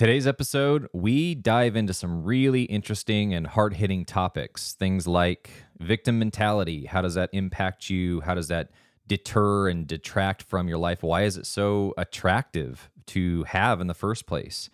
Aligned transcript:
Today's 0.00 0.26
episode, 0.26 0.88
we 0.94 1.34
dive 1.34 1.76
into 1.76 1.92
some 1.92 2.24
really 2.24 2.62
interesting 2.62 3.34
and 3.34 3.46
hard 3.46 3.74
hitting 3.74 4.06
topics. 4.06 4.72
Things 4.72 5.06
like 5.06 5.50
victim 5.78 6.18
mentality. 6.18 6.86
How 6.86 7.02
does 7.02 7.16
that 7.16 7.28
impact 7.34 7.90
you? 7.90 8.22
How 8.22 8.34
does 8.34 8.48
that 8.48 8.70
deter 9.06 9.68
and 9.68 9.86
detract 9.86 10.42
from 10.44 10.68
your 10.68 10.78
life? 10.78 11.02
Why 11.02 11.24
is 11.24 11.36
it 11.36 11.44
so 11.44 11.92
attractive 11.98 12.88
to 13.08 13.44
have 13.44 13.78
in 13.82 13.88
the 13.88 13.94
first 13.94 14.24
place? 14.24 14.70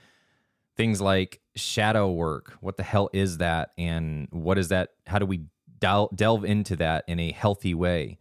Things 0.77 1.01
like 1.01 1.41
shadow 1.57 2.09
work. 2.09 2.53
What 2.61 2.77
the 2.77 2.85
hell 2.85 3.11
is 3.13 3.39
that? 3.39 3.71
And 3.77 4.29
what 4.31 4.59
is 4.59 4.69
that? 4.69 4.91
How 5.09 5.19
do 5.19 5.27
we 5.27 5.47
del- 5.81 6.11
delve 6.15 6.45
into 6.45 6.77
that 6.77 7.03
in 7.09 7.19
a 7.19 7.33
healthy 7.33 7.75
way? 7.75 8.19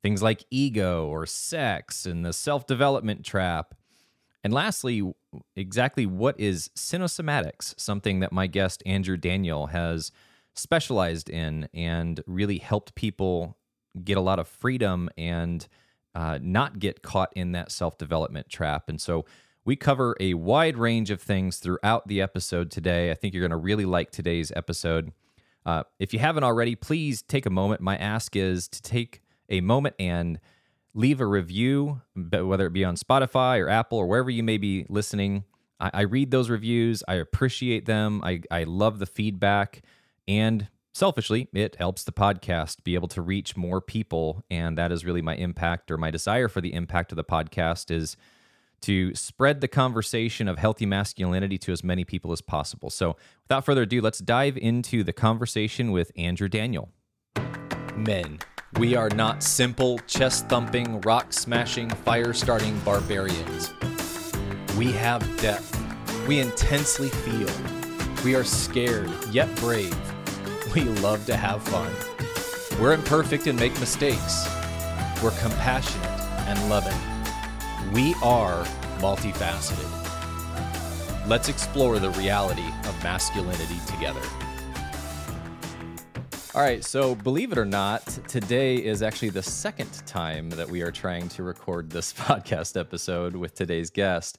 Things 0.00 0.22
like 0.22 0.44
ego 0.52 1.08
or 1.08 1.26
sex 1.26 2.06
and 2.06 2.24
the 2.24 2.32
self 2.32 2.68
development 2.68 3.24
trap 3.24 3.74
and 4.44 4.52
lastly, 4.52 5.02
exactly 5.54 6.06
what 6.06 6.38
is 6.38 6.70
Cinesomatics, 6.76 7.78
something 7.78 8.20
that 8.20 8.32
my 8.32 8.46
guest 8.46 8.82
Andrew 8.86 9.16
Daniel 9.16 9.66
has 9.68 10.12
specialized 10.54 11.28
in 11.28 11.68
and 11.74 12.20
really 12.26 12.58
helped 12.58 12.94
people 12.94 13.56
get 14.04 14.16
a 14.16 14.20
lot 14.20 14.38
of 14.38 14.48
freedom 14.48 15.10
and 15.16 15.66
uh, 16.14 16.38
not 16.40 16.78
get 16.78 17.02
caught 17.02 17.32
in 17.34 17.52
that 17.52 17.70
self 17.70 17.98
development 17.98 18.48
trap. 18.48 18.88
And 18.88 19.00
so 19.00 19.24
we 19.64 19.76
cover 19.76 20.16
a 20.20 20.34
wide 20.34 20.78
range 20.78 21.10
of 21.10 21.20
things 21.20 21.58
throughout 21.58 22.06
the 22.06 22.22
episode 22.22 22.70
today. 22.70 23.10
I 23.10 23.14
think 23.14 23.34
you're 23.34 23.42
going 23.42 23.50
to 23.50 23.56
really 23.56 23.84
like 23.84 24.10
today's 24.10 24.52
episode. 24.54 25.12
Uh, 25.66 25.82
if 25.98 26.12
you 26.12 26.20
haven't 26.20 26.44
already, 26.44 26.76
please 26.76 27.22
take 27.22 27.46
a 27.46 27.50
moment. 27.50 27.80
My 27.80 27.96
ask 27.96 28.36
is 28.36 28.68
to 28.68 28.80
take 28.80 29.22
a 29.48 29.60
moment 29.60 29.96
and 29.98 30.38
leave 30.96 31.20
a 31.20 31.26
review, 31.26 32.00
whether 32.14 32.66
it 32.66 32.72
be 32.72 32.84
on 32.84 32.96
Spotify 32.96 33.60
or 33.60 33.68
Apple 33.68 33.98
or 33.98 34.06
wherever 34.06 34.30
you 34.30 34.42
may 34.42 34.56
be 34.56 34.86
listening. 34.88 35.44
I, 35.78 35.90
I 35.92 36.00
read 36.02 36.30
those 36.30 36.48
reviews. 36.48 37.04
I 37.06 37.14
appreciate 37.14 37.84
them. 37.84 38.22
I, 38.24 38.40
I 38.50 38.64
love 38.64 38.98
the 38.98 39.04
feedback. 39.04 39.82
And 40.26 40.68
selfishly, 40.94 41.48
it 41.52 41.76
helps 41.76 42.02
the 42.04 42.12
podcast 42.12 42.82
be 42.82 42.94
able 42.94 43.08
to 43.08 43.20
reach 43.20 43.58
more 43.58 43.82
people. 43.82 44.42
And 44.50 44.78
that 44.78 44.90
is 44.90 45.04
really 45.04 45.20
my 45.20 45.36
impact 45.36 45.90
or 45.90 45.98
my 45.98 46.10
desire 46.10 46.48
for 46.48 46.62
the 46.62 46.72
impact 46.72 47.12
of 47.12 47.16
the 47.16 47.24
podcast 47.24 47.90
is 47.90 48.16
to 48.80 49.14
spread 49.14 49.60
the 49.60 49.68
conversation 49.68 50.48
of 50.48 50.58
healthy 50.58 50.86
masculinity 50.86 51.58
to 51.58 51.72
as 51.72 51.84
many 51.84 52.04
people 52.04 52.32
as 52.32 52.40
possible. 52.40 52.88
So 52.88 53.16
without 53.42 53.66
further 53.66 53.82
ado, 53.82 54.00
let's 54.00 54.18
dive 54.18 54.56
into 54.56 55.04
the 55.04 55.12
conversation 55.12 55.92
with 55.92 56.10
Andrew 56.16 56.48
Daniel. 56.48 56.88
Men 57.94 58.38
we 58.74 58.94
are 58.94 59.08
not 59.08 59.42
simple, 59.42 59.98
chest 60.00 60.48
thumping, 60.48 61.00
rock 61.00 61.32
smashing, 61.32 61.88
fire 61.88 62.34
starting 62.34 62.78
barbarians. 62.80 63.72
We 64.76 64.92
have 64.92 65.22
depth. 65.40 65.72
We 66.28 66.40
intensely 66.40 67.08
feel. 67.08 67.48
We 68.22 68.34
are 68.34 68.44
scared, 68.44 69.10
yet 69.30 69.54
brave. 69.56 69.96
We 70.74 70.82
love 70.82 71.24
to 71.26 71.36
have 71.36 71.62
fun. 71.62 71.90
We're 72.78 72.92
imperfect 72.92 73.46
and 73.46 73.58
make 73.58 73.72
mistakes. 73.80 74.46
We're 75.22 75.30
compassionate 75.40 76.20
and 76.46 76.68
loving. 76.68 76.98
We 77.92 78.14
are 78.22 78.64
multifaceted. 78.98 79.88
Let's 81.26 81.48
explore 81.48 81.98
the 81.98 82.10
reality 82.10 82.66
of 82.84 83.02
masculinity 83.02 83.78
together. 83.86 84.20
All 86.56 86.62
right, 86.62 86.82
so 86.82 87.14
believe 87.14 87.52
it 87.52 87.58
or 87.58 87.66
not, 87.66 88.06
today 88.28 88.76
is 88.76 89.02
actually 89.02 89.28
the 89.28 89.42
second 89.42 89.90
time 90.06 90.48
that 90.48 90.66
we 90.66 90.80
are 90.80 90.90
trying 90.90 91.28
to 91.28 91.42
record 91.42 91.90
this 91.90 92.12
podcast 92.14 92.80
episode 92.80 93.36
with 93.36 93.54
today's 93.54 93.90
guest. 93.90 94.38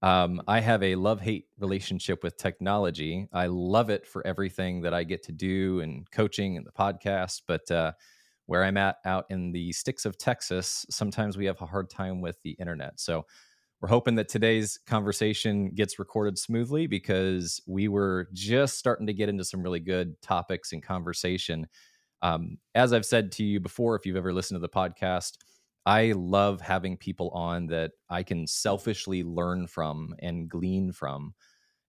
Um, 0.00 0.40
I 0.48 0.60
have 0.60 0.82
a 0.82 0.94
love 0.94 1.20
hate 1.20 1.44
relationship 1.58 2.24
with 2.24 2.38
technology. 2.38 3.28
I 3.34 3.48
love 3.48 3.90
it 3.90 4.06
for 4.06 4.26
everything 4.26 4.80
that 4.80 4.94
I 4.94 5.04
get 5.04 5.22
to 5.24 5.32
do 5.32 5.80
and 5.80 6.10
coaching 6.10 6.56
and 6.56 6.64
the 6.64 6.72
podcast. 6.72 7.42
But 7.46 7.70
uh, 7.70 7.92
where 8.46 8.64
I'm 8.64 8.78
at 8.78 8.96
out 9.04 9.26
in 9.28 9.52
the 9.52 9.70
sticks 9.72 10.06
of 10.06 10.16
Texas, 10.16 10.86
sometimes 10.88 11.36
we 11.36 11.44
have 11.44 11.60
a 11.60 11.66
hard 11.66 11.90
time 11.90 12.22
with 12.22 12.40
the 12.44 12.52
internet. 12.52 12.98
So 12.98 13.26
we're 13.80 13.88
hoping 13.88 14.16
that 14.16 14.28
today's 14.28 14.78
conversation 14.86 15.70
gets 15.70 15.98
recorded 15.98 16.36
smoothly 16.36 16.86
because 16.86 17.60
we 17.66 17.88
were 17.88 18.28
just 18.32 18.78
starting 18.78 19.06
to 19.06 19.12
get 19.12 19.28
into 19.28 19.44
some 19.44 19.62
really 19.62 19.80
good 19.80 20.20
topics 20.20 20.72
and 20.72 20.82
conversation. 20.82 21.66
Um, 22.22 22.58
as 22.74 22.92
I've 22.92 23.06
said 23.06 23.30
to 23.32 23.44
you 23.44 23.60
before, 23.60 23.94
if 23.94 24.04
you've 24.04 24.16
ever 24.16 24.32
listened 24.32 24.56
to 24.56 24.60
the 24.60 24.68
podcast, 24.68 25.36
I 25.86 26.12
love 26.16 26.60
having 26.60 26.96
people 26.96 27.30
on 27.30 27.68
that 27.68 27.92
I 28.10 28.24
can 28.24 28.46
selfishly 28.46 29.22
learn 29.22 29.68
from 29.68 30.14
and 30.18 30.48
glean 30.48 30.92
from. 30.92 31.34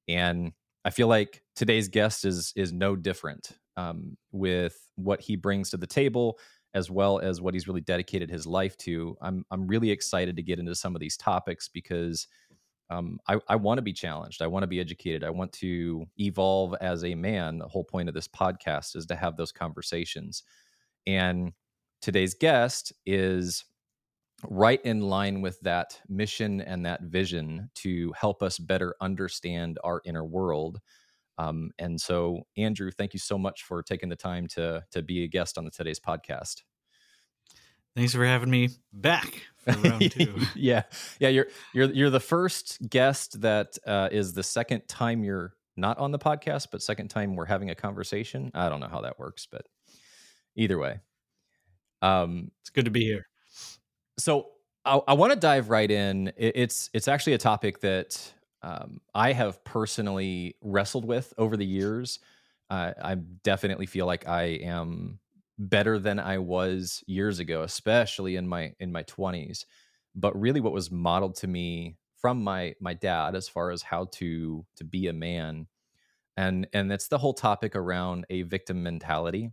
And 0.07 0.53
I 0.85 0.91
feel 0.91 1.07
like 1.07 1.41
today's 1.55 1.87
guest 1.89 2.23
is 2.23 2.53
is 2.55 2.71
no 2.71 2.95
different 2.95 3.51
um, 3.77 4.15
with 4.31 4.77
what 4.95 5.21
he 5.21 5.35
brings 5.35 5.71
to 5.71 5.77
the 5.77 5.87
table, 5.87 6.39
as 6.73 6.89
well 6.91 7.19
as 7.19 7.41
what 7.41 7.53
he's 7.53 7.67
really 7.67 7.81
dedicated 7.81 8.29
his 8.29 8.45
life 8.45 8.77
to. 8.77 9.17
I'm 9.21 9.45
I'm 9.51 9.67
really 9.67 9.91
excited 9.91 10.35
to 10.35 10.43
get 10.43 10.59
into 10.59 10.75
some 10.75 10.95
of 10.95 10.99
these 10.99 11.17
topics 11.17 11.67
because 11.67 12.27
um, 12.89 13.19
I, 13.27 13.39
I 13.47 13.55
want 13.55 13.77
to 13.77 13.83
be 13.83 13.93
challenged. 13.93 14.41
I 14.41 14.47
want 14.47 14.63
to 14.63 14.67
be 14.67 14.79
educated. 14.79 15.23
I 15.23 15.29
want 15.29 15.53
to 15.53 16.05
evolve 16.17 16.73
as 16.81 17.03
a 17.03 17.13
man. 17.13 17.59
The 17.59 17.67
whole 17.67 17.83
point 17.83 18.09
of 18.09 18.15
this 18.15 18.27
podcast 18.27 18.95
is 18.95 19.05
to 19.07 19.15
have 19.15 19.37
those 19.37 19.51
conversations. 19.51 20.43
And 21.05 21.53
today's 22.01 22.33
guest 22.33 22.91
is 23.05 23.63
right 24.47 24.83
in 24.85 25.01
line 25.01 25.41
with 25.41 25.59
that 25.61 25.99
mission 26.07 26.61
and 26.61 26.85
that 26.85 27.03
vision 27.03 27.69
to 27.75 28.11
help 28.13 28.41
us 28.41 28.57
better 28.57 28.95
understand 29.01 29.77
our 29.83 30.01
inner 30.05 30.25
world. 30.25 30.79
Um, 31.39 31.71
and 31.79 31.99
so, 31.99 32.45
Andrew, 32.57 32.91
thank 32.91 33.13
you 33.13 33.19
so 33.19 33.37
much 33.37 33.63
for 33.63 33.81
taking 33.81 34.09
the 34.09 34.15
time 34.17 34.45
to 34.49 34.83
to 34.91 35.01
be 35.01 35.23
a 35.23 35.27
guest 35.27 35.57
on 35.57 35.63
the 35.63 35.71
today's 35.71 35.99
podcast. 35.99 36.63
Thanks 37.95 38.13
for 38.13 38.25
having 38.25 38.49
me 38.49 38.69
back 38.91 39.41
for 39.57 39.71
round 39.89 40.11
two. 40.11 40.35
yeah, 40.55 40.83
yeah, 41.19 41.29
you're 41.29 41.47
you're 41.73 41.91
you're 41.91 42.09
the 42.09 42.19
first 42.19 42.77
guest 42.89 43.39
that 43.39 43.77
uh, 43.87 44.09
is 44.11 44.33
the 44.33 44.43
second 44.43 44.85
time 44.89 45.23
you're 45.23 45.53
not 45.77 45.97
on 45.97 46.11
the 46.11 46.19
podcast, 46.19 46.67
but 46.73 46.81
second 46.81 47.07
time 47.07 47.37
we're 47.37 47.45
having 47.45 47.69
a 47.69 47.75
conversation. 47.75 48.51
I 48.53 48.67
don't 48.67 48.81
know 48.81 48.89
how 48.89 49.01
that 49.01 49.17
works, 49.17 49.47
but 49.49 49.65
either 50.57 50.77
way, 50.77 50.99
um, 52.01 52.51
it's 52.59 52.69
good 52.69 52.83
to 52.83 52.91
be 52.91 53.05
here. 53.05 53.27
So 54.17 54.47
I, 54.83 54.99
I 55.07 55.13
want 55.13 55.31
to 55.31 55.39
dive 55.39 55.69
right 55.69 55.89
in. 55.89 56.33
It, 56.35 56.51
it's 56.55 56.89
it's 56.93 57.07
actually 57.07 57.33
a 57.33 57.37
topic 57.37 57.79
that 57.79 58.33
um, 58.61 59.01
I 59.13 59.33
have 59.33 59.63
personally 59.63 60.55
wrestled 60.61 61.05
with 61.05 61.33
over 61.37 61.55
the 61.57 61.65
years. 61.65 62.19
Uh, 62.69 62.93
I 63.01 63.15
definitely 63.15 63.85
feel 63.85 64.05
like 64.05 64.27
I 64.27 64.43
am 64.43 65.19
better 65.57 65.99
than 65.99 66.19
I 66.19 66.37
was 66.39 67.03
years 67.07 67.39
ago, 67.39 67.63
especially 67.63 68.35
in 68.35 68.47
my 68.47 68.73
in 68.79 68.91
my 68.91 69.03
twenties. 69.03 69.65
But 70.15 70.39
really, 70.39 70.59
what 70.61 70.73
was 70.73 70.91
modeled 70.91 71.35
to 71.37 71.47
me 71.47 71.97
from 72.17 72.43
my 72.43 72.75
my 72.81 72.93
dad 72.93 73.35
as 73.35 73.47
far 73.49 73.71
as 73.71 73.81
how 73.81 74.05
to 74.13 74.65
to 74.75 74.83
be 74.83 75.07
a 75.07 75.13
man, 75.13 75.67
and 76.37 76.67
and 76.73 76.91
that's 76.91 77.07
the 77.07 77.17
whole 77.19 77.33
topic 77.33 77.75
around 77.75 78.25
a 78.29 78.43
victim 78.43 78.83
mentality. 78.83 79.51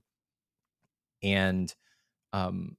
And 1.23 1.75
um, 2.33 2.77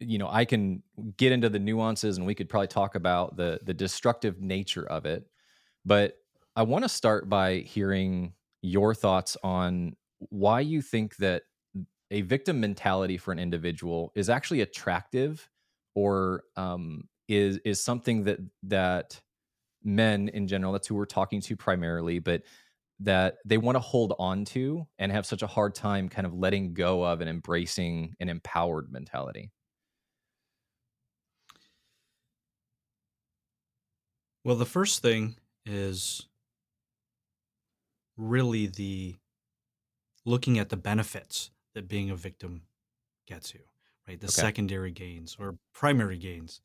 you 0.00 0.18
know 0.18 0.28
i 0.30 0.44
can 0.44 0.82
get 1.16 1.32
into 1.32 1.48
the 1.48 1.58
nuances 1.58 2.16
and 2.16 2.26
we 2.26 2.34
could 2.34 2.48
probably 2.48 2.66
talk 2.66 2.94
about 2.94 3.36
the 3.36 3.58
the 3.64 3.74
destructive 3.74 4.40
nature 4.40 4.86
of 4.86 5.06
it 5.06 5.26
but 5.84 6.14
i 6.54 6.62
want 6.62 6.84
to 6.84 6.88
start 6.88 7.28
by 7.28 7.58
hearing 7.58 8.32
your 8.62 8.94
thoughts 8.94 9.36
on 9.42 9.94
why 10.18 10.60
you 10.60 10.82
think 10.82 11.16
that 11.16 11.42
a 12.10 12.22
victim 12.22 12.60
mentality 12.60 13.16
for 13.16 13.32
an 13.32 13.38
individual 13.38 14.12
is 14.14 14.30
actually 14.30 14.60
attractive 14.60 15.48
or 15.94 16.44
um, 16.56 17.08
is 17.28 17.58
is 17.64 17.82
something 17.82 18.24
that 18.24 18.38
that 18.62 19.20
men 19.82 20.28
in 20.28 20.46
general 20.46 20.72
that's 20.72 20.86
who 20.86 20.94
we're 20.94 21.04
talking 21.04 21.40
to 21.40 21.56
primarily 21.56 22.18
but 22.18 22.42
that 22.98 23.36
they 23.44 23.58
want 23.58 23.76
to 23.76 23.80
hold 23.80 24.14
on 24.18 24.44
to 24.44 24.86
and 24.98 25.12
have 25.12 25.26
such 25.26 25.42
a 25.42 25.46
hard 25.46 25.74
time 25.74 26.08
kind 26.08 26.26
of 26.26 26.32
letting 26.32 26.72
go 26.72 27.04
of 27.04 27.20
and 27.20 27.28
embracing 27.28 28.14
an 28.20 28.28
empowered 28.28 28.90
mentality 28.90 29.50
Well, 34.46 34.54
the 34.54 34.64
first 34.64 35.02
thing 35.02 35.34
is 35.64 36.28
really 38.16 38.68
the 38.68 39.16
looking 40.24 40.60
at 40.60 40.68
the 40.68 40.76
benefits 40.76 41.50
that 41.74 41.88
being 41.88 42.10
a 42.10 42.14
victim 42.14 42.62
gets 43.26 43.52
you, 43.52 43.62
right? 44.06 44.20
The 44.20 44.26
okay. 44.26 44.42
secondary 44.42 44.92
gains 44.92 45.36
or 45.36 45.58
primary 45.74 46.16
gains. 46.16 46.60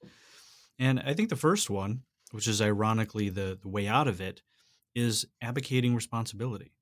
And 0.77 0.99
I 0.99 1.15
think 1.15 1.29
the 1.29 1.35
first 1.35 1.71
one, 1.71 2.03
which 2.29 2.47
is 2.47 2.61
ironically 2.61 3.29
the, 3.29 3.57
the 3.59 3.67
way 3.67 3.87
out 3.87 4.07
of 4.07 4.21
it, 4.21 4.43
is 4.93 5.25
advocating 5.41 5.95
responsibility. 5.95 6.73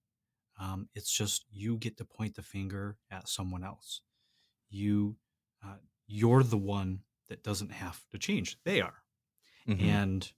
Um, 0.60 0.90
it's 0.96 1.10
just 1.10 1.46
you 1.50 1.78
get 1.78 1.96
to 2.00 2.04
point 2.04 2.36
the 2.36 2.44
finger 2.44 2.98
at 3.10 3.30
someone 3.30 3.64
else. 3.64 4.02
You, 4.70 5.16
uh, 5.66 5.76
you're 6.08 6.44
the 6.44 6.58
one 6.58 7.04
that 7.30 7.42
doesn't 7.42 7.72
have 7.72 8.04
to 8.12 8.18
change. 8.18 8.58
They 8.66 8.82
are. 8.82 8.96
Mm-hmm. 9.66 9.86
And 9.86 10.32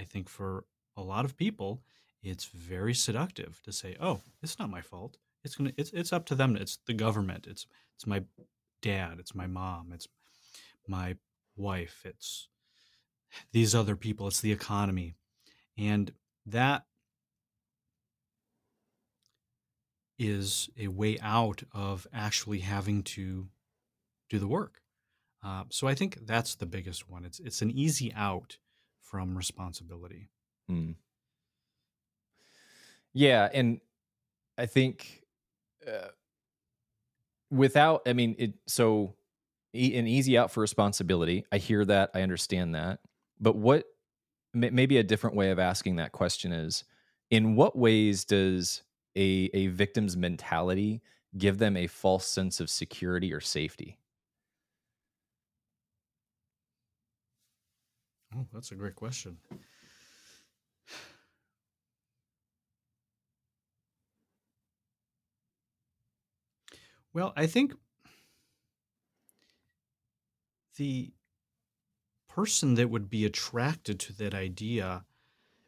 I 0.00 0.04
think 0.04 0.30
for 0.30 0.64
a 0.96 1.02
lot 1.02 1.26
of 1.26 1.36
people, 1.36 1.82
it's 2.22 2.46
very 2.46 2.94
seductive 2.94 3.60
to 3.64 3.72
say, 3.72 3.96
"Oh, 4.00 4.22
it's 4.42 4.58
not 4.58 4.70
my 4.70 4.80
fault. 4.80 5.18
It's 5.44 5.56
gonna. 5.56 5.72
It's 5.76 5.90
it's 5.92 6.12
up 6.12 6.24
to 6.26 6.34
them. 6.34 6.56
It's 6.56 6.78
the 6.86 6.94
government. 6.94 7.46
It's 7.46 7.66
it's 7.96 8.06
my 8.06 8.24
dad. 8.80 9.18
It's 9.18 9.34
my 9.34 9.46
mom. 9.46 9.92
It's 9.92 10.08
my 10.88 11.16
wife. 11.54 12.02
It's 12.06 12.48
these 13.52 13.74
other 13.74 13.94
people. 13.94 14.26
It's 14.26 14.40
the 14.40 14.52
economy, 14.52 15.16
and 15.76 16.12
that 16.46 16.86
is 20.18 20.70
a 20.78 20.88
way 20.88 21.18
out 21.20 21.62
of 21.72 22.06
actually 22.12 22.60
having 22.60 23.02
to 23.02 23.48
do 24.30 24.38
the 24.38 24.48
work. 24.48 24.80
Uh, 25.42 25.64
so 25.70 25.86
I 25.86 25.94
think 25.94 26.26
that's 26.26 26.54
the 26.54 26.66
biggest 26.66 27.08
one. 27.08 27.26
It's 27.26 27.38
it's 27.40 27.60
an 27.60 27.70
easy 27.70 28.12
out 28.14 28.56
from 29.10 29.36
responsibility. 29.36 30.28
Mm. 30.70 30.94
Yeah, 33.12 33.48
and 33.52 33.80
I 34.56 34.66
think 34.66 35.24
uh, 35.86 36.08
without, 37.50 38.02
I 38.06 38.12
mean, 38.12 38.36
it 38.38 38.54
so 38.68 39.14
an 39.74 40.06
easy 40.06 40.38
out 40.38 40.52
for 40.52 40.60
responsibility. 40.60 41.44
I 41.50 41.58
hear 41.58 41.84
that, 41.84 42.10
I 42.14 42.22
understand 42.22 42.74
that, 42.76 43.00
but 43.40 43.56
what 43.56 43.84
maybe 44.54 44.98
a 44.98 45.02
different 45.02 45.36
way 45.36 45.50
of 45.50 45.58
asking 45.58 45.96
that 45.96 46.12
question 46.12 46.52
is, 46.52 46.84
in 47.30 47.56
what 47.56 47.76
ways 47.76 48.24
does 48.24 48.82
a 49.16 49.50
a 49.52 49.66
victim's 49.68 50.16
mentality 50.16 51.02
give 51.36 51.58
them 51.58 51.76
a 51.76 51.88
false 51.88 52.26
sense 52.26 52.60
of 52.60 52.70
security 52.70 53.32
or 53.32 53.40
safety? 53.40 53.99
Oh, 58.40 58.46
that's 58.54 58.72
a 58.72 58.74
great 58.74 58.94
question. 58.94 59.36
Well, 67.12 67.32
I 67.36 67.46
think 67.46 67.74
the 70.76 71.12
person 72.28 72.74
that 72.76 72.88
would 72.88 73.10
be 73.10 73.26
attracted 73.26 73.98
to 74.00 74.12
that 74.14 74.32
idea 74.32 75.04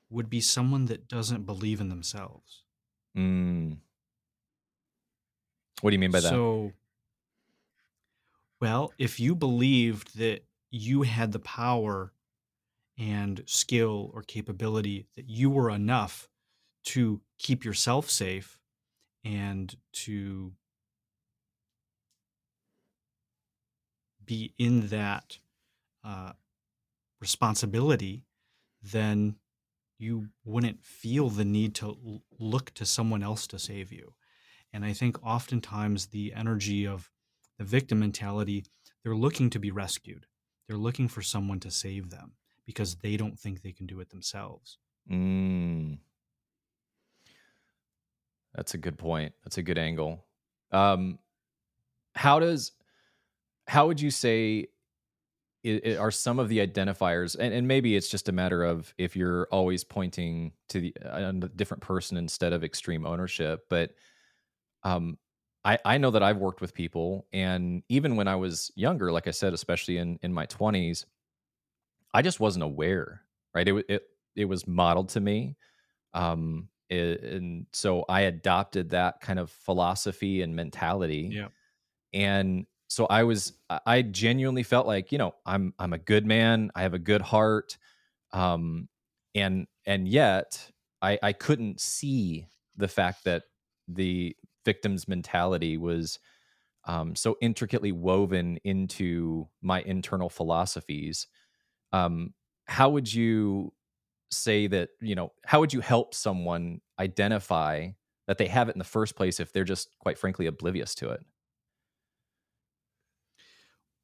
would 0.08 0.30
be 0.30 0.40
someone 0.40 0.86
that 0.86 1.08
doesn't 1.08 1.44
believe 1.44 1.80
in 1.80 1.88
themselves. 1.90 2.62
Mm. 3.16 3.78
What 5.82 5.90
do 5.90 5.94
you 5.94 5.98
mean 5.98 6.12
by 6.12 6.20
that? 6.20 6.30
So, 6.30 6.72
well, 8.60 8.92
if 8.96 9.20
you 9.20 9.34
believed 9.34 10.16
that 10.18 10.44
you 10.70 11.02
had 11.02 11.32
the 11.32 11.40
power 11.40 12.12
and 12.98 13.42
skill 13.46 14.10
or 14.14 14.22
capability 14.22 15.06
that 15.16 15.28
you 15.28 15.50
were 15.50 15.70
enough 15.70 16.28
to 16.84 17.20
keep 17.38 17.64
yourself 17.64 18.10
safe 18.10 18.58
and 19.24 19.76
to 19.92 20.52
be 24.24 24.54
in 24.58 24.88
that 24.88 25.38
uh, 26.04 26.32
responsibility, 27.20 28.24
then 28.82 29.36
you 29.98 30.28
wouldn't 30.44 30.84
feel 30.84 31.28
the 31.28 31.44
need 31.44 31.74
to 31.76 31.86
l- 31.86 32.22
look 32.38 32.72
to 32.74 32.84
someone 32.84 33.22
else 33.22 33.46
to 33.46 33.58
save 33.58 33.92
you. 33.92 34.14
And 34.72 34.84
I 34.84 34.92
think 34.92 35.22
oftentimes 35.24 36.06
the 36.06 36.32
energy 36.34 36.86
of 36.86 37.10
the 37.58 37.64
victim 37.64 38.00
mentality, 38.00 38.64
they're 39.02 39.14
looking 39.14 39.50
to 39.50 39.58
be 39.58 39.70
rescued. 39.70 40.26
They're 40.66 40.76
looking 40.76 41.08
for 41.08 41.22
someone 41.22 41.60
to 41.60 41.70
save 41.70 42.10
them 42.10 42.32
because 42.66 42.96
they 42.96 43.16
don't 43.16 43.38
think 43.38 43.62
they 43.62 43.72
can 43.72 43.86
do 43.86 44.00
it 44.00 44.10
themselves. 44.10 44.78
Mm. 45.10 45.98
That's 48.54 48.74
a 48.74 48.78
good 48.78 48.98
point. 48.98 49.32
That's 49.44 49.58
a 49.58 49.62
good 49.62 49.78
angle. 49.78 50.24
Um, 50.70 51.18
how 52.14 52.38
does 52.38 52.72
how 53.66 53.86
would 53.86 54.00
you 54.00 54.10
say 54.10 54.68
it, 55.62 55.86
it 55.86 55.98
are 55.98 56.10
some 56.10 56.38
of 56.38 56.48
the 56.48 56.58
identifiers 56.66 57.36
and, 57.38 57.54
and 57.54 57.66
maybe 57.68 57.96
it's 57.96 58.08
just 58.08 58.28
a 58.28 58.32
matter 58.32 58.64
of 58.64 58.92
if 58.98 59.16
you're 59.16 59.46
always 59.50 59.84
pointing 59.84 60.52
to 60.68 60.80
the 60.80 60.94
a 61.02 61.32
different 61.32 61.82
person 61.82 62.16
instead 62.16 62.52
of 62.52 62.64
extreme 62.64 63.06
ownership 63.06 63.64
but 63.70 63.92
um 64.82 65.16
I, 65.64 65.78
I 65.84 65.98
know 65.98 66.10
that 66.10 66.22
I've 66.22 66.38
worked 66.38 66.60
with 66.60 66.74
people, 66.74 67.26
and 67.32 67.82
even 67.88 68.16
when 68.16 68.26
I 68.26 68.34
was 68.36 68.72
younger, 68.74 69.12
like 69.12 69.28
I 69.28 69.30
said, 69.30 69.52
especially 69.52 69.98
in, 69.98 70.18
in 70.22 70.32
my 70.32 70.46
20s, 70.46 71.04
I 72.14 72.22
just 72.22 72.40
wasn't 72.40 72.64
aware, 72.64 73.22
right? 73.54 73.66
It, 73.66 73.86
it, 73.88 74.02
it 74.36 74.44
was 74.46 74.66
modeled 74.66 75.10
to 75.10 75.20
me. 75.20 75.56
Um, 76.14 76.68
it, 76.88 77.22
and 77.22 77.66
so 77.72 78.04
I 78.08 78.22
adopted 78.22 78.90
that 78.90 79.20
kind 79.20 79.38
of 79.38 79.50
philosophy 79.50 80.42
and 80.42 80.54
mentality. 80.54 81.30
Yeah. 81.32 81.48
And 82.12 82.66
so 82.88 83.06
I 83.06 83.22
was 83.22 83.54
I 83.86 84.02
genuinely 84.02 84.62
felt 84.62 84.86
like 84.86 85.12
you 85.12 85.18
know 85.18 85.34
I'm 85.46 85.72
I'm 85.78 85.94
a 85.94 85.98
good 85.98 86.26
man 86.26 86.70
I 86.74 86.82
have 86.82 86.92
a 86.92 86.98
good 86.98 87.22
heart 87.22 87.78
um 88.32 88.86
and 89.34 89.66
and 89.86 90.06
yet 90.06 90.70
I 91.00 91.18
I 91.22 91.32
couldn't 91.32 91.80
see 91.80 92.48
the 92.76 92.88
fact 92.88 93.24
that 93.24 93.44
the 93.88 94.36
victim's 94.66 95.08
mentality 95.08 95.78
was 95.78 96.18
um, 96.84 97.14
so 97.14 97.36
intricately 97.40 97.92
woven 97.92 98.58
into 98.64 99.48
my 99.62 99.80
internal 99.82 100.28
philosophies 100.28 101.28
um, 101.92 102.32
how 102.66 102.88
would 102.90 103.12
you 103.12 103.72
say 104.30 104.66
that 104.66 104.90
you 105.00 105.14
know 105.14 105.32
how 105.44 105.60
would 105.60 105.72
you 105.72 105.80
help 105.80 106.14
someone 106.14 106.80
identify 106.98 107.88
that 108.26 108.38
they 108.38 108.46
have 108.46 108.68
it 108.68 108.74
in 108.74 108.78
the 108.78 108.84
first 108.84 109.14
place 109.16 109.40
if 109.40 109.52
they're 109.52 109.64
just 109.64 109.90
quite 109.98 110.16
frankly 110.16 110.46
oblivious 110.46 110.94
to 110.94 111.10
it 111.10 111.22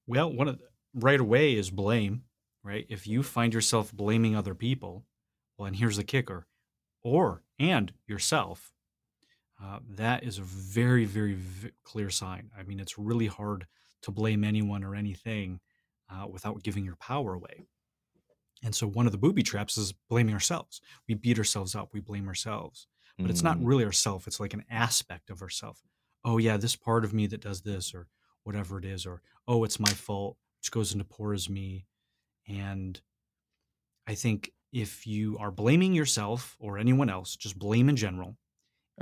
well, 0.08 0.32
one 0.32 0.48
of 0.48 0.58
the, 0.58 0.64
right 0.94 1.20
away 1.20 1.54
is 1.54 1.70
blame, 1.70 2.22
right? 2.64 2.86
If 2.88 3.06
you 3.06 3.22
find 3.22 3.52
yourself 3.52 3.92
blaming 3.92 4.34
other 4.34 4.54
people, 4.54 5.04
well, 5.58 5.66
and 5.66 5.76
here's 5.76 5.98
the 5.98 6.04
kicker, 6.04 6.46
or 7.02 7.42
and 7.58 7.92
yourself, 8.06 8.72
uh, 9.62 9.80
that 9.96 10.24
is 10.24 10.38
a 10.38 10.42
very, 10.42 11.04
very 11.04 11.34
v- 11.34 11.72
clear 11.84 12.08
sign. 12.08 12.50
I 12.58 12.62
mean, 12.62 12.80
it's 12.80 12.98
really 12.98 13.26
hard 13.26 13.66
to 14.02 14.10
blame 14.10 14.44
anyone 14.44 14.82
or 14.82 14.94
anything 14.94 15.60
uh, 16.10 16.26
without 16.26 16.62
giving 16.62 16.84
your 16.86 16.96
power 16.96 17.34
away. 17.34 17.66
And 18.62 18.74
so, 18.74 18.86
one 18.86 19.06
of 19.06 19.12
the 19.12 19.18
booby 19.18 19.42
traps 19.42 19.78
is 19.78 19.92
blaming 20.08 20.34
ourselves. 20.34 20.80
We 21.08 21.14
beat 21.14 21.38
ourselves 21.38 21.74
up, 21.74 21.90
we 21.92 22.00
blame 22.00 22.28
ourselves, 22.28 22.86
but 23.16 23.26
mm. 23.26 23.30
it's 23.30 23.42
not 23.42 23.58
mm. 23.58 23.62
really 23.64 23.84
ourself. 23.84 24.26
It's 24.26 24.40
like 24.40 24.54
an 24.54 24.64
aspect 24.70 25.30
of 25.30 25.42
ourself. 25.42 25.80
Oh 26.24 26.38
yeah, 26.38 26.56
this 26.56 26.76
part 26.76 27.04
of 27.04 27.14
me 27.14 27.26
that 27.28 27.40
does 27.40 27.62
this, 27.62 27.94
or 27.94 28.08
whatever 28.44 28.78
it 28.78 28.84
is, 28.84 29.06
or 29.06 29.22
oh, 29.46 29.64
it's 29.64 29.78
my 29.78 29.90
fault, 29.90 30.36
which 30.60 30.70
goes 30.70 30.92
into 30.92 31.04
poor 31.04 31.34
as 31.34 31.48
me. 31.48 31.86
And 32.48 33.00
I 34.06 34.14
think 34.14 34.52
if 34.72 35.06
you 35.06 35.38
are 35.38 35.50
blaming 35.50 35.92
yourself 35.92 36.56
or 36.58 36.78
anyone 36.78 37.10
else, 37.10 37.36
just 37.36 37.58
blame 37.58 37.88
in 37.88 37.96
general. 37.96 38.36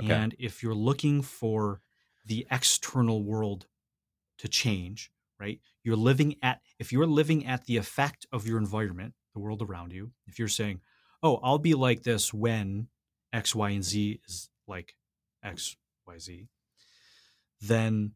Okay. 0.01 0.13
And 0.13 0.35
if 0.37 0.61
you're 0.61 0.75
looking 0.75 1.21
for 1.21 1.81
the 2.25 2.45
external 2.51 3.23
world 3.23 3.67
to 4.39 4.47
change, 4.47 5.11
right? 5.39 5.59
You're 5.83 5.95
living 5.95 6.35
at, 6.41 6.61
if 6.79 6.91
you're 6.91 7.07
living 7.07 7.45
at 7.45 7.65
the 7.65 7.77
effect 7.77 8.25
of 8.31 8.47
your 8.47 8.57
environment, 8.57 9.13
the 9.37 9.43
world 9.43 9.61
around 9.61 9.93
you, 9.93 10.11
if 10.25 10.39
you're 10.39 10.47
saying, 10.47 10.81
oh, 11.21 11.39
I'll 11.43 11.59
be 11.59 11.75
like 11.75 12.01
this 12.01 12.33
when 12.33 12.87
X, 13.31 13.53
Y, 13.53 13.69
and 13.69 13.83
Z 13.83 14.19
is 14.27 14.49
like 14.67 14.95
X, 15.43 15.77
Y, 16.07 16.17
Z, 16.17 16.47
then 17.61 18.13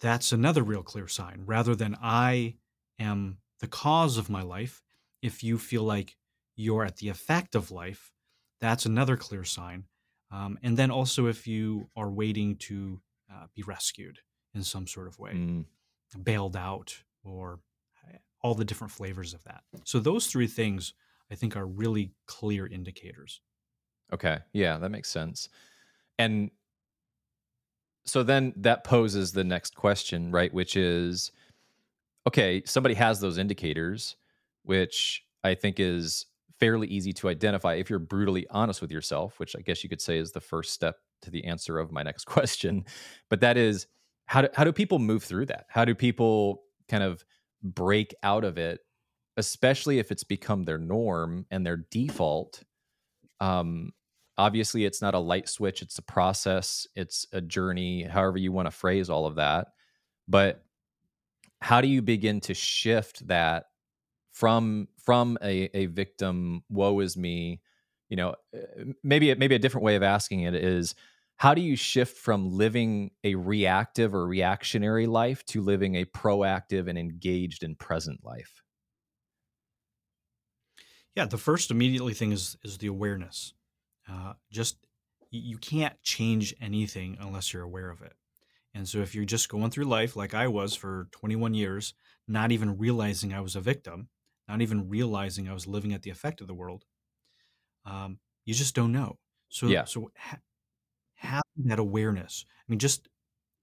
that's 0.00 0.30
another 0.30 0.62
real 0.62 0.84
clear 0.84 1.08
sign. 1.08 1.42
Rather 1.44 1.74
than 1.74 1.96
I 2.00 2.54
am 3.00 3.38
the 3.58 3.66
cause 3.66 4.18
of 4.18 4.30
my 4.30 4.42
life, 4.42 4.82
if 5.20 5.42
you 5.42 5.58
feel 5.58 5.82
like 5.82 6.16
you're 6.54 6.84
at 6.84 6.98
the 6.98 7.08
effect 7.08 7.56
of 7.56 7.72
life, 7.72 8.12
that's 8.60 8.86
another 8.86 9.16
clear 9.16 9.42
sign. 9.42 9.84
Um, 10.30 10.58
and 10.62 10.76
then 10.76 10.92
also 10.92 11.26
if 11.26 11.48
you 11.48 11.88
are 11.96 12.10
waiting 12.10 12.56
to 12.56 13.00
uh, 13.32 13.46
be 13.54 13.62
rescued 13.62 14.20
in 14.54 14.62
some 14.62 14.86
sort 14.86 15.08
of 15.08 15.18
way, 15.18 15.32
mm. 15.32 15.64
bailed 16.22 16.56
out, 16.56 17.02
or 17.24 17.58
all 18.46 18.54
the 18.54 18.64
different 18.64 18.92
flavors 18.92 19.34
of 19.34 19.42
that. 19.42 19.64
So 19.82 19.98
those 19.98 20.28
three 20.28 20.46
things 20.46 20.94
I 21.32 21.34
think 21.34 21.56
are 21.56 21.66
really 21.66 22.12
clear 22.26 22.64
indicators. 22.64 23.40
Okay. 24.14 24.38
Yeah, 24.52 24.78
that 24.78 24.90
makes 24.90 25.10
sense. 25.10 25.48
And 26.20 26.52
so 28.04 28.22
then 28.22 28.52
that 28.58 28.84
poses 28.84 29.32
the 29.32 29.42
next 29.42 29.74
question, 29.74 30.30
right? 30.30 30.54
Which 30.54 30.76
is 30.76 31.32
okay, 32.24 32.62
somebody 32.64 32.94
has 32.94 33.18
those 33.18 33.36
indicators, 33.36 34.14
which 34.62 35.24
I 35.42 35.54
think 35.56 35.80
is 35.80 36.26
fairly 36.60 36.86
easy 36.86 37.12
to 37.14 37.28
identify 37.28 37.74
if 37.74 37.90
you're 37.90 37.98
brutally 37.98 38.46
honest 38.50 38.80
with 38.80 38.92
yourself, 38.92 39.40
which 39.40 39.56
I 39.56 39.60
guess 39.60 39.82
you 39.82 39.90
could 39.90 40.00
say 40.00 40.18
is 40.18 40.30
the 40.30 40.40
first 40.40 40.72
step 40.72 40.98
to 41.22 41.30
the 41.32 41.44
answer 41.46 41.80
of 41.80 41.90
my 41.90 42.04
next 42.04 42.24
question. 42.26 42.84
But 43.28 43.40
that 43.40 43.56
is 43.56 43.88
how 44.26 44.42
do, 44.42 44.48
how 44.54 44.62
do 44.62 44.72
people 44.72 45.00
move 45.00 45.24
through 45.24 45.46
that? 45.46 45.66
How 45.68 45.84
do 45.84 45.96
people 45.96 46.62
kind 46.88 47.02
of 47.02 47.24
break 47.74 48.14
out 48.22 48.44
of 48.44 48.58
it, 48.58 48.80
especially 49.36 49.98
if 49.98 50.10
it's 50.10 50.24
become 50.24 50.64
their 50.64 50.78
norm 50.78 51.46
and 51.50 51.66
their 51.66 51.84
default? 51.90 52.62
um, 53.40 53.92
obviously 54.38 54.84
it's 54.84 55.00
not 55.00 55.14
a 55.14 55.18
light 55.18 55.48
switch 55.48 55.82
it's 55.82 55.98
a 55.98 56.02
process 56.02 56.86
it's 56.94 57.26
a 57.32 57.40
journey 57.40 58.02
however 58.02 58.38
you 58.38 58.52
want 58.52 58.66
to 58.66 58.70
phrase 58.70 59.08
all 59.08 59.26
of 59.26 59.36
that 59.36 59.68
but 60.28 60.62
how 61.60 61.80
do 61.80 61.88
you 61.88 62.02
begin 62.02 62.40
to 62.40 62.52
shift 62.52 63.26
that 63.28 63.64
from 64.32 64.88
from 65.02 65.38
a, 65.42 65.70
a 65.74 65.86
victim 65.86 66.62
woe 66.68 67.00
is 67.00 67.16
me 67.16 67.62
you 68.10 68.16
know 68.16 68.34
uh, 68.54 68.84
maybe 69.02 69.34
maybe 69.34 69.54
a 69.54 69.58
different 69.58 69.84
way 69.84 69.96
of 69.96 70.02
asking 70.02 70.40
it 70.40 70.54
is 70.54 70.94
how 71.36 71.54
do 71.54 71.60
you 71.60 71.76
shift 71.76 72.16
from 72.16 72.50
living 72.50 73.10
a 73.24 73.34
reactive 73.34 74.14
or 74.14 74.26
reactionary 74.26 75.06
life 75.06 75.44
to 75.46 75.60
living 75.60 75.94
a 75.96 76.04
proactive 76.04 76.88
and 76.88 76.98
engaged 76.98 77.62
and 77.62 77.78
present 77.78 78.24
life 78.24 78.62
yeah 81.14 81.24
the 81.24 81.38
first 81.38 81.70
immediately 81.70 82.14
thing 82.14 82.32
is 82.32 82.56
is 82.62 82.78
the 82.78 82.86
awareness 82.86 83.54
uh, 84.08 84.34
just 84.50 84.86
you 85.30 85.58
can't 85.58 86.00
change 86.02 86.54
anything 86.60 87.16
unless 87.20 87.52
you're 87.52 87.62
aware 87.62 87.90
of 87.90 88.02
it. 88.02 88.14
And 88.74 88.88
so 88.88 88.98
if 88.98 89.14
you're 89.14 89.24
just 89.24 89.48
going 89.48 89.70
through 89.70 89.84
life 89.84 90.16
like 90.16 90.34
I 90.34 90.48
was 90.48 90.74
for 90.74 91.08
21 91.12 91.54
years, 91.54 91.94
not 92.28 92.52
even 92.52 92.76
realizing 92.76 93.32
I 93.32 93.40
was 93.40 93.56
a 93.56 93.60
victim, 93.60 94.08
not 94.48 94.60
even 94.60 94.88
realizing 94.88 95.48
I 95.48 95.54
was 95.54 95.66
living 95.66 95.92
at 95.92 96.02
the 96.02 96.10
effect 96.10 96.40
of 96.40 96.46
the 96.46 96.54
world, 96.54 96.84
um, 97.84 98.18
you 98.44 98.54
just 98.54 98.74
don't 98.74 98.92
know. 98.92 99.18
So, 99.48 99.66
yeah. 99.66 99.84
so 99.84 100.10
ha- 100.16 100.38
having 101.16 101.42
that 101.64 101.78
awareness. 101.78 102.44
I 102.48 102.64
mean, 102.70 102.78
just 102.78 103.08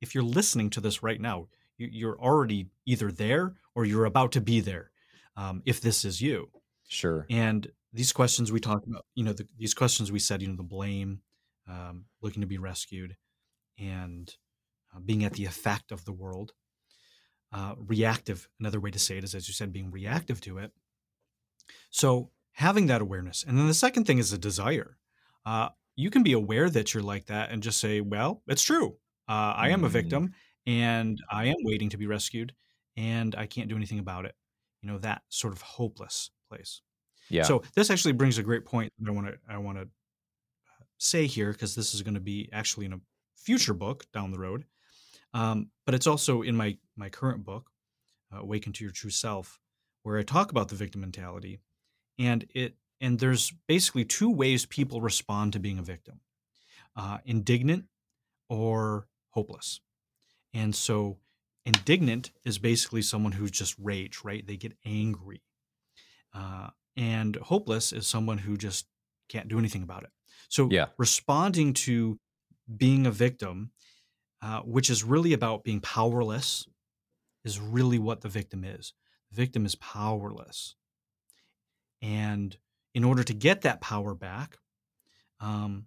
if 0.02 0.14
you're 0.14 0.24
listening 0.24 0.70
to 0.72 0.82
this 0.82 1.02
right 1.02 1.20
now, 1.20 1.48
you, 1.78 2.10
are 2.10 2.20
already 2.20 2.68
either 2.86 3.12
there 3.12 3.56
or 3.76 3.86
you're 3.86 4.06
about 4.06 4.32
to 4.34 4.42
be 4.42 4.60
there. 4.60 4.92
Um, 5.36 5.64
if 5.66 5.82
this 5.82 6.06
is 6.06 6.22
you, 6.22 6.50
sure. 6.88 7.26
And 7.30 7.68
these 7.92 8.12
questions 8.12 8.52
we 8.52 8.60
talked 8.60 8.88
about, 8.88 9.06
you 9.16 9.24
know, 9.24 9.34
the, 9.34 9.48
these 9.58 9.74
questions 9.74 10.12
we 10.12 10.20
said, 10.20 10.42
you 10.42 10.48
know, 10.48 10.56
the 10.56 10.64
blame, 10.64 11.22
um, 11.68 12.06
looking 12.22 12.42
to 12.42 12.48
be 12.48 12.58
rescued, 12.58 13.16
and 13.80 14.34
uh, 14.94 15.00
being 15.00 15.24
at 15.24 15.34
the 15.34 15.46
effect 15.46 15.92
of 15.92 16.06
the 16.06 16.12
world. 16.12 16.54
Uh, 17.52 17.76
reactive, 17.78 18.50
another 18.60 18.80
way 18.80 18.90
to 18.90 18.98
say 18.98 19.18
it 19.18 19.24
is, 19.24 19.36
as 19.36 19.48
you 19.48 19.54
said, 19.54 19.72
being 19.72 19.92
reactive 19.92 20.42
to 20.42 20.58
it. 20.58 20.72
So 21.92 22.32
having 22.54 22.88
that 22.88 23.02
awareness. 23.02 23.44
And 23.48 23.58
then 23.58 23.68
the 23.68 23.74
second 23.74 24.06
thing 24.06 24.18
is 24.18 24.34
a 24.34 24.38
desire. 24.38 24.98
Uh, 25.46 25.70
you 25.96 26.10
can 26.10 26.24
be 26.24 26.34
aware 26.34 26.70
that 26.70 26.94
you're 26.94 27.04
like 27.04 27.26
that 27.28 27.52
and 27.52 27.62
just 27.62 27.80
say, 27.80 28.02
well, 28.02 28.42
it's 28.48 28.64
true. 28.64 28.98
Uh, 29.28 29.54
I 29.56 29.70
am 29.70 29.84
a 29.84 29.88
mm. 29.88 29.92
victim 29.92 30.34
and 30.66 31.20
I 31.30 31.46
am 31.46 31.56
waiting 31.64 31.90
to 31.90 31.98
be 31.98 32.08
rescued 32.08 32.54
and 32.98 33.36
I 33.36 33.46
can't 33.46 33.70
do 33.70 33.76
anything 33.76 34.00
about 34.00 34.26
it. 34.26 34.36
You 34.82 34.90
know, 34.90 34.98
that 35.00 35.22
sort 35.30 35.54
of 35.54 35.62
hopeless 35.62 36.30
place. 36.50 36.82
Yeah. 37.30 37.44
So 37.44 37.64
this 37.76 37.90
actually 37.90 38.14
brings 38.14 38.38
a 38.38 38.44
great 38.44 38.66
point 38.66 38.92
that 39.00 39.10
I 39.10 39.14
want 39.14 39.28
to 39.28 39.38
I 39.50 39.58
want 39.58 39.78
to 39.78 39.84
uh, 39.84 40.84
say 40.98 41.26
here 41.26 41.52
because 41.52 41.76
this 41.76 41.94
is 41.94 42.02
going 42.02 42.16
to 42.16 42.20
be 42.20 42.50
actually 42.52 42.86
in 42.86 42.94
a 42.94 43.00
future 43.38 43.74
book 43.74 44.06
down 44.14 44.32
the 44.32 44.40
road, 44.40 44.66
um, 45.34 45.70
but 45.86 45.96
it's 45.96 46.08
also 46.08 46.42
in 46.42 46.56
my 46.56 46.78
my 46.98 47.10
current 47.10 47.46
book, 47.46 47.70
uh, 48.34 48.40
"Awaken 48.40 48.74
to 48.74 48.84
Your 48.84 48.92
True 48.92 49.10
Self," 49.10 49.60
where 50.04 50.18
I 50.18 50.24
talk 50.24 50.52
about 50.52 50.68
the 50.68 50.76
victim 50.76 51.02
mentality, 51.02 51.60
and 52.20 52.46
it 52.54 52.76
and 53.02 53.20
there's 53.20 53.54
basically 53.68 54.06
two 54.06 54.30
ways 54.32 54.66
people 54.66 55.02
respond 55.02 55.54
to 55.54 55.60
being 55.60 55.80
a 55.80 55.84
victim: 55.84 56.22
uh, 56.96 57.20
indignant 57.26 57.86
or 58.50 59.08
hopeless. 59.32 59.80
And 60.54 60.76
so, 60.76 61.18
indignant 61.66 62.32
is 62.46 62.60
basically 62.60 63.02
someone 63.02 63.32
who's 63.32 63.52
just 63.52 63.76
rage, 63.80 64.20
right? 64.24 64.46
They 64.46 64.58
get 64.58 64.78
angry. 64.86 65.42
Uh, 66.34 66.70
and 66.96 67.36
hopeless 67.38 67.92
is 67.92 68.08
someone 68.08 68.38
who 68.38 68.58
just 68.58 68.88
can't 69.30 69.48
do 69.48 69.58
anything 69.58 69.84
about 69.84 70.04
it. 70.04 70.10
So 70.50 70.68
yeah. 70.70 70.88
responding 70.98 71.74
to 71.74 72.20
being 72.76 73.06
a 73.06 73.12
victim, 73.12 73.72
uh, 74.42 74.62
which 74.62 74.90
is 74.90 75.04
really 75.04 75.34
about 75.34 75.64
being 75.64 75.80
powerless, 75.80 76.68
is 77.44 77.60
really 77.60 78.00
what 78.00 78.22
the 78.22 78.30
victim 78.30 78.64
is. 78.64 78.94
The 79.32 79.38
victim 79.38 79.66
is 79.66 79.76
powerless. 79.76 80.76
And 82.02 82.56
in 82.94 83.04
order 83.04 83.24
to 83.24 83.34
get 83.34 83.62
that 83.62 83.82
power 83.82 84.14
back, 84.14 84.58
um, 85.40 85.86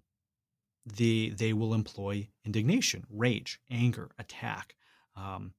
the, 0.84 1.30
they 1.30 1.52
will 1.52 1.74
employ 1.74 2.28
indignation, 2.44 3.04
rage, 3.10 3.60
anger, 3.70 4.10
attack, 4.18 4.74
um, 5.16 5.52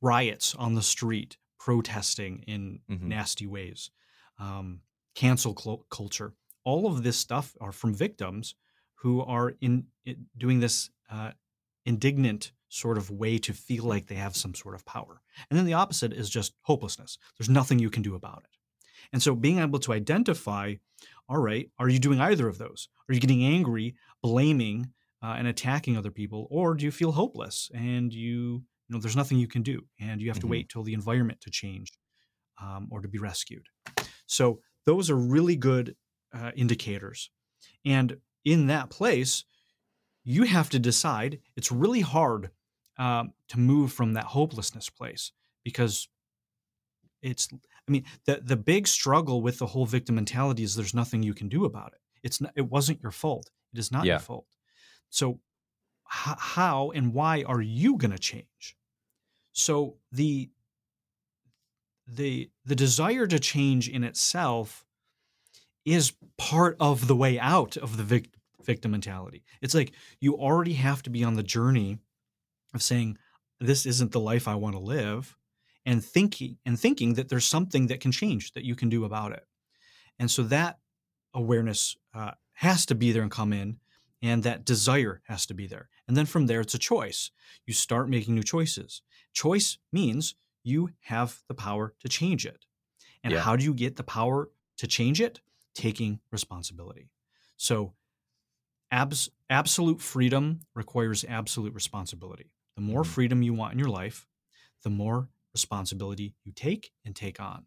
riots 0.00 0.54
on 0.54 0.74
the 0.74 0.82
street, 0.82 1.36
protesting 1.58 2.44
in 2.46 2.80
mm-hmm. 2.90 3.08
nasty 3.08 3.46
ways 3.46 3.90
um, 4.38 4.80
cancel 5.14 5.56
cl- 5.56 5.86
culture. 5.90 6.34
All 6.64 6.86
of 6.86 7.02
this 7.02 7.16
stuff 7.16 7.54
are 7.60 7.72
from 7.72 7.94
victims 7.94 8.54
who 8.96 9.22
are 9.22 9.54
in, 9.60 9.86
in 10.04 10.26
doing 10.36 10.60
this 10.60 10.90
uh, 11.10 11.32
indignant 11.84 12.52
sort 12.68 12.98
of 12.98 13.10
way 13.10 13.38
to 13.38 13.52
feel 13.52 13.84
like 13.84 14.06
they 14.06 14.14
have 14.14 14.34
some 14.34 14.54
sort 14.54 14.74
of 14.74 14.84
power. 14.84 15.20
And 15.48 15.58
then 15.58 15.66
the 15.66 15.74
opposite 15.74 16.12
is 16.12 16.28
just 16.30 16.54
hopelessness. 16.62 17.18
There's 17.38 17.50
nothing 17.50 17.78
you 17.78 17.90
can 17.90 18.02
do 18.02 18.14
about 18.14 18.44
it. 18.44 18.53
And 19.12 19.22
so 19.22 19.34
being 19.34 19.58
able 19.58 19.78
to 19.80 19.92
identify, 19.92 20.74
all 21.28 21.38
right, 21.38 21.70
are 21.78 21.88
you 21.88 21.98
doing 21.98 22.20
either 22.20 22.48
of 22.48 22.58
those? 22.58 22.88
Are 23.08 23.14
you 23.14 23.20
getting 23.20 23.44
angry, 23.44 23.94
blaming, 24.22 24.92
uh, 25.24 25.36
and 25.38 25.48
attacking 25.48 25.96
other 25.96 26.10
people, 26.10 26.46
or 26.50 26.74
do 26.74 26.84
you 26.84 26.90
feel 26.90 27.12
hopeless 27.12 27.70
and 27.74 28.12
you, 28.12 28.62
you 28.88 28.90
know, 28.90 29.00
there's 29.00 29.16
nothing 29.16 29.38
you 29.38 29.48
can 29.48 29.62
do, 29.62 29.80
and 29.98 30.20
you 30.20 30.28
have 30.28 30.36
mm-hmm. 30.36 30.48
to 30.48 30.50
wait 30.50 30.68
till 30.68 30.82
the 30.82 30.92
environment 30.92 31.40
to 31.40 31.50
change 31.50 31.92
um, 32.60 32.88
or 32.90 33.00
to 33.00 33.08
be 33.08 33.18
rescued? 33.18 33.66
So 34.26 34.60
those 34.84 35.08
are 35.08 35.16
really 35.16 35.56
good 35.56 35.96
uh, 36.36 36.50
indicators. 36.54 37.30
And 37.86 38.18
in 38.44 38.66
that 38.66 38.90
place, 38.90 39.44
you 40.24 40.42
have 40.44 40.68
to 40.70 40.78
decide. 40.78 41.40
It's 41.56 41.72
really 41.72 42.00
hard 42.00 42.50
um, 42.98 43.32
to 43.48 43.58
move 43.58 43.92
from 43.92 44.12
that 44.14 44.24
hopelessness 44.24 44.90
place 44.90 45.32
because 45.64 46.08
it's. 47.22 47.48
I 47.88 47.92
mean, 47.92 48.04
the 48.24 48.40
the 48.42 48.56
big 48.56 48.86
struggle 48.88 49.42
with 49.42 49.58
the 49.58 49.66
whole 49.66 49.86
victim 49.86 50.14
mentality 50.14 50.62
is 50.62 50.74
there's 50.74 50.94
nothing 50.94 51.22
you 51.22 51.34
can 51.34 51.48
do 51.48 51.64
about 51.64 51.92
it. 51.92 52.00
It's 52.22 52.40
not, 52.40 52.52
it 52.56 52.70
wasn't 52.70 53.02
your 53.02 53.12
fault. 53.12 53.50
It 53.72 53.78
is 53.78 53.92
not 53.92 54.04
yeah. 54.04 54.14
your 54.14 54.20
fault. 54.20 54.46
So, 55.10 55.40
h- 56.08 56.36
how 56.38 56.90
and 56.92 57.12
why 57.12 57.42
are 57.46 57.60
you 57.60 57.96
going 57.96 58.10
to 58.12 58.18
change? 58.18 58.76
So 59.52 59.96
the 60.10 60.50
the 62.06 62.50
the 62.64 62.74
desire 62.74 63.26
to 63.26 63.38
change 63.38 63.88
in 63.88 64.04
itself 64.04 64.84
is 65.84 66.12
part 66.38 66.76
of 66.80 67.06
the 67.06 67.16
way 67.16 67.38
out 67.38 67.76
of 67.76 67.96
the 67.96 68.02
vic- 68.02 68.34
victim 68.62 68.92
mentality. 68.92 69.44
It's 69.60 69.74
like 69.74 69.92
you 70.20 70.34
already 70.34 70.74
have 70.74 71.02
to 71.04 71.10
be 71.10 71.22
on 71.22 71.34
the 71.34 71.42
journey 71.42 71.98
of 72.74 72.82
saying 72.82 73.18
this 73.60 73.86
isn't 73.86 74.12
the 74.12 74.20
life 74.20 74.48
I 74.48 74.54
want 74.54 74.74
to 74.74 74.80
live 74.80 75.36
and 75.86 76.04
thinking 76.04 76.58
and 76.64 76.78
thinking 76.78 77.14
that 77.14 77.28
there's 77.28 77.44
something 77.44 77.88
that 77.88 78.00
can 78.00 78.12
change 78.12 78.52
that 78.52 78.64
you 78.64 78.74
can 78.74 78.88
do 78.88 79.04
about 79.04 79.32
it. 79.32 79.46
And 80.18 80.30
so 80.30 80.42
that 80.44 80.78
awareness 81.34 81.96
uh, 82.14 82.32
has 82.54 82.86
to 82.86 82.94
be 82.94 83.12
there 83.12 83.22
and 83.22 83.30
come 83.30 83.52
in 83.52 83.78
and 84.22 84.42
that 84.42 84.64
desire 84.64 85.20
has 85.26 85.44
to 85.46 85.54
be 85.54 85.66
there. 85.66 85.88
And 86.08 86.16
then 86.16 86.26
from 86.26 86.46
there 86.46 86.60
it's 86.60 86.74
a 86.74 86.78
choice. 86.78 87.30
You 87.66 87.74
start 87.74 88.08
making 88.08 88.34
new 88.34 88.42
choices. 88.42 89.02
Choice 89.32 89.78
means 89.92 90.34
you 90.62 90.90
have 91.02 91.42
the 91.48 91.54
power 91.54 91.94
to 92.00 92.08
change 92.08 92.46
it. 92.46 92.64
And 93.22 93.32
yeah. 93.32 93.40
how 93.40 93.56
do 93.56 93.64
you 93.64 93.74
get 93.74 93.96
the 93.96 94.02
power 94.02 94.50
to 94.78 94.86
change 94.86 95.20
it? 95.20 95.40
Taking 95.74 96.20
responsibility. 96.30 97.10
So, 97.56 97.94
abs- 98.90 99.30
absolute 99.50 100.00
freedom 100.00 100.60
requires 100.74 101.24
absolute 101.28 101.74
responsibility. 101.74 102.50
The 102.76 102.82
more 102.82 103.02
mm-hmm. 103.02 103.12
freedom 103.12 103.42
you 103.42 103.54
want 103.54 103.72
in 103.72 103.78
your 103.78 103.88
life, 103.88 104.26
the 104.82 104.90
more 104.90 105.28
responsibility 105.54 106.34
you 106.44 106.52
take 106.52 106.90
and 107.04 107.14
take 107.16 107.40
on. 107.40 107.66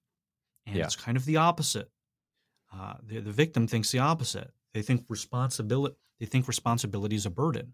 And 0.65 0.75
yeah. 0.75 0.84
it's 0.84 0.96
kind 0.96 1.17
of 1.17 1.25
the 1.25 1.38
opposite. 1.38 1.89
Uh, 2.74 2.96
the, 3.01 3.20
the 3.20 3.32
victim 3.32 3.67
thinks 3.67 3.91
the 3.91 4.00
opposite. 4.00 4.51
They 4.74 4.82
think 4.82 5.06
responsibility. 5.10 5.96
They 6.20 6.25
think 6.25 6.48
responsibility 6.48 7.15
is 7.15 7.25
a 7.25 7.29
burden. 7.29 7.74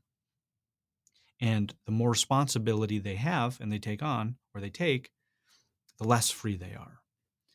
And 1.41 1.74
the 1.86 1.91
more 1.91 2.12
responsibility 2.12 3.00
they 3.00 3.15
have 3.15 3.60
and 3.60 3.72
they 3.72 3.79
take 3.79 4.03
on 4.03 4.36
or 4.53 4.62
they 4.62 4.70
take, 4.70 5.12
the 6.00 6.08
less 6.08 6.29
free 6.29 6.55
they 6.55 6.75
are. 6.77 7.00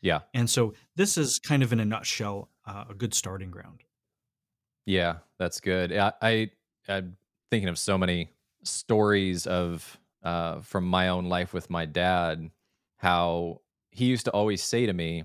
Yeah. 0.01 0.21
And 0.35 0.49
so 0.51 0.75
this 0.97 1.17
is 1.17 1.39
kind 1.39 1.63
of 1.63 1.73
in 1.73 1.81
a 1.81 1.85
nutshell 1.85 2.51
uh, 2.67 2.85
a 2.91 2.95
good 2.95 3.15
starting 3.15 3.51
ground. 3.51 3.83
Yeah, 4.87 5.17
that's 5.39 5.61
good. 5.61 5.93
I, 5.93 6.13
I 6.23 6.51
I'm 6.89 7.17
thinking 7.51 7.69
of 7.69 7.79
so 7.79 7.99
many 7.99 8.31
stories 8.63 9.47
of 9.47 9.99
uh, 10.23 10.61
from 10.61 10.85
my 10.85 11.09
own 11.09 11.27
life 11.27 11.53
with 11.53 11.71
my 11.71 11.87
dad, 11.87 12.51
how 12.97 13.61
he 13.91 14.07
used 14.07 14.25
to 14.27 14.33
always 14.33 14.63
say 14.63 14.87
to 14.87 14.93
me, 14.93 15.25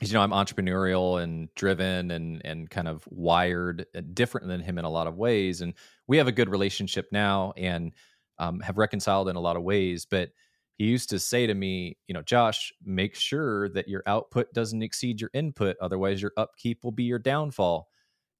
you 0.00 0.12
know, 0.12 0.20
I'm 0.20 0.30
entrepreneurial 0.30 1.22
and 1.22 1.48
driven 1.56 2.10
and 2.10 2.40
and 2.44 2.70
kind 2.70 2.88
of 2.88 3.04
wired 3.10 3.86
uh, 3.96 4.02
different 4.14 4.46
than 4.48 4.60
him 4.60 4.78
in 4.78 4.84
a 4.84 4.90
lot 4.90 5.06
of 5.08 5.16
ways, 5.16 5.60
and 5.60 5.74
we 6.06 6.18
have 6.18 6.28
a 6.28 6.32
good 6.32 6.48
relationship 6.48 7.08
now 7.12 7.52
and 7.56 7.92
um, 8.38 8.60
have 8.60 8.78
reconciled 8.78 9.28
in 9.28 9.36
a 9.36 9.40
lot 9.40 9.56
of 9.56 9.62
ways. 9.64 10.06
But 10.08 10.30
he 10.76 10.84
used 10.86 11.10
to 11.10 11.18
say 11.18 11.46
to 11.48 11.54
me, 11.54 11.98
you 12.06 12.14
know, 12.14 12.22
Josh, 12.22 12.72
make 12.84 13.16
sure 13.16 13.68
that 13.70 13.88
your 13.88 14.04
output 14.06 14.52
doesn't 14.54 14.82
exceed 14.82 15.20
your 15.20 15.30
input, 15.34 15.76
otherwise 15.80 16.22
your 16.22 16.32
upkeep 16.36 16.84
will 16.84 16.92
be 16.92 17.04
your 17.04 17.18
downfall. 17.18 17.88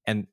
and 0.06 0.26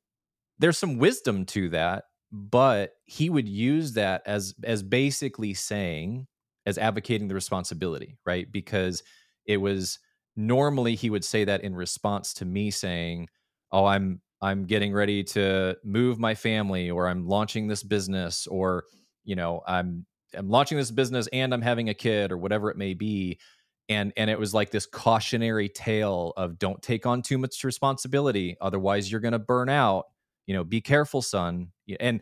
there's 0.60 0.78
some 0.78 0.98
wisdom 0.98 1.46
to 1.46 1.70
that 1.70 2.06
but 2.36 2.94
he 3.06 3.30
would 3.30 3.48
use 3.48 3.94
that 3.94 4.22
as 4.26 4.54
as 4.64 4.84
basically 4.84 5.54
saying 5.54 6.28
as 6.66 6.78
advocating 6.78 7.28
the 7.28 7.36
responsibility 7.36 8.18
right? 8.26 8.52
Because 8.52 9.04
it 9.46 9.58
was 9.58 10.00
normally 10.36 10.96
he 10.96 11.10
would 11.10 11.24
say 11.24 11.46
that 11.46 11.62
in 11.64 11.76
response 11.76 12.34
to 12.34 12.46
me 12.46 12.70
saying 12.70 13.28
oh 13.72 13.86
i'm 13.86 14.22
i'm 14.42 14.66
getting 14.66 14.92
ready 14.94 15.24
to 15.24 15.76
move 15.84 16.20
my 16.20 16.36
family 16.36 16.92
or 16.92 17.08
i'm 17.08 17.26
launching 17.28 17.68
this 17.68 17.84
business 17.84 18.46
or 18.48 18.84
you 19.24 19.36
know 19.36 19.62
i'm 19.66 20.06
i'm 20.38 20.50
launching 20.50 20.78
this 20.78 20.92
business 20.92 21.28
and 21.32 21.54
i'm 21.54 21.62
having 21.62 21.90
a 21.90 21.94
kid 21.94 22.32
or 22.34 22.38
whatever 22.38 22.70
it 22.70 22.78
may 22.78 22.94
be 22.94 23.40
and 23.90 24.12
and 24.18 24.30
it 24.30 24.40
was 24.40 24.54
like 24.54 24.72
this 24.72 24.86
cautionary 24.86 25.70
tale 25.70 26.34
of 26.38 26.60
don't 26.60 26.82
take 26.82 27.06
on 27.06 27.22
too 27.22 27.38
much 27.38 27.64
responsibility 27.64 28.58
otherwise 28.60 29.10
you're 29.10 29.22
going 29.22 29.32
to 29.32 29.40
burn 29.40 29.70
out. 29.70 30.06
You 30.48 30.54
know 30.54 30.64
be 30.64 30.82
careful 30.82 31.22
son 31.22 31.72
and 32.00 32.22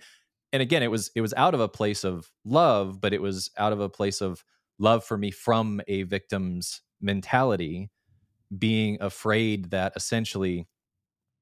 and 0.51 0.61
again 0.61 0.83
it 0.83 0.91
was 0.91 1.11
it 1.15 1.21
was 1.21 1.33
out 1.35 1.53
of 1.53 1.59
a 1.59 1.67
place 1.67 2.03
of 2.03 2.31
love 2.45 2.99
but 3.01 3.13
it 3.13 3.21
was 3.21 3.49
out 3.57 3.73
of 3.73 3.79
a 3.79 3.89
place 3.89 4.21
of 4.21 4.43
love 4.79 5.03
for 5.03 5.17
me 5.17 5.31
from 5.31 5.81
a 5.87 6.03
victim's 6.03 6.81
mentality 7.01 7.89
being 8.57 8.97
afraid 9.01 9.71
that 9.71 9.93
essentially 9.95 10.67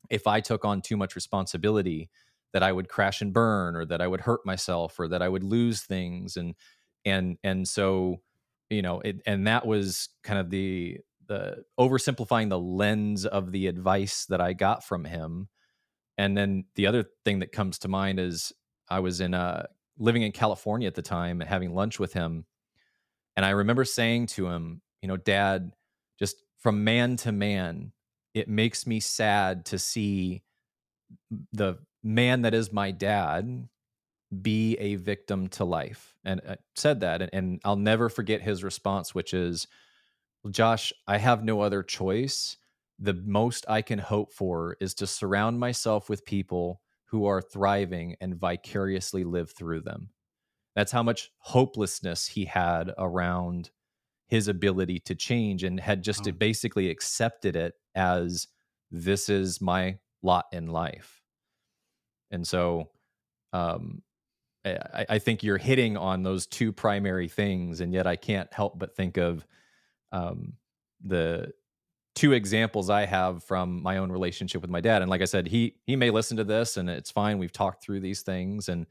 if 0.09 0.27
i 0.27 0.39
took 0.39 0.65
on 0.65 0.81
too 0.81 0.97
much 0.97 1.15
responsibility 1.15 2.09
that 2.53 2.63
i 2.63 2.71
would 2.71 2.89
crash 2.89 3.21
and 3.21 3.33
burn 3.33 3.75
or 3.75 3.85
that 3.85 4.01
i 4.01 4.07
would 4.07 4.21
hurt 4.21 4.41
myself 4.45 4.99
or 4.99 5.07
that 5.07 5.21
i 5.21 5.29
would 5.29 5.43
lose 5.43 5.81
things 5.81 6.37
and 6.37 6.55
and 7.05 7.37
and 7.43 7.67
so 7.67 8.17
you 8.69 8.81
know 8.81 8.99
it 9.01 9.21
and 9.25 9.47
that 9.47 9.65
was 9.65 10.09
kind 10.23 10.39
of 10.39 10.49
the 10.49 10.97
the 11.27 11.63
oversimplifying 11.79 12.49
the 12.49 12.59
lens 12.59 13.25
of 13.25 13.51
the 13.51 13.67
advice 13.67 14.25
that 14.27 14.41
i 14.41 14.53
got 14.53 14.83
from 14.83 15.05
him 15.05 15.47
and 16.21 16.37
then 16.37 16.65
the 16.75 16.85
other 16.85 17.05
thing 17.25 17.39
that 17.39 17.51
comes 17.51 17.79
to 17.79 17.87
mind 17.87 18.19
is 18.19 18.53
I 18.89 18.99
was 18.99 19.21
in 19.21 19.33
uh 19.33 19.65
living 19.97 20.21
in 20.21 20.31
California 20.31 20.87
at 20.87 20.95
the 20.95 21.01
time 21.01 21.41
and 21.41 21.49
having 21.49 21.73
lunch 21.73 21.99
with 21.99 22.13
him. 22.13 22.45
And 23.35 23.45
I 23.45 23.51
remember 23.51 23.85
saying 23.85 24.27
to 24.27 24.47
him, 24.47 24.81
you 25.01 25.07
know, 25.07 25.17
dad, 25.17 25.73
just 26.19 26.43
from 26.59 26.83
man 26.83 27.17
to 27.17 27.31
man, 27.31 27.91
it 28.33 28.47
makes 28.47 28.85
me 28.85 28.99
sad 28.99 29.65
to 29.65 29.79
see 29.79 30.43
the 31.51 31.79
man 32.03 32.43
that 32.43 32.53
is 32.53 32.71
my 32.71 32.91
dad 32.91 33.67
be 34.41 34.77
a 34.77 34.95
victim 34.95 35.47
to 35.49 35.65
life. 35.65 36.15
And 36.23 36.41
I 36.47 36.57
said 36.75 36.99
that, 37.01 37.21
and, 37.21 37.29
and 37.33 37.61
I'll 37.65 37.75
never 37.75 38.09
forget 38.09 38.41
his 38.41 38.63
response, 38.63 39.13
which 39.13 39.33
is, 39.33 39.67
Josh, 40.49 40.93
I 41.07 41.17
have 41.17 41.43
no 41.43 41.61
other 41.61 41.83
choice 41.83 42.57
the 43.01 43.15
most 43.15 43.65
I 43.67 43.81
can 43.81 43.98
hope 44.00 44.31
for 44.31 44.77
is 44.79 44.93
to 44.96 45.08
surround 45.08 45.60
myself 45.60 46.08
with 46.08 46.24
people 46.24 46.81
who 47.05 47.25
are 47.25 47.41
thriving 47.41 48.15
and 48.22 48.36
vicariously 48.36 49.24
live 49.24 49.51
through 49.51 49.81
them. 49.81 50.10
That's 50.75 50.91
how 50.91 51.01
much 51.03 51.31
hopelessness 51.39 52.27
he 52.27 52.46
had 52.46 52.93
around 52.98 53.72
his 54.27 54.48
ability 54.48 55.00
to 55.00 55.15
change 55.15 55.63
and 55.63 55.79
had 55.79 56.03
just 56.03 56.27
oh. 56.27 56.31
basically 56.31 56.89
accepted 56.89 57.55
it 57.55 57.74
as 57.96 58.48
this 58.91 59.27
is 59.29 59.60
my 59.60 59.98
lot 60.22 60.46
in 60.53 60.67
life. 60.67 61.22
And 62.29 62.48
so 62.48 62.91
um, 63.51 64.03
I, 64.63 65.05
I, 65.10 65.20
think 65.20 65.43
you're 65.43 65.58
hitting 65.58 65.98
on 65.98 66.24
those 66.24 66.48
two 66.48 66.72
primary 66.72 67.27
things, 67.27 67.81
and 67.81 67.93
yet 67.93 68.08
I 68.08 68.15
can't 68.15 68.51
help 68.53 68.79
but 68.79 68.96
think 68.96 69.17
of 69.17 69.46
um, 70.13 70.53
the 71.03 71.51
two 72.15 72.33
examples 72.33 72.89
I 72.89 73.05
have 73.05 73.43
from 73.43 73.81
my 73.81 73.97
own 73.97 74.11
relationship 74.11 74.61
with 74.61 74.69
my 74.69 74.81
dad. 74.81 75.01
And 75.01 75.09
like 75.09 75.21
I 75.21 75.25
said, 75.25 75.47
he 75.47 75.75
he 75.85 75.95
may 75.95 76.09
listen 76.09 76.37
to 76.37 76.43
this, 76.43 76.77
and 76.77 76.89
it's 76.89 77.11
fine. 77.11 77.37
We've 77.37 77.51
talked 77.51 77.83
through 77.83 78.01
these 78.01 78.21
things, 78.21 78.69
and 78.69 78.85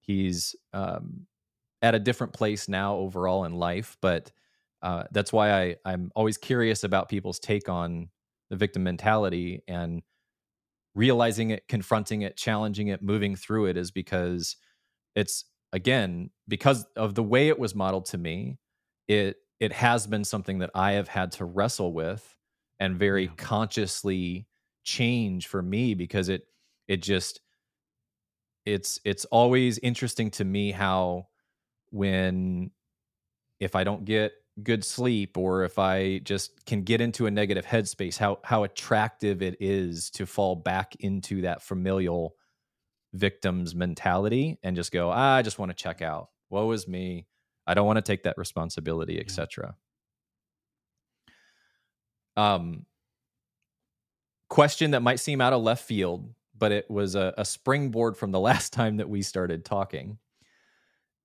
he's 0.00 0.56
um, 0.72 1.26
at 1.82 1.94
a 1.94 1.98
different 1.98 2.32
place 2.32 2.68
now 2.68 2.96
overall 2.96 3.44
in 3.44 3.52
life. 3.54 3.96
But 4.00 4.32
uh, 4.82 5.04
that's 5.12 5.32
why 5.32 5.52
I 5.52 5.76
I'm 5.84 6.10
always 6.14 6.38
curious 6.38 6.84
about 6.84 7.08
people's 7.08 7.38
take 7.38 7.68
on 7.68 8.08
the 8.50 8.56
victim 8.56 8.84
mentality 8.84 9.62
and 9.68 10.02
realizing 10.94 11.50
it, 11.50 11.68
confronting 11.68 12.22
it, 12.22 12.36
challenging 12.36 12.88
it, 12.88 13.02
moving 13.02 13.36
through 13.36 13.66
it 13.66 13.76
is 13.76 13.90
because 13.90 14.56
it's 15.14 15.44
again 15.72 16.30
because 16.48 16.86
of 16.96 17.14
the 17.14 17.22
way 17.22 17.48
it 17.48 17.58
was 17.58 17.74
modeled 17.74 18.06
to 18.06 18.18
me. 18.18 18.58
It 19.08 19.36
it 19.60 19.72
has 19.72 20.06
been 20.06 20.24
something 20.24 20.58
that 20.58 20.70
I 20.74 20.92
have 20.92 21.08
had 21.08 21.32
to 21.32 21.44
wrestle 21.44 21.92
with 21.92 22.35
and 22.80 22.98
very 22.98 23.24
yeah. 23.24 23.30
consciously 23.36 24.46
change 24.84 25.46
for 25.48 25.62
me 25.62 25.94
because 25.94 26.28
it 26.28 26.46
it 26.88 27.02
just 27.02 27.40
it's 28.64 29.00
it's 29.04 29.24
always 29.26 29.78
interesting 29.78 30.30
to 30.30 30.44
me 30.44 30.72
how 30.72 31.28
when 31.90 32.70
if 33.60 33.74
I 33.74 33.84
don't 33.84 34.04
get 34.04 34.32
good 34.62 34.84
sleep 34.84 35.36
or 35.36 35.64
if 35.64 35.78
I 35.78 36.18
just 36.18 36.64
can 36.66 36.82
get 36.82 37.00
into 37.00 37.26
a 37.26 37.30
negative 37.30 37.66
headspace, 37.66 38.16
how 38.18 38.38
how 38.44 38.64
attractive 38.64 39.42
it 39.42 39.56
is 39.60 40.10
to 40.10 40.26
fall 40.26 40.56
back 40.56 40.96
into 41.00 41.42
that 41.42 41.62
familial 41.62 42.36
victim's 43.12 43.74
mentality 43.74 44.58
and 44.62 44.76
just 44.76 44.92
go, 44.92 45.10
ah, 45.10 45.36
I 45.36 45.42
just 45.42 45.58
want 45.58 45.70
to 45.70 45.76
check 45.76 46.02
out. 46.02 46.28
Woe 46.50 46.70
is 46.72 46.86
me. 46.86 47.26
I 47.66 47.74
don't 47.74 47.86
want 47.86 47.96
to 47.96 48.02
take 48.02 48.24
that 48.24 48.38
responsibility, 48.38 49.18
etc. 49.18 49.76
Um, 52.36 52.86
question 54.48 54.92
that 54.92 55.02
might 55.02 55.20
seem 55.20 55.40
out 55.40 55.52
of 55.52 55.62
left 55.62 55.84
field, 55.84 56.32
but 56.56 56.72
it 56.72 56.90
was 56.90 57.14
a, 57.14 57.34
a 57.36 57.44
springboard 57.44 58.16
from 58.16 58.32
the 58.32 58.40
last 58.48 58.72
time 58.72 58.98
that 58.98 59.08
we 59.08 59.22
started 59.22 59.64
talking. 59.64 60.18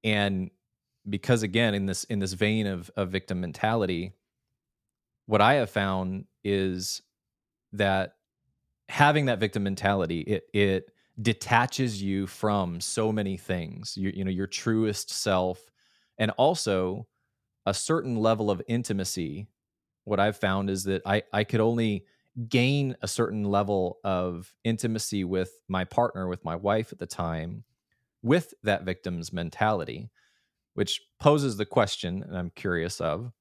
And 0.03 0.49
because 1.09 1.43
again, 1.43 1.73
in 1.73 1.85
this 1.85 2.03
in 2.05 2.19
this 2.19 2.33
vein 2.33 2.67
of, 2.67 2.91
of 2.95 3.09
victim 3.09 3.41
mentality, 3.41 4.13
what 5.25 5.41
I 5.41 5.55
have 5.55 5.69
found 5.69 6.25
is 6.43 7.01
that 7.73 8.15
having 8.89 9.25
that 9.25 9.39
victim 9.39 9.63
mentality, 9.63 10.21
it 10.21 10.43
it 10.53 10.91
detaches 11.21 12.01
you 12.01 12.27
from 12.27 12.81
so 12.81 13.11
many 13.11 13.37
things. 13.37 13.95
You, 13.97 14.11
you 14.13 14.25
know, 14.25 14.31
your 14.31 14.47
truest 14.47 15.09
self, 15.09 15.71
and 16.17 16.31
also 16.31 17.07
a 17.65 17.73
certain 17.73 18.15
level 18.15 18.49
of 18.49 18.61
intimacy 18.67 19.47
what 20.03 20.19
I've 20.19 20.37
found 20.37 20.69
is 20.69 20.83
that 20.85 21.01
I 21.05 21.23
I 21.31 21.43
could 21.43 21.59
only 21.59 22.05
gain 22.47 22.95
a 23.01 23.07
certain 23.07 23.43
level 23.43 23.99
of 24.03 24.53
intimacy 24.63 25.23
with 25.23 25.51
my 25.67 25.83
partner, 25.83 26.27
with 26.27 26.45
my 26.45 26.55
wife 26.55 26.91
at 26.91 26.99
the 26.99 27.05
time, 27.05 27.63
with 28.21 28.53
that 28.63 28.83
victim's 28.83 29.33
mentality, 29.33 30.09
which 30.73 31.01
poses 31.19 31.57
the 31.57 31.65
question, 31.65 32.23
and 32.23 32.37
I'm 32.37 32.51
curious 32.51 33.01
of, 33.01 33.33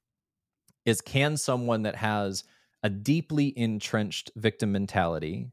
is 0.85 1.01
can 1.01 1.37
someone 1.37 1.83
that 1.83 1.97
has 1.97 2.45
a 2.83 2.91
deeply 2.91 3.57
entrenched 3.57 4.33
victim 4.35 4.73
mentality 4.73 5.53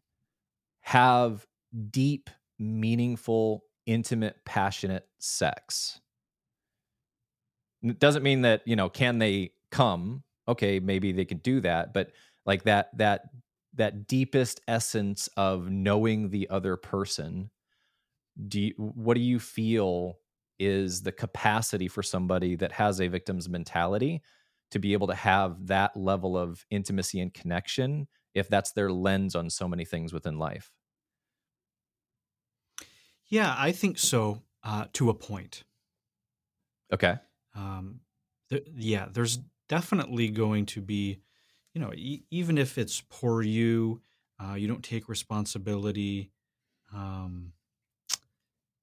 have 0.82 1.46
deep, 1.92 2.30
meaningful, 2.58 3.64
intimate, 3.86 4.38
passionate 4.46 5.08
sex? 5.20 6.00
It 7.84 8.00
doesn't 8.00 8.24
mean 8.24 8.42
that, 8.42 8.64
you 8.66 8.76
know, 8.76 8.90
can 8.90 9.20
they 9.20 9.52
come 9.70 10.24
okay, 10.48 10.80
maybe 10.80 11.12
they 11.12 11.26
could 11.26 11.44
do 11.44 11.62
that, 11.62 11.94
but 11.94 12.12
like 12.46 12.64
that 12.64 12.96
that 12.98 13.24
that 13.74 14.08
deepest 14.08 14.62
essence 14.68 15.28
of 15.38 15.70
knowing 15.70 16.30
the 16.30 16.50
other 16.50 16.78
person, 16.78 17.52
do 18.48 18.62
you, 18.62 18.74
what 18.78 19.16
do 19.16 19.22
you 19.22 19.40
feel 19.40 20.20
is 20.60 21.02
the 21.04 21.12
capacity 21.12 21.88
for 21.88 22.02
somebody 22.02 22.56
that 22.56 22.72
has 22.72 23.00
a 23.00 23.08
victim's 23.08 23.48
mentality 23.48 24.22
to 24.72 24.80
be 24.80 24.94
able 24.94 25.08
to 25.08 25.16
have 25.16 25.68
that 25.68 25.96
level 25.96 26.38
of 26.38 26.66
intimacy 26.70 27.20
and 27.20 27.34
connection 27.34 28.08
if 28.34 28.48
that's 28.50 28.72
their 28.72 28.92
lens 28.92 29.36
on 29.36 29.50
so 29.50 29.68
many 29.68 29.86
things 29.86 30.14
within 30.14 30.38
life? 30.38 30.72
Yeah, 33.26 33.54
I 33.58 33.72
think 33.72 34.00
so 34.00 34.44
uh, 34.64 34.86
to 34.94 35.10
a 35.10 35.14
point. 35.14 35.64
Okay. 36.94 37.18
Um, 37.56 38.02
th- 38.50 38.68
yeah, 38.76 39.08
there's 39.12 39.40
definitely 39.68 40.30
going 40.30 40.66
to 40.68 40.82
be, 40.82 41.20
you 41.74 41.82
know, 41.82 41.94
e- 41.94 42.24
even 42.32 42.58
if 42.58 42.78
it's 42.78 43.04
poor 43.10 43.42
you, 43.42 44.02
uh, 44.40 44.54
you 44.54 44.68
don't 44.68 44.84
take 44.84 45.10
responsibility, 45.10 46.32
um, 46.94 47.54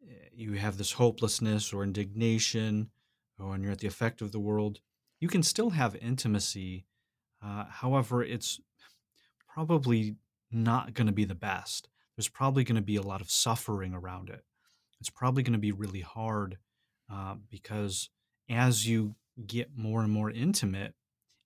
eh, 0.03 0.29
you 0.33 0.53
have 0.55 0.77
this 0.77 0.93
hopelessness 0.93 1.73
or 1.73 1.83
indignation, 1.83 2.91
or 3.39 3.55
and 3.55 3.63
you're 3.63 3.73
at 3.73 3.79
the 3.79 3.87
effect 3.87 4.21
of 4.21 4.33
the 4.33 4.41
world, 4.41 4.81
you 5.21 5.29
can 5.29 5.43
still 5.43 5.71
have 5.71 5.97
intimacy. 5.97 6.87
Uh, 7.43 7.65
however, 7.65 8.23
it's 8.23 8.61
probably 9.49 10.17
not 10.51 10.95
going 10.95 11.07
to 11.07 11.13
be 11.13 11.25
the 11.25 11.35
best. 11.35 11.89
There's 12.17 12.29
probably 12.29 12.65
going 12.65 12.77
to 12.77 12.83
be 12.83 12.97
a 12.97 13.03
lot 13.03 13.21
of 13.21 13.31
suffering 13.31 13.93
around 13.93 14.31
it. 14.31 14.45
It's 15.01 15.11
probably 15.11 15.43
going 15.43 15.55
to 15.55 15.59
be 15.59 15.73
really 15.73 16.01
hard 16.01 16.59
uh, 17.13 17.35
because 17.51 18.11
as 18.49 18.87
you 18.89 19.15
get 19.47 19.77
more 19.77 20.03
and 20.03 20.13
more 20.13 20.31
intimate, 20.31 20.95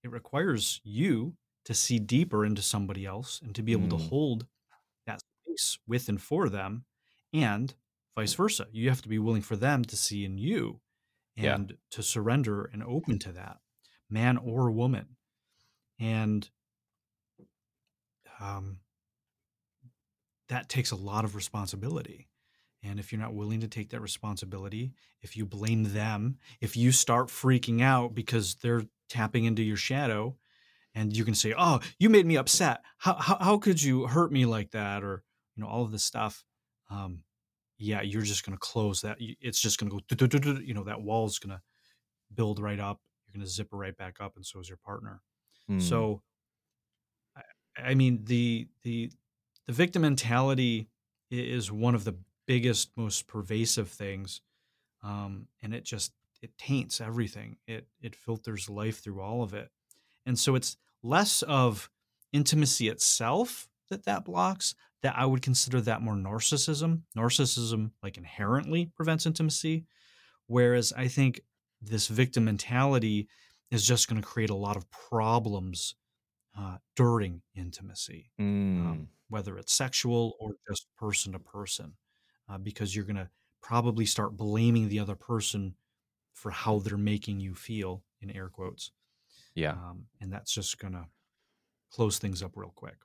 it 0.03 0.11
requires 0.11 0.81
you 0.85 1.35
to 1.64 1.74
see 1.74 1.98
deeper 1.98 2.44
into 2.44 2.62
somebody 2.62 3.05
else 3.05 3.40
and 3.44 3.55
to 3.55 3.62
be 3.62 3.72
able 3.72 3.87
mm. 3.87 3.90
to 3.90 3.96
hold 3.96 4.46
that 5.07 5.20
space 5.46 5.79
with 5.87 6.09
and 6.09 6.20
for 6.20 6.48
them, 6.48 6.85
and 7.33 7.74
vice 8.16 8.35
versa. 8.35 8.66
You 8.72 8.88
have 8.88 9.03
to 9.03 9.09
be 9.09 9.18
willing 9.18 9.42
for 9.42 9.57
them 9.57 9.85
to 9.85 9.96
see 9.96 10.24
in 10.24 10.38
you 10.38 10.81
Yeah. 11.37 11.55
and 11.55 11.77
to 11.90 12.03
surrender 12.03 12.64
and 12.64 12.83
open 12.83 13.18
to 13.20 13.33
that, 13.33 13.59
man 14.09 14.37
or 14.37 14.70
woman. 14.70 15.16
And 16.01 16.48
um, 18.40 18.81
that 20.48 20.68
takes 20.68 20.90
a 20.90 20.96
lot 20.96 21.24
of 21.24 21.35
responsibility. 21.35 22.28
And 22.83 23.01
if 23.01 23.12
you're 23.12 23.21
not 23.21 23.35
willing 23.35 23.61
to 23.61 23.69
take 23.69 23.91
that 23.91 24.01
responsibility, 24.01 24.93
if 25.21 25.37
you 25.37 25.45
blame 25.45 25.93
them, 25.93 26.37
if 26.61 26.77
you 26.77 26.93
start 26.93 27.29
freaking 27.29 27.83
out 27.83 28.14
because 28.14 28.55
they're 28.57 28.85
tapping 29.09 29.45
into 29.45 29.62
your 29.62 29.77
shadow, 29.77 30.37
and 30.95 31.17
you 31.17 31.25
can 31.25 31.35
say, 31.35 31.55
"Oh, 31.57 31.81
you 31.99 32.09
made 32.09 32.27
me 32.27 32.37
upset. 32.37 32.83
How 32.99 33.14
how, 33.14 33.37
how 33.41 33.59
could 33.59 33.83
you 33.83 34.07
hurt 34.07 34.33
me 34.33 34.47
like 34.47 34.71
that?" 34.73 35.03
Or 35.03 35.23
you 35.55 35.62
know 35.62 35.69
all 35.69 35.83
of 35.83 35.93
this 35.93 36.05
stuff. 36.05 36.45
Um, 36.91 37.23
yeah, 37.79 38.03
you're 38.03 38.23
just 38.23 38.45
going 38.45 38.57
to 38.57 38.61
close 38.61 39.03
that. 39.03 39.17
It's 39.21 39.61
just 39.61 39.79
going 39.79 39.91
to 39.91 40.17
go. 40.17 40.61
You 40.61 40.75
know 40.75 40.85
that 40.85 41.01
wall's 41.01 41.38
going 41.38 41.57
to 41.57 41.62
build 42.35 42.59
right 42.59 42.81
up. 42.81 43.01
You're 43.27 43.38
going 43.38 43.47
to 43.47 43.51
zip 43.51 43.69
it 43.73 43.77
right 43.77 43.97
back 43.97 44.17
up, 44.21 44.37
and 44.37 44.45
so 44.45 44.61
is 44.61 44.69
your 44.69 44.79
partner. 44.79 45.21
Mm. 45.71 45.83
So, 45.83 46.23
I, 47.37 47.91
I 47.91 47.95
mean, 47.95 48.25
the 48.25 48.69
the 48.83 49.11
the 49.67 49.73
victim 49.73 50.03
mentality 50.03 50.88
is 51.31 51.71
one 51.71 51.95
of 51.95 52.05
the 52.05 52.17
biggest, 52.49 52.93
most 52.97 53.29
pervasive 53.29 53.91
things, 53.91 54.43
um, 55.03 55.49
and 55.63 55.75
it 55.75 55.85
just 55.85 56.15
it 56.43 56.57
taints 56.59 57.01
everything. 57.01 57.59
It 57.69 57.89
it 58.01 58.17
filters 58.17 58.71
life 58.71 59.01
through 59.03 59.23
all 59.23 59.43
of 59.45 59.55
it, 59.55 59.71
and 60.27 60.39
so 60.39 60.55
it's 60.57 60.77
less 61.03 61.43
of 61.43 61.91
intimacy 62.33 62.89
itself 62.89 63.69
that 63.91 64.05
that 64.07 64.25
blocks. 64.25 64.75
That 65.03 65.17
I 65.17 65.27
would 65.27 65.43
consider 65.43 65.81
that 65.83 66.03
more 66.03 66.17
narcissism. 66.17 67.03
Narcissism, 67.17 67.93
like 68.03 68.19
inherently, 68.19 68.87
prevents 68.97 69.27
intimacy, 69.27 69.87
whereas 70.47 70.93
I 70.93 71.09
think 71.09 71.41
this 71.83 72.09
victim 72.09 72.45
mentality 72.47 73.29
is 73.71 73.87
just 73.87 74.09
going 74.09 74.21
to 74.21 74.27
create 74.29 74.51
a 74.51 74.57
lot 74.57 74.77
of 74.77 74.91
problems 74.91 75.95
uh, 76.59 76.79
during 76.97 77.43
intimacy, 77.55 78.31
Mm. 78.41 78.81
um, 78.87 79.09
whether 79.29 79.59
it's 79.59 79.73
sexual 79.73 80.37
or 80.41 80.53
just 80.71 80.89
person 80.97 81.33
to 81.33 81.39
person, 81.39 81.97
uh, 82.49 82.59
because 82.59 82.95
you're 82.95 83.05
going 83.05 83.17
to 83.17 83.31
probably 83.63 84.07
start 84.07 84.37
blaming 84.37 84.89
the 84.89 84.99
other 85.01 85.17
person 85.17 85.77
for 86.35 86.51
how 86.51 86.79
they're 86.79 86.99
making 86.99 87.41
you 87.41 87.55
feel, 87.55 88.05
in 88.21 88.31
air 88.31 88.49
quotes. 88.49 88.93
yeah. 89.55 89.77
Um, 89.77 90.07
and 90.21 90.33
that's 90.33 90.53
just 90.53 90.79
going 90.79 90.95
to 90.95 91.09
close 91.91 92.19
things 92.19 92.43
up 92.43 92.57
real 92.57 92.73
quick. 92.75 92.99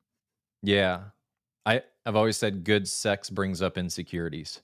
Yeah. 0.61 1.05
I, 1.65 1.83
I've 2.05 2.15
always 2.15 2.37
said 2.37 2.63
good 2.63 2.87
sex 2.87 3.29
brings 3.29 3.61
up 3.61 3.77
insecurities 3.77 4.61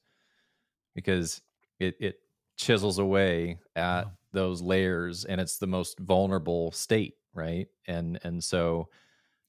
because 0.96 1.42
it, 1.80 1.96
it 2.00 2.22
chisels 2.58 3.00
away 3.00 3.60
at 3.76 4.06
Yeah. 4.06 4.12
those 4.34 4.62
layers 4.62 5.26
and 5.26 5.42
it's 5.42 5.58
the 5.58 5.68
most 5.68 6.00
vulnerable 6.00 6.72
state, 6.72 7.18
right? 7.34 7.68
And 7.88 8.20
and 8.24 8.44
so 8.44 8.90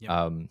Yep. 0.01 0.15
um 0.15 0.51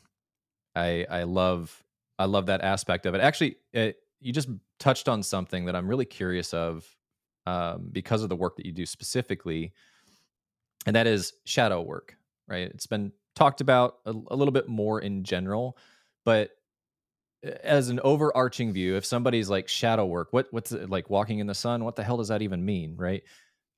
I 0.76 1.06
I 1.10 1.24
love 1.24 1.84
I 2.20 2.26
love 2.26 2.48
that 2.48 2.62
aspect 2.62 3.06
of 3.06 3.16
it. 3.16 3.22
Actually, 3.22 3.58
it, 3.74 3.98
you 4.22 4.34
just 4.34 4.50
touched 4.80 5.08
on 5.08 5.24
something 5.24 5.66
that 5.66 5.76
I'm 5.76 5.88
really 5.88 6.06
curious 6.06 6.54
of 6.54 6.86
um, 7.46 7.90
because 7.92 8.24
of 8.24 8.30
the 8.30 8.36
work 8.36 8.58
that 8.58 8.66
you 8.66 8.72
do 8.72 8.86
specifically, 8.86 9.74
and 10.86 10.96
that 10.96 11.08
is 11.08 11.34
shadow 11.46 11.82
work. 11.82 12.16
Right? 12.48 12.70
It's 12.72 12.88
been 12.88 13.12
talked 13.36 13.62
about 13.62 13.98
a, 14.06 14.12
a 14.12 14.36
little 14.36 14.52
bit 14.52 14.68
more 14.68 15.00
in 15.02 15.24
general, 15.24 15.78
but 16.26 16.52
uh, 17.46 17.52
as 17.64 17.90
an 17.90 18.00
overarching 18.04 18.74
view, 18.74 18.96
if 18.96 19.06
somebody's 19.06 19.50
like 19.50 19.68
shadow 19.68 20.06
work, 20.06 20.30
what 20.32 20.48
what's 20.52 20.72
it, 20.72 20.90
like 20.90 21.10
walking 21.10 21.40
in 21.40 21.48
the 21.48 21.56
sun? 21.56 21.84
What 21.84 21.96
the 21.96 22.04
hell 22.04 22.18
does 22.18 22.30
that 22.30 22.42
even 22.42 22.66
mean? 22.66 22.96
Right? 22.98 23.24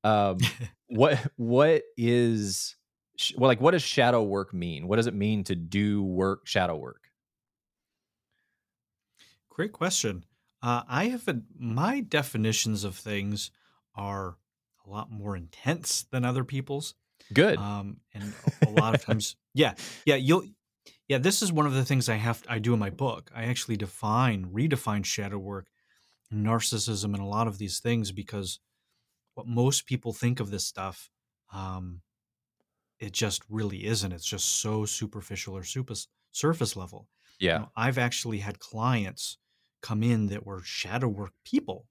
Um, 0.03 0.37
what 0.87 1.19
what 1.35 1.83
is 1.97 2.75
well 3.37 3.47
like 3.47 3.61
what 3.61 3.71
does 3.71 3.83
shadow 3.83 4.23
work 4.23 4.53
mean? 4.53 4.87
What 4.87 4.95
does 4.97 5.07
it 5.07 5.13
mean 5.13 5.43
to 5.45 5.55
do 5.55 6.03
work 6.03 6.47
shadow 6.47 6.75
work? 6.75 7.01
Great 9.49 9.73
question. 9.73 10.23
Uh, 10.61 10.83
I 10.87 11.05
have 11.05 11.27
a, 11.27 11.41
my 11.57 12.01
definitions 12.01 12.83
of 12.83 12.95
things 12.95 13.51
are 13.95 14.37
a 14.85 14.89
lot 14.89 15.11
more 15.11 15.35
intense 15.35 16.03
than 16.11 16.25
other 16.25 16.43
people's. 16.43 16.95
Good. 17.33 17.57
um, 17.57 18.01
and 18.13 18.35
a 18.63 18.67
a 18.67 18.69
lot 18.69 18.93
of 18.93 19.01
times 19.01 19.35
yeah 19.53 19.73
yeah 20.05 20.15
you'll 20.15 20.43
yeah 21.07 21.17
this 21.17 21.41
is 21.41 21.51
one 21.51 21.65
of 21.65 21.73
the 21.73 21.85
things 21.85 22.09
i 22.09 22.15
have 22.15 22.43
i 22.49 22.57
do 22.59 22.73
in 22.73 22.79
my 22.79 22.89
book 22.89 23.31
i 23.35 23.43
actually 23.45 23.77
define 23.77 24.45
redefine 24.51 25.05
shadow 25.05 25.37
work 25.37 25.67
narcissism 26.33 27.13
and 27.13 27.19
a 27.19 27.25
lot 27.25 27.47
of 27.47 27.57
these 27.57 27.79
things 27.79 28.11
because 28.11 28.59
what 29.35 29.47
most 29.47 29.85
people 29.85 30.13
think 30.13 30.39
of 30.39 30.51
this 30.51 30.65
stuff 30.65 31.09
um, 31.53 32.01
it 32.99 33.11
just 33.13 33.43
really 33.49 33.85
isn't 33.85 34.11
it's 34.13 34.25
just 34.25 34.45
so 34.61 34.85
superficial 34.85 35.55
or 35.57 35.63
super, 35.63 35.93
surface 36.31 36.75
level 36.75 37.07
You 37.39 37.47
yeah. 37.49 37.57
know, 37.59 37.71
i've 37.75 37.97
actually 37.97 38.39
had 38.39 38.59
clients 38.59 39.37
come 39.81 40.03
in 40.03 40.27
that 40.27 40.45
were 40.45 40.61
shadow 40.63 41.07
work 41.07 41.33
people 41.45 41.87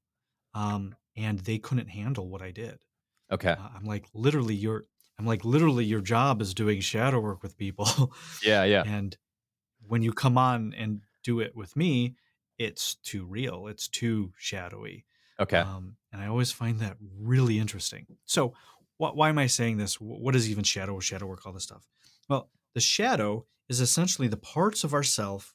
um, 0.55 0.95
and 1.17 1.41
they 1.41 1.59
couldn't 1.59 1.89
handle 1.89 2.29
what 2.29 2.43
i 2.43 2.51
did 2.51 2.79
Okay. 3.33 3.51
uh, 3.53 3.69
I'm 3.77 3.85
like 3.85 4.07
literally 4.15 4.55
your 4.57 4.87
I'm 5.19 5.27
like 5.27 5.45
literally 5.45 5.85
your 5.85 6.01
job 6.01 6.41
is 6.43 6.55
doing 6.55 6.81
shadow 6.81 7.21
work 7.21 7.43
with 7.43 7.57
people. 7.57 8.13
Yeah. 8.43 8.65
Yeah. 8.65 8.83
and 8.87 9.17
when 9.87 10.03
you 10.03 10.13
come 10.13 10.39
on 10.39 10.75
and 10.75 11.03
do 11.23 11.41
it 11.41 11.55
with 11.55 11.77
me, 11.77 12.17
it's 12.59 12.95
too 12.97 13.25
real. 13.27 13.67
It's 13.69 13.87
too 13.89 14.33
shadowy. 14.39 15.05
Okay. 15.39 15.59
Um, 15.59 15.97
and 16.13 16.21
I 16.23 16.27
always 16.27 16.53
find 16.53 16.81
that 16.81 16.97
really 17.01 17.59
interesting. 17.59 18.07
So 18.25 18.55
wh- 18.99 19.15
why 19.15 19.29
am 19.29 19.39
I 19.39 19.47
saying 19.47 19.77
this? 19.79 19.95
Wh- 19.97 20.03
What 20.21 20.35
is 20.37 20.51
even 20.51 20.65
shadow, 20.65 20.99
shadow 21.01 21.27
work, 21.27 21.47
all 21.47 21.53
this 21.53 21.65
stuff? 21.65 21.87
Well, 22.29 22.51
the 22.75 22.81
shadow 22.81 23.47
is 23.69 23.81
essentially 23.81 24.29
the 24.29 24.37
parts 24.39 24.85
of 24.85 24.95
ourself 24.95 25.55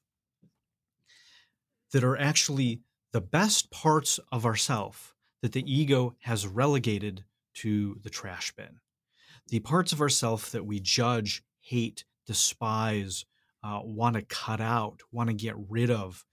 that 1.91 2.03
are 2.03 2.17
actually 2.17 2.81
the 3.11 3.21
best 3.21 3.71
parts 3.71 4.19
of 4.31 4.45
ourself 4.45 5.13
that 5.41 5.51
the 5.51 5.63
ego 5.71 6.15
has 6.21 6.47
relegated 6.47 7.23
to 7.53 7.99
the 8.03 8.09
trash 8.09 8.51
bin. 8.53 8.79
The 9.47 9.59
parts 9.59 9.91
of 9.91 10.01
ourself 10.01 10.51
that 10.51 10.65
we 10.65 10.79
judge, 10.79 11.43
hate, 11.61 12.03
despise, 12.25 13.25
uh, 13.63 13.81
want 13.83 14.15
to 14.15 14.21
cut 14.23 14.61
out, 14.61 15.01
want 15.11 15.29
to 15.29 15.35
get 15.35 15.55
rid 15.69 15.89
of, 15.89 16.25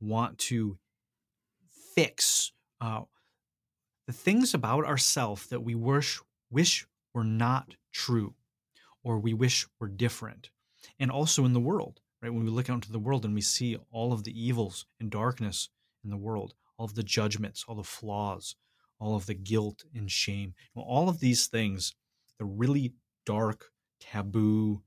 want 0.00 0.38
to 0.38 0.78
fix, 1.94 2.52
uh, 2.80 3.02
the 4.06 4.12
things 4.12 4.54
about 4.54 4.84
ourself 4.84 5.48
that 5.48 5.62
we 5.62 5.74
wish 5.74 6.20
wish 6.50 6.86
were 7.12 7.24
not 7.24 7.74
true, 7.92 8.34
or 9.02 9.18
we 9.18 9.34
wish 9.34 9.66
were 9.80 9.88
different, 9.88 10.50
and 10.98 11.10
also 11.10 11.44
in 11.44 11.52
the 11.52 11.60
world. 11.60 12.00
Right 12.22 12.32
when 12.32 12.44
we 12.44 12.50
look 12.50 12.70
out 12.70 12.74
into 12.76 12.92
the 12.92 12.98
world 12.98 13.24
and 13.24 13.34
we 13.34 13.40
see 13.42 13.76
all 13.90 14.12
of 14.12 14.24
the 14.24 14.38
evils 14.38 14.86
and 14.98 15.10
darkness 15.10 15.68
in 16.02 16.10
the 16.10 16.16
world, 16.16 16.54
all 16.78 16.86
of 16.86 16.94
the 16.94 17.02
judgments, 17.02 17.64
all 17.68 17.74
the 17.74 17.84
flaws, 17.84 18.56
all 18.98 19.14
of 19.14 19.26
the 19.26 19.34
guilt 19.34 19.84
and 19.94 20.10
shame, 20.10 20.54
all 20.74 21.08
of 21.08 21.20
these 21.20 21.46
things, 21.46 21.94
the 22.38 22.44
really 22.44 22.94
dark, 23.26 23.70
taboo, 24.00 24.82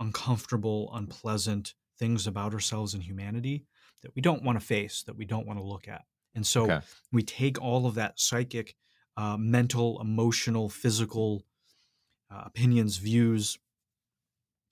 uncomfortable, 0.00 0.90
unpleasant 0.94 1.74
things 1.98 2.26
about 2.26 2.52
ourselves 2.52 2.94
and 2.94 3.02
humanity 3.02 3.64
that 4.02 4.14
we 4.14 4.22
don't 4.22 4.42
want 4.42 4.60
to 4.60 4.64
face, 4.64 5.02
that 5.04 5.16
we 5.16 5.24
don't 5.24 5.46
want 5.46 5.58
to 5.58 5.64
look 5.64 5.88
at. 5.88 6.04
And 6.34 6.46
so 6.46 6.64
Okay. 6.64 6.80
we 7.12 7.22
take 7.22 7.60
all 7.60 7.86
of 7.86 7.94
that 7.94 8.20
psychic, 8.20 8.76
uh, 9.16 9.36
mental, 9.38 10.00
emotional, 10.00 10.68
physical 10.68 11.44
uh, 12.30 12.42
opinions, 12.46 12.98
views, 12.98 13.58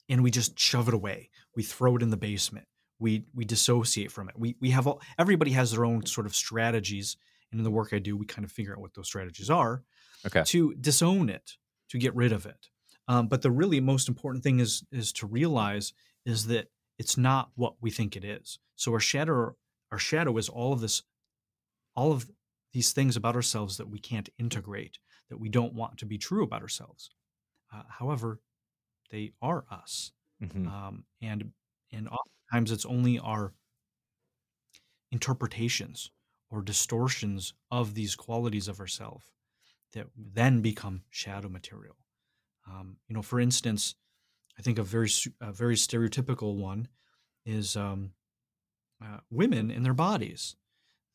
and 0.09 0.23
we 0.23 0.31
just 0.31 0.59
shove 0.59 0.89
it 0.89 0.95
away. 0.95 1.31
We 1.57 1.63
throw 1.63 1.97
it 1.97 2.03
in 2.03 2.11
the 2.11 2.17
basement. 2.17 2.67
We 2.99 3.27
we 3.35 3.45
dissociate 3.45 4.13
from 4.13 4.29
it. 4.29 4.39
We 4.39 4.57
we 4.61 4.71
have 4.71 4.87
all 4.87 5.01
everybody 5.19 5.53
has 5.53 5.73
their 5.73 5.85
own 5.85 6.07
sort 6.07 6.27
of 6.27 6.35
strategies, 6.35 7.17
and 7.51 7.61
in 7.61 7.65
the 7.65 7.71
work 7.71 7.93
I 7.93 7.99
do, 7.99 8.17
we 8.17 8.27
kind 8.27 8.45
of 8.45 8.53
figure 8.53 8.73
out 8.73 8.81
what 8.81 8.95
those 8.95 9.07
strategies 9.07 9.51
are 9.51 9.83
Okay. 10.27 10.43
to 10.45 10.75
disown 10.75 11.29
it, 11.29 11.53
to 11.91 11.99
get 11.99 12.15
rid 12.15 12.33
of 12.33 12.47
it. 12.47 12.69
Um, 13.09 13.29
but 13.29 13.43
the 13.43 13.51
really 13.51 13.81
most 13.81 14.09
important 14.09 14.43
thing 14.45 14.61
is 14.61 14.85
is 14.93 15.13
to 15.15 15.27
realize 15.27 15.93
is 16.25 16.47
that 16.47 16.69
it's 16.99 17.17
not 17.19 17.51
what 17.57 17.75
we 17.81 17.91
think 17.91 18.17
it 18.17 18.25
is. 18.25 18.59
So 18.77 18.93
our 18.93 19.01
shadow, 19.01 19.57
our 19.93 19.99
shadow 19.99 20.37
is 20.39 20.49
all 20.49 20.73
of 20.73 20.81
this, 20.81 21.03
all 21.97 22.13
of 22.13 22.31
these 22.73 22.93
things 22.93 23.17
about 23.17 23.37
ourselves 23.37 23.77
that 23.77 23.89
we 23.89 23.99
can't 23.99 24.29
integrate, 24.39 24.99
that 25.29 25.39
we 25.39 25.49
don't 25.49 25.75
want 25.75 25.99
to 25.99 26.07
be 26.07 26.19
true 26.19 26.43
about 26.45 26.63
ourselves. 26.63 27.11
Uh, 27.73 27.83
however, 27.89 28.41
they 29.15 29.33
are 29.41 29.65
us, 29.71 30.11
Mhm. 30.43 30.67
um, 30.67 31.07
and 31.21 31.53
and 31.93 32.09
oftentimes 32.09 32.73
it's 32.73 32.85
only 32.85 33.19
our 33.21 33.55
interpretations 35.13 36.11
or 36.51 36.63
distortions 36.63 37.55
of 37.71 37.95
these 37.95 38.17
qualities 38.17 38.67
of 38.67 38.81
ourselves 38.81 39.31
that 39.93 40.09
then 40.17 40.61
become 40.63 41.05
shadow 41.11 41.49
material. 41.49 41.97
Um, 42.67 42.99
you 43.09 43.15
know, 43.15 43.23
for 43.23 43.39
instance, 43.39 43.95
I 44.59 44.63
think 44.63 44.79
a 44.79 44.83
very 44.83 45.11
a 45.41 45.53
very 45.53 45.77
stereotypical 45.77 46.57
one 46.57 46.89
is 47.45 47.77
um, 47.77 48.15
uh, 49.05 49.21
women 49.31 49.71
in 49.71 49.83
their 49.85 49.95
bodies 49.95 50.57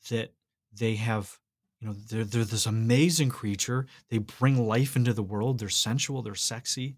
that 0.09 0.33
they 0.71 0.95
have 0.95 1.39
you 1.79 1.87
know 1.87 1.93
they're, 1.93 2.25
they're 2.25 2.45
this 2.45 2.65
amazing 2.65 3.29
creature. 3.29 3.87
They 4.09 4.19
bring 4.19 4.57
life 4.67 4.95
into 4.95 5.13
the 5.13 5.23
world. 5.23 5.59
They're 5.59 5.69
sensual. 5.69 6.21
They're 6.21 6.35
sexy 6.35 6.97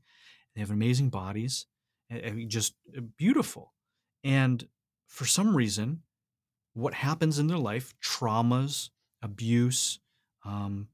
they 0.56 0.62
have 0.62 0.72
amazing 0.72 1.10
bodies 1.10 1.68
and 2.10 2.50
just 2.50 2.76
uh, 2.98 3.02
beautiful 3.18 3.74
and 4.24 4.68
for 5.08 5.26
some 5.26 5.56
reason 5.56 6.04
what 6.74 6.94
happens 6.94 7.40
in 7.40 7.48
their 7.48 7.58
life 7.58 7.94
traumas 8.02 8.90
abuse 9.22 10.00
um, 10.46 10.90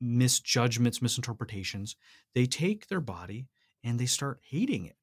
misjudgments 0.00 1.00
misinterpretations 1.02 1.96
they 2.34 2.46
take 2.46 2.86
their 2.88 3.00
body 3.00 3.48
and 3.84 3.98
they 3.98 4.06
start 4.06 4.40
hating 4.44 4.86
it 4.86 4.96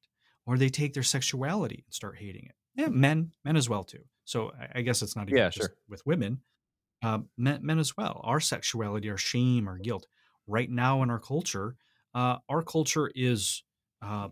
or 0.46 0.58
they 0.58 0.68
take 0.68 0.94
their 0.94 1.02
sexuality 1.02 1.82
and 1.86 1.94
start 1.94 2.18
hating 2.18 2.44
it 2.46 2.54
yeah 2.74 2.88
men 2.88 3.32
men 3.44 3.56
as 3.56 3.68
well 3.68 3.84
too 3.84 4.04
so 4.24 4.52
i, 4.74 4.82
guess 4.82 5.02
it's 5.02 5.16
not 5.16 5.28
even 5.28 5.38
Yeah, 5.38 5.50
just 5.50 5.70
sure. 5.70 5.76
with 5.88 6.04
women 6.06 6.42
um, 7.02 7.28
men, 7.36 7.60
men 7.64 7.78
as 7.78 7.96
well. 7.96 8.20
Our 8.24 8.40
sexuality, 8.40 9.10
our 9.10 9.16
shame, 9.18 9.68
our 9.68 9.78
guilt. 9.78 10.06
Right 10.46 10.70
now 10.70 11.02
in 11.02 11.10
our 11.10 11.18
culture, 11.20 11.76
uh, 12.14 12.38
our 12.48 12.62
culture 12.62 13.10
is 13.14 13.62
uh, 14.02 14.28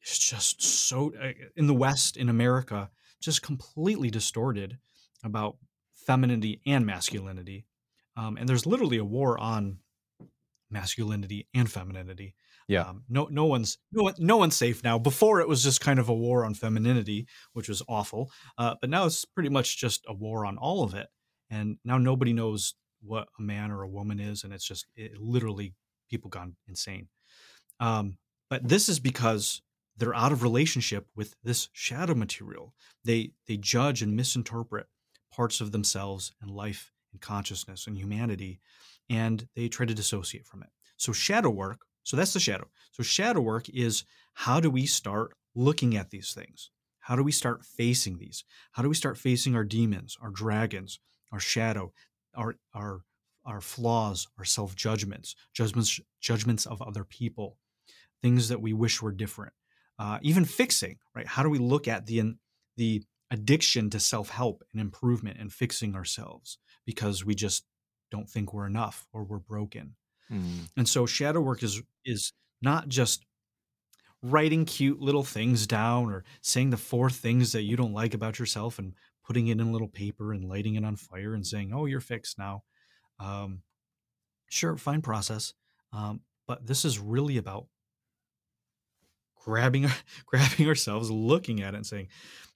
it's 0.00 0.18
just 0.18 0.62
so 0.62 1.12
uh, 1.20 1.32
in 1.56 1.66
the 1.66 1.74
West, 1.74 2.16
in 2.16 2.28
America, 2.28 2.90
just 3.20 3.42
completely 3.42 4.10
distorted 4.10 4.78
about 5.24 5.56
femininity 5.94 6.60
and 6.66 6.84
masculinity. 6.84 7.64
Um, 8.16 8.36
and 8.36 8.48
there's 8.48 8.66
literally 8.66 8.98
a 8.98 9.04
war 9.04 9.38
on 9.38 9.78
masculinity 10.70 11.46
and 11.54 11.70
femininity. 11.70 12.34
Yeah. 12.68 12.82
Um, 12.82 13.04
no, 13.08 13.28
no 13.30 13.46
one's 13.46 13.78
no, 13.92 14.04
one- 14.04 14.14
no 14.18 14.36
one's 14.36 14.56
safe 14.56 14.82
now. 14.82 14.98
Before 14.98 15.40
it 15.40 15.48
was 15.48 15.62
just 15.62 15.80
kind 15.80 15.98
of 15.98 16.08
a 16.08 16.14
war 16.14 16.44
on 16.44 16.54
femininity, 16.54 17.26
which 17.52 17.68
was 17.68 17.82
awful. 17.88 18.30
Uh, 18.58 18.74
but 18.80 18.90
now 18.90 19.06
it's 19.06 19.24
pretty 19.24 19.50
much 19.50 19.78
just 19.78 20.04
a 20.08 20.14
war 20.14 20.46
on 20.46 20.58
all 20.58 20.82
of 20.82 20.94
it. 20.94 21.08
And 21.50 21.76
now 21.84 21.98
nobody 21.98 22.32
knows 22.32 22.74
what 23.02 23.28
a 23.38 23.42
man 23.42 23.70
or 23.70 23.82
a 23.82 23.88
woman 23.88 24.20
is, 24.20 24.44
and 24.44 24.52
it's 24.52 24.66
just 24.66 24.86
it, 24.96 25.18
literally 25.18 25.74
people 26.08 26.30
gone 26.30 26.56
insane. 26.68 27.08
Um, 27.80 28.16
but 28.52 28.68
this 28.68 28.86
is 28.86 29.00
because 29.00 29.62
they're 29.96 30.14
out 30.14 30.30
of 30.30 30.42
relationship 30.42 31.06
with 31.16 31.34
this 31.42 31.70
shadow 31.72 32.14
material. 32.14 32.74
They 33.02 33.32
they 33.48 33.56
judge 33.56 34.02
and 34.02 34.14
misinterpret 34.14 34.88
parts 35.32 35.62
of 35.62 35.72
themselves 35.72 36.34
and 36.42 36.50
life 36.50 36.92
and 37.12 37.20
consciousness 37.22 37.86
and 37.86 37.96
humanity, 37.96 38.60
and 39.08 39.48
they 39.56 39.68
try 39.68 39.86
to 39.86 39.94
dissociate 39.94 40.46
from 40.46 40.62
it. 40.62 40.68
So 40.98 41.12
shadow 41.12 41.48
work. 41.48 41.86
So 42.02 42.14
that's 42.14 42.34
the 42.34 42.40
shadow. 42.40 42.68
So 42.90 43.02
shadow 43.02 43.40
work 43.40 43.70
is 43.70 44.04
how 44.34 44.60
do 44.60 44.68
we 44.68 44.84
start 44.84 45.32
looking 45.54 45.96
at 45.96 46.10
these 46.10 46.34
things? 46.34 46.70
How 46.98 47.16
do 47.16 47.22
we 47.22 47.32
start 47.32 47.64
facing 47.64 48.18
these? 48.18 48.44
How 48.72 48.82
do 48.82 48.90
we 48.90 48.94
start 48.94 49.16
facing 49.16 49.56
our 49.56 49.64
demons, 49.64 50.18
our 50.20 50.28
dragons, 50.30 50.98
our 51.32 51.40
shadow, 51.40 51.94
our 52.34 52.56
our 52.74 53.00
our 53.46 53.62
flaws, 53.62 54.28
our 54.36 54.44
self 54.44 54.76
judgments, 54.76 55.36
judgments 55.54 55.98
judgments 56.20 56.66
of 56.66 56.82
other 56.82 57.04
people, 57.04 57.56
things 58.22 58.48
that 58.48 58.60
we 58.60 58.72
wish 58.72 59.02
were 59.02 59.12
different. 59.12 59.52
Uh, 59.98 60.18
even 60.22 60.44
fixing, 60.44 60.96
right? 61.14 61.26
How 61.26 61.42
do 61.42 61.50
we 61.50 61.58
look 61.58 61.86
at 61.86 62.06
the 62.06 62.34
the 62.76 63.02
addiction 63.32 63.88
to 63.90 63.98
self 63.98 64.28
help 64.28 64.62
and 64.72 64.80
improvement 64.80 65.38
and 65.40 65.52
fixing 65.52 65.94
ourselves 65.94 66.58
because 66.84 67.24
we 67.24 67.34
just 67.34 67.64
don't 68.10 68.28
think 68.28 68.52
we're 68.52 68.66
enough 68.66 69.08
or 69.12 69.24
we're 69.24 69.38
broken. 69.38 69.96
Mm. 70.30 70.68
And 70.76 70.88
so 70.88 71.06
shadow 71.06 71.40
work 71.40 71.62
is 71.62 71.82
is 72.04 72.32
not 72.60 72.88
just 72.88 73.24
writing 74.22 74.64
cute 74.64 75.00
little 75.00 75.24
things 75.24 75.66
down 75.66 76.12
or 76.12 76.22
saying 76.42 76.70
the 76.70 76.76
four 76.76 77.10
things 77.10 77.52
that 77.52 77.62
you 77.62 77.76
don't 77.76 77.94
like 77.94 78.14
about 78.14 78.38
yourself 78.38 78.78
and 78.78 78.94
putting 79.24 79.48
it 79.48 79.52
in 79.52 79.66
a 79.66 79.72
little 79.72 79.88
paper 79.88 80.32
and 80.32 80.44
lighting 80.44 80.76
it 80.76 80.84
on 80.84 80.94
fire 80.94 81.34
and 81.34 81.46
saying, 81.46 81.72
"Oh, 81.72 81.86
you're 81.86 82.00
fixed 82.00 82.38
now." 82.38 82.62
Um, 83.18 83.62
sure, 84.50 84.76
fine 84.76 85.00
process, 85.00 85.54
um, 85.92 86.20
but 86.46 86.66
this 86.66 86.84
is 86.84 86.98
really 86.98 87.38
about 87.38 87.66
grabbing 89.44 89.86
grabbing 90.26 90.68
ourselves, 90.68 91.10
looking 91.10 91.62
at 91.62 91.74
it, 91.74 91.78
and 91.78 91.86
saying, 91.86 92.08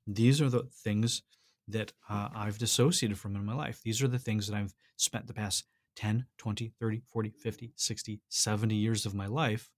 "These 0.07 0.41
are 0.41 0.51
the 0.51 0.65
things 0.65 1.23
that 1.69 1.93
uh, 2.09 2.29
I've 2.35 2.59
dissociated 2.59 3.19
from 3.19 3.35
in 3.35 3.45
my 3.45 3.55
life. 3.55 3.83
These 3.83 4.03
are 4.03 4.09
the 4.09 4.21
things 4.21 4.47
that 4.47 4.57
I've 4.57 4.75
spent 4.97 5.27
the 5.27 5.35
past 5.35 5.65
10, 5.97 6.27
20, 6.39 6.69
30, 6.79 7.03
40, 7.07 7.31
50, 7.31 7.73
60, 7.77 8.21
70 8.29 8.75
years 8.77 9.05
of 9.07 9.15
my 9.15 9.27
life 9.27 9.71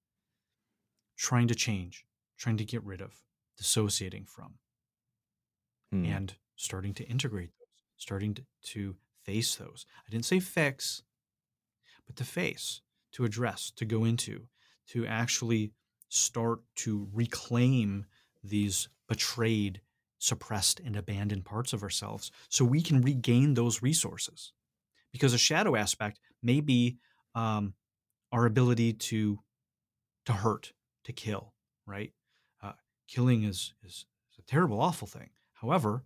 trying 1.17 1.49
to 1.49 1.55
change, 1.55 2.05
trying 2.37 2.57
to 2.59 2.65
get 2.65 2.83
rid 2.85 3.01
of, 3.01 3.23
dissociating 3.57 4.25
from, 4.27 4.59
Mm. 5.95 6.07
and 6.07 6.35
starting 6.57 6.93
to 6.95 7.05
integrate 7.05 7.51
those, 7.59 7.85
starting 7.97 8.35
to, 8.35 8.45
to 8.63 8.97
face 9.25 9.57
those. 9.57 9.87
I 10.07 10.11
didn't 10.11 10.27
say 10.27 10.39
fix, 10.41 11.03
but 12.07 12.17
to 12.17 12.25
face, 12.25 12.83
to 13.13 13.25
address, 13.25 13.71
to 13.77 13.87
go 13.87 14.05
into, 14.05 14.49
to 14.89 15.07
actually 15.07 15.73
start 16.09 16.61
to 16.77 17.09
reclaim 17.13 18.07
these 18.43 18.89
betrayed, 19.09 19.81
suppressed, 20.19 20.81
and 20.81 20.97
abandoned 20.97 21.45
parts 21.45 21.73
of 21.73 21.83
ourselves 21.83 22.31
so 22.49 22.65
we 22.65 22.83
can 22.83 23.01
regain 23.03 23.55
those 23.55 23.83
resources. 23.83 24.53
Because 25.13 25.33
a 25.33 25.39
shadow 25.39 25.77
aspect 25.77 26.21
may 26.43 26.61
be 26.61 26.99
um, 27.35 27.75
our 28.33 28.47
ability 28.47 28.93
to 28.95 29.39
to 30.27 30.33
hurt, 30.35 30.73
to 31.05 31.13
kill, 31.13 31.55
right? 31.87 32.13
Uh, 32.63 32.73
killing 33.07 33.45
is, 33.45 33.73
is 33.83 34.05
is 34.33 34.39
a 34.39 34.43
terrible, 34.43 34.81
awful 34.81 35.09
thing. 35.09 35.31
However, 35.55 36.05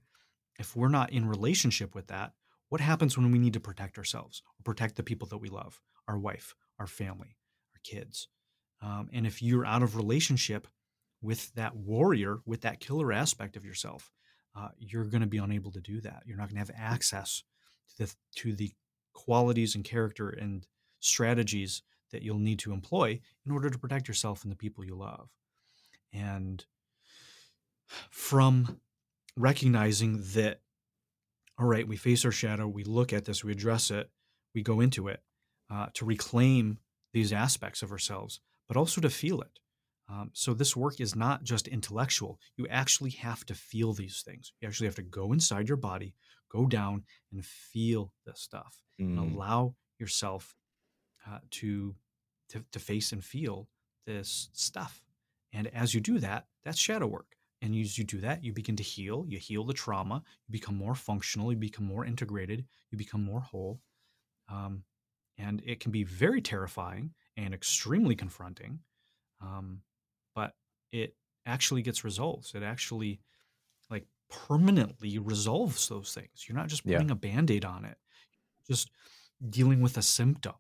if 0.59 0.77
we're 0.77 0.89
not 0.89 1.11
in 1.11 1.29
relationship 1.29 1.95
with 1.95 2.07
that, 2.07 2.33
what 2.69 2.81
happens 2.81 3.19
when 3.19 3.33
we 3.33 3.39
need 3.39 3.53
to 3.55 3.61
protect 3.61 3.99
ourselves 3.99 4.43
or 4.59 4.63
protect 4.63 4.97
the 4.97 5.03
people 5.03 5.27
that 5.29 5.39
we 5.39 5.49
love, 5.49 5.81
our 6.07 6.19
wife, 6.19 6.55
our 6.79 6.87
family, 6.87 7.37
our 7.75 7.81
kids? 7.83 8.29
Um, 8.83 9.09
and 9.13 9.27
if 9.27 9.43
you're 9.43 9.65
out 9.65 9.83
of 9.83 9.97
relationship 9.97 10.67
with 11.21 11.55
that 11.55 11.77
warrior, 11.77 12.39
with 12.45 12.63
that 12.63 12.81
killer 12.81 13.13
aspect 13.13 13.57
of 13.57 13.65
yourself, 13.65 14.11
uh, 14.57 14.69
you're 14.79 15.05
going 15.05 15.23
to 15.23 15.27
be 15.27 15.39
unable 15.39 15.71
to 15.71 15.81
do 15.81 16.01
that. 16.01 16.25
You're 16.27 16.37
not 16.37 16.49
going 16.49 16.63
to 16.63 16.73
have 16.73 16.77
access 16.77 17.45
to 17.97 18.05
the 18.05 18.15
to 18.37 18.55
the 18.55 18.73
qualities 19.13 19.75
and 19.75 19.85
character 19.85 20.29
and 20.29 20.67
strategies 21.01 21.83
that 22.11 22.23
you'll 22.23 22.39
need 22.39 22.59
to 22.61 22.73
employ 22.73 23.21
in 23.47 23.53
order 23.53 23.71
to 23.71 23.79
protect 23.79 24.09
yourself 24.09 24.43
and 24.43 24.53
the 24.53 24.57
people 24.57 24.85
you 24.85 24.95
love. 24.95 25.29
And 26.13 26.65
from 28.11 28.81
recognizing 29.37 30.23
that, 30.35 30.61
all 31.59 31.67
right, 31.67 31.89
we 31.89 31.97
face 31.97 32.25
our 32.25 32.33
shadow, 32.33 32.69
we 32.69 32.85
look 32.85 33.13
at 33.13 33.25
this, 33.25 33.43
we 33.43 33.53
address 33.53 33.91
it, 33.91 34.11
we 34.55 34.63
go 34.63 34.81
into 34.81 35.09
it 35.09 35.23
uh, 35.71 35.87
to 35.95 36.05
reclaim 36.05 36.79
these 37.13 37.33
aspects 37.33 37.83
of 37.83 37.93
ourselves, 37.93 38.41
but 38.69 38.77
also 38.77 39.01
to 39.01 39.11
feel 39.11 39.41
it. 39.41 39.59
Um, 40.09 40.31
so 40.35 40.53
this 40.55 40.77
work 40.77 41.01
is 41.01 41.15
not 41.17 41.43
just 41.45 41.69
intellectual. 41.69 42.39
You 42.57 42.67
actually 42.69 43.11
have 43.11 43.47
to 43.47 43.55
feel 43.55 43.93
these 43.93 44.23
things. 44.23 44.53
You 44.61 44.69
actually 44.69 44.87
have 44.89 44.97
to 44.97 45.03
go 45.03 45.33
inside 45.33 45.69
your 45.69 45.77
body, 45.79 46.15
go 46.51 46.67
down, 46.67 47.05
and 47.33 47.45
feel 47.45 48.13
this 48.27 48.41
stuff, 48.41 48.83
and 48.99 49.19
Mm. 49.19 49.35
allow 49.35 49.75
yourself 49.99 50.55
uh, 51.27 51.39
to, 51.51 51.95
to 52.49 52.65
to 52.73 52.79
face 52.79 53.13
and 53.13 53.25
feel 53.25 53.69
this 54.07 54.51
stuff. 54.53 55.03
And 55.53 55.69
as 55.69 55.95
you 55.95 56.01
do 56.01 56.19
that, 56.19 56.47
that's 56.65 56.79
shadow 56.79 57.07
work. 57.07 57.37
And 57.61 57.75
as 57.77 57.97
you 57.97 58.05
do 58.05 58.19
that, 58.21 58.43
you 58.43 58.53
begin 58.53 58.77
to 58.77 58.83
heal. 58.83 59.25
You 59.29 59.39
heal 59.39 59.65
the 59.65 59.73
trauma. 59.73 60.23
You 60.49 60.53
become 60.53 60.77
more 60.77 60.95
functional. 60.97 61.53
You 61.53 61.59
become 61.59 61.87
more 61.87 62.05
integrated. 62.05 62.67
You 62.91 62.99
become 62.99 63.23
more 63.23 63.41
whole. 63.41 63.81
Um, 64.49 64.85
and 65.39 65.63
it 65.65 65.81
can 65.81 65.93
be 65.93 66.05
very 66.05 66.41
terrifying 66.43 67.15
and 67.37 67.55
extremely 67.55 68.15
confronting. 68.15 68.81
Um, 69.41 69.83
but 70.35 70.55
it 70.93 71.17
actually 71.47 71.83
gets 71.83 72.05
results. 72.05 72.55
It 72.55 72.63
actually 72.63 73.21
like 73.91 74.07
permanently 74.31 75.19
resolves 75.19 75.89
those 75.89 76.15
things. 76.15 76.47
You're 76.47 76.57
not 76.57 76.69
just 76.69 76.87
Yeah. 76.87 76.99
putting 76.99 77.11
a 77.11 77.17
band-aid 77.17 77.65
on 77.65 77.85
it, 77.85 77.99
just 78.69 78.91
dealing 79.49 79.81
with 79.81 79.97
a 79.97 80.03
symptom. 80.03 80.55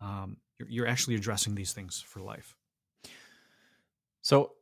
Um, 0.00 0.36
you're, 0.58 0.68
you're 0.68 0.86
actually 0.86 1.14
addressing 1.14 1.54
these 1.54 1.72
things 1.72 2.00
for 2.00 2.20
life. 2.20 2.56
So 4.20 4.52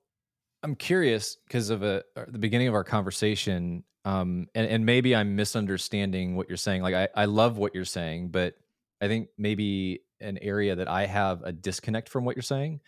I'm 0.63 0.75
curious 0.77 1.37
because 1.47 1.71
of 1.71 1.83
a, 1.83 2.05
uh, 2.17 2.27
the 2.29 2.39
beginning 2.39 2.69
of 2.69 2.75
our 2.75 2.85
conversation, 2.85 3.85
um, 4.05 4.47
and, 4.55 4.67
and 4.67 4.87
maybe 4.87 5.17
I'm 5.17 5.37
misunderstanding 5.37 6.37
what 6.37 6.49
you're 6.49 6.57
saying. 6.57 6.83
Like, 6.83 6.95
I, 6.95 7.09
I 7.15 7.25
love 7.25 7.59
what 7.59 7.75
you're 7.75 7.85
saying, 7.85 8.29
but 8.29 8.55
I 9.01 9.09
think 9.09 9.29
maybe 9.37 10.03
an 10.21 10.39
area 10.39 10.75
that 10.77 10.89
I 10.89 11.07
have 11.07 11.43
a 11.43 11.53
disconnect 11.53 12.09
from 12.09 12.25
what 12.25 12.37
you're 12.37 12.43
saying 12.43 12.81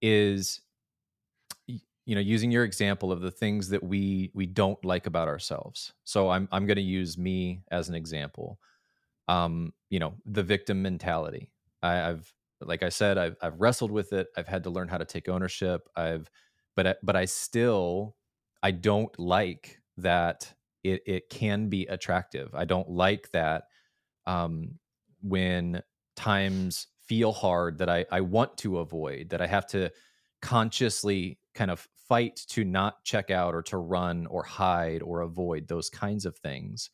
is, 0.00 0.60
you 1.66 2.14
know, 2.14 2.20
using 2.20 2.50
your 2.50 2.64
example 2.64 3.12
of 3.12 3.20
the 3.20 3.30
things 3.30 3.68
that 3.68 3.82
we 3.82 4.30
we 4.34 4.46
don't 4.46 4.82
like 4.84 5.06
about 5.06 5.28
ourselves. 5.28 5.92
So 6.04 6.30
I'm 6.30 6.48
I'm 6.52 6.66
going 6.66 6.76
to 6.76 6.82
use 6.82 7.18
me 7.18 7.62
as 7.70 7.88
an 7.88 7.94
example. 7.94 8.58
Um, 9.28 9.74
you 9.90 9.98
know, 9.98 10.14
the 10.24 10.42
victim 10.42 10.80
mentality. 10.82 11.50
I, 11.82 12.10
I've 12.10 12.32
like 12.60 12.82
I 12.82 12.88
said, 12.88 13.18
I've 13.18 13.36
I've 13.42 13.60
wrestled 13.60 13.90
with 13.90 14.12
it. 14.12 14.28
I've 14.36 14.48
had 14.48 14.64
to 14.64 14.70
learn 14.70 14.88
how 14.88 14.98
to 14.98 15.04
take 15.04 15.28
ownership. 15.28 15.88
I've 15.96 16.30
but 16.76 16.86
I, 16.86 16.94
but 17.02 17.16
I 17.16 17.24
still 17.26 18.16
I 18.62 18.70
don't 18.70 19.16
like 19.18 19.80
that 19.98 20.54
it 20.84 21.02
it 21.06 21.28
can 21.28 21.68
be 21.68 21.86
attractive. 21.86 22.54
I 22.54 22.64
don't 22.64 22.88
like 22.88 23.30
that 23.32 23.64
um, 24.26 24.78
when 25.22 25.82
times 26.18 26.88
feel 27.06 27.32
hard 27.32 27.78
that 27.78 27.88
I 27.88 28.04
I 28.10 28.20
want 28.20 28.56
to 28.58 28.78
avoid 28.78 29.30
that 29.30 29.40
I 29.40 29.46
have 29.46 29.66
to 29.68 29.90
consciously 30.42 31.38
kind 31.54 31.70
of 31.70 31.86
fight 32.08 32.36
to 32.48 32.64
not 32.64 33.04
check 33.04 33.30
out 33.30 33.54
or 33.54 33.62
to 33.62 33.76
run 33.76 34.26
or 34.26 34.42
hide 34.42 35.02
or 35.02 35.20
avoid 35.20 35.68
those 35.68 35.90
kinds 35.90 36.24
of 36.24 36.36
things. 36.36 36.90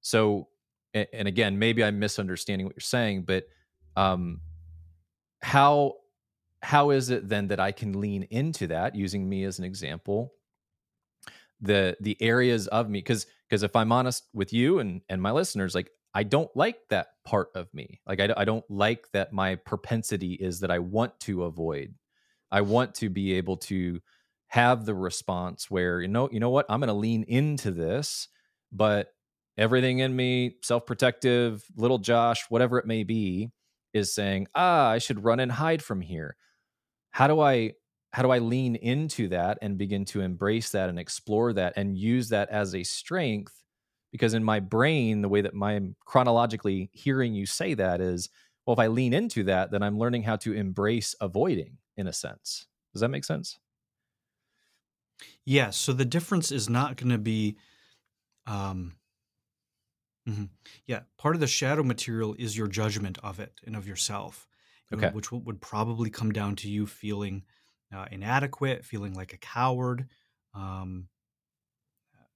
So, 0.00 0.48
and 0.94 1.28
again, 1.28 1.58
maybe 1.58 1.84
I'm 1.84 1.98
misunderstanding 1.98 2.66
what 2.66 2.74
you're 2.74 2.80
saying, 2.80 3.22
but 3.22 3.44
um, 3.96 4.40
how 5.42 5.96
how 6.62 6.90
is 6.90 7.10
it 7.10 7.28
then 7.28 7.48
that 7.48 7.60
I 7.60 7.72
can 7.72 8.00
lean 8.00 8.24
into 8.30 8.68
that 8.68 8.94
using 8.94 9.28
me 9.28 9.44
as 9.44 9.58
an 9.58 9.64
example? 9.64 10.32
The 11.60 11.96
the 12.00 12.16
areas 12.20 12.66
of 12.68 12.90
me 12.90 12.98
because 12.98 13.26
because 13.48 13.62
if 13.62 13.76
I'm 13.76 13.92
honest 13.92 14.26
with 14.34 14.52
you 14.52 14.80
and 14.80 15.02
and 15.08 15.22
my 15.22 15.30
listeners, 15.30 15.74
like 15.74 15.90
I 16.14 16.24
don't 16.24 16.54
like 16.54 16.78
that 16.90 17.08
part 17.24 17.48
of 17.54 17.72
me. 17.72 18.00
Like 18.06 18.20
I, 18.20 18.28
I 18.36 18.44
don't 18.44 18.68
like 18.70 19.06
that 19.12 19.32
my 19.32 19.56
propensity 19.56 20.34
is 20.34 20.60
that 20.60 20.70
I 20.70 20.78
want 20.78 21.18
to 21.20 21.44
avoid. 21.44 21.94
I 22.50 22.60
want 22.60 22.94
to 22.96 23.08
be 23.08 23.34
able 23.34 23.56
to 23.58 24.00
have 24.48 24.84
the 24.84 24.94
response 24.94 25.70
where 25.70 26.02
you 26.02 26.08
know 26.08 26.28
you 26.30 26.40
know 26.40 26.50
what 26.50 26.66
I'm 26.68 26.80
going 26.80 26.88
to 26.88 26.94
lean 26.94 27.24
into 27.24 27.70
this, 27.70 28.28
but 28.70 29.08
everything 29.56 30.00
in 30.00 30.14
me, 30.14 30.56
self-protective, 30.62 31.64
little 31.76 31.98
Josh, 31.98 32.44
whatever 32.50 32.78
it 32.78 32.86
may 32.86 33.04
be, 33.04 33.50
is 33.94 34.14
saying, 34.14 34.48
"Ah, 34.54 34.90
I 34.90 34.98
should 34.98 35.24
run 35.24 35.40
and 35.40 35.52
hide 35.52 35.82
from 35.82 36.02
here." 36.02 36.36
How 37.12 37.26
do 37.28 37.40
I 37.40 37.74
how 38.12 38.22
do 38.22 38.30
I 38.30 38.38
lean 38.38 38.76
into 38.76 39.28
that 39.28 39.58
and 39.62 39.78
begin 39.78 40.04
to 40.06 40.20
embrace 40.20 40.70
that 40.72 40.90
and 40.90 40.98
explore 40.98 41.52
that 41.54 41.74
and 41.76 41.96
use 41.96 42.28
that 42.30 42.50
as 42.50 42.74
a 42.74 42.82
strength? 42.84 43.61
Because 44.12 44.34
in 44.34 44.44
my 44.44 44.60
brain, 44.60 45.22
the 45.22 45.28
way 45.30 45.40
that 45.40 45.54
I'm 45.60 45.96
chronologically 46.00 46.90
hearing 46.92 47.34
you 47.34 47.46
say 47.46 47.74
that 47.74 48.00
is, 48.00 48.28
well, 48.66 48.74
if 48.74 48.80
I 48.80 48.88
lean 48.88 49.14
into 49.14 49.44
that, 49.44 49.72
then 49.72 49.82
I'm 49.82 49.98
learning 49.98 50.22
how 50.24 50.36
to 50.38 50.52
embrace 50.54 51.14
avoiding 51.20 51.78
in 51.96 52.06
a 52.06 52.12
sense. 52.12 52.66
Does 52.92 53.00
that 53.00 53.08
make 53.08 53.24
sense? 53.24 53.58
Yeah. 55.44 55.70
So 55.70 55.92
the 55.92 56.04
difference 56.04 56.50
is 56.52 56.68
not 56.68 56.96
going 56.96 57.10
to 57.10 57.18
be 57.18 57.56
um, 58.46 58.96
Mhm. 60.28 60.50
Yeah, 60.86 61.04
part 61.18 61.34
of 61.34 61.40
the 61.40 61.46
shadow 61.48 61.82
material 61.82 62.34
is 62.38 62.56
your 62.56 62.68
judgment 62.68 63.18
of 63.18 63.40
it 63.40 63.60
and 63.66 63.74
of 63.74 63.86
yourself, 63.88 64.46
Okay. 64.92 65.12
which 65.12 65.32
would 65.32 65.60
probably 65.60 66.10
come 66.10 66.30
down 66.32 66.54
to 66.56 66.70
you 66.70 66.86
feeling 66.86 67.44
uh, 67.92 68.06
inadequate, 68.10 68.84
feeling 68.84 69.14
like 69.14 69.32
a 69.32 69.38
coward, 69.38 70.08
um, 70.54 71.08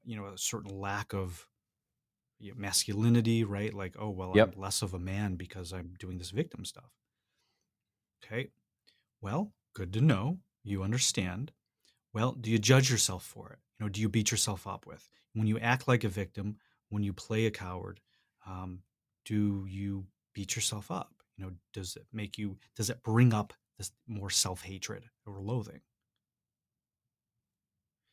you 0.04 0.16
know, 0.16 0.26
a 0.26 0.38
certain 0.38 0.70
lack 0.70 1.12
of 1.14 1.48
masculinity, 2.56 3.44
right? 3.44 3.72
Like, 3.72 3.96
oh, 3.98 4.10
well, 4.10 4.32
I'm 4.38 4.60
less 4.60 4.82
of 4.82 4.94
a 4.94 4.98
man 4.98 5.36
because 5.36 5.72
I'm 5.72 5.94
doing 5.98 6.18
this 6.18 6.30
victim 6.30 6.64
stuff. 6.64 6.90
Okay. 8.24 8.50
Well, 9.20 9.52
good 9.74 9.92
to 9.94 10.00
know. 10.00 10.38
You 10.64 10.82
understand. 10.82 11.52
Well, 12.12 12.32
do 12.32 12.50
you 12.50 12.58
judge 12.58 12.90
yourself 12.90 13.24
for 13.24 13.50
it? 13.50 13.58
You 13.78 13.86
know, 13.86 13.88
do 13.90 14.00
you 14.00 14.08
beat 14.08 14.30
yourself 14.30 14.66
up 14.66 14.86
with 14.86 15.08
when 15.34 15.46
you 15.46 15.58
act 15.58 15.86
like 15.88 16.04
a 16.04 16.08
victim? 16.08 16.56
when 16.88 17.02
you 17.02 17.12
play 17.12 17.46
a 17.46 17.50
coward 17.50 18.00
um, 18.46 18.80
do 19.24 19.66
you 19.68 20.06
beat 20.34 20.54
yourself 20.54 20.90
up 20.90 21.12
you 21.36 21.44
know 21.44 21.50
does 21.72 21.96
it 21.96 22.06
make 22.12 22.38
you 22.38 22.56
does 22.76 22.90
it 22.90 23.02
bring 23.02 23.32
up 23.34 23.52
this 23.78 23.92
more 24.06 24.30
self-hatred 24.30 25.04
or 25.26 25.40
loathing 25.40 25.80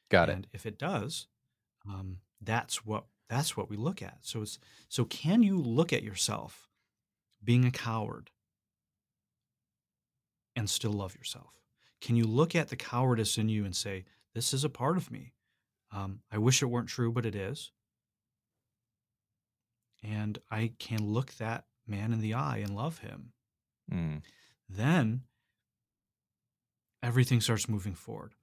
Got 0.09 0.29
it. 0.29 0.33
and 0.33 0.47
if 0.53 0.65
it 0.65 0.77
does 0.77 1.27
um, 1.87 2.17
that's 2.41 2.85
what 2.85 3.05
that's 3.33 3.57
what 3.57 3.69
we 3.69 3.77
look 3.77 4.01
at. 4.01 4.19
So 4.21 4.41
it's 4.43 4.59
so 4.89 5.05
can 5.05 5.41
you 5.43 5.57
look 5.57 5.91
at 5.91 6.03
yourself 6.03 6.69
being 7.43 7.65
a 7.65 7.71
coward 7.71 8.29
and 10.55 10.69
still 10.69 10.93
love 10.93 11.15
yourself? 11.15 11.53
Can 11.99 12.15
you 12.15 12.25
look 12.25 12.55
at 12.55 12.69
the 12.69 12.75
cowardice 12.75 13.37
in 13.37 13.49
you 13.49 13.65
and 13.65 13.75
say 13.75 14.05
this 14.35 14.53
is 14.53 14.63
a 14.63 14.69
part 14.69 14.97
of 14.97 15.11
me. 15.11 15.33
Um, 15.91 16.21
i 16.31 16.37
wish 16.39 16.61
it 16.63 16.65
weren't 16.67 16.89
true 16.89 17.11
but 17.11 17.25
it 17.25 17.35
is. 17.35 17.71
And 20.03 20.37
I 20.51 20.73
can 20.79 21.05
look 21.07 21.33
that 21.35 21.65
man 21.87 22.11
in 22.13 22.19
the 22.19 22.33
eye 22.33 22.57
and 22.57 22.75
love 22.75 22.99
him, 22.99 23.31
Mm. 23.91 24.21
then 24.69 25.23
everything 27.01 27.41
starts 27.41 27.67
moving 27.69 27.95
forward. 27.95 28.33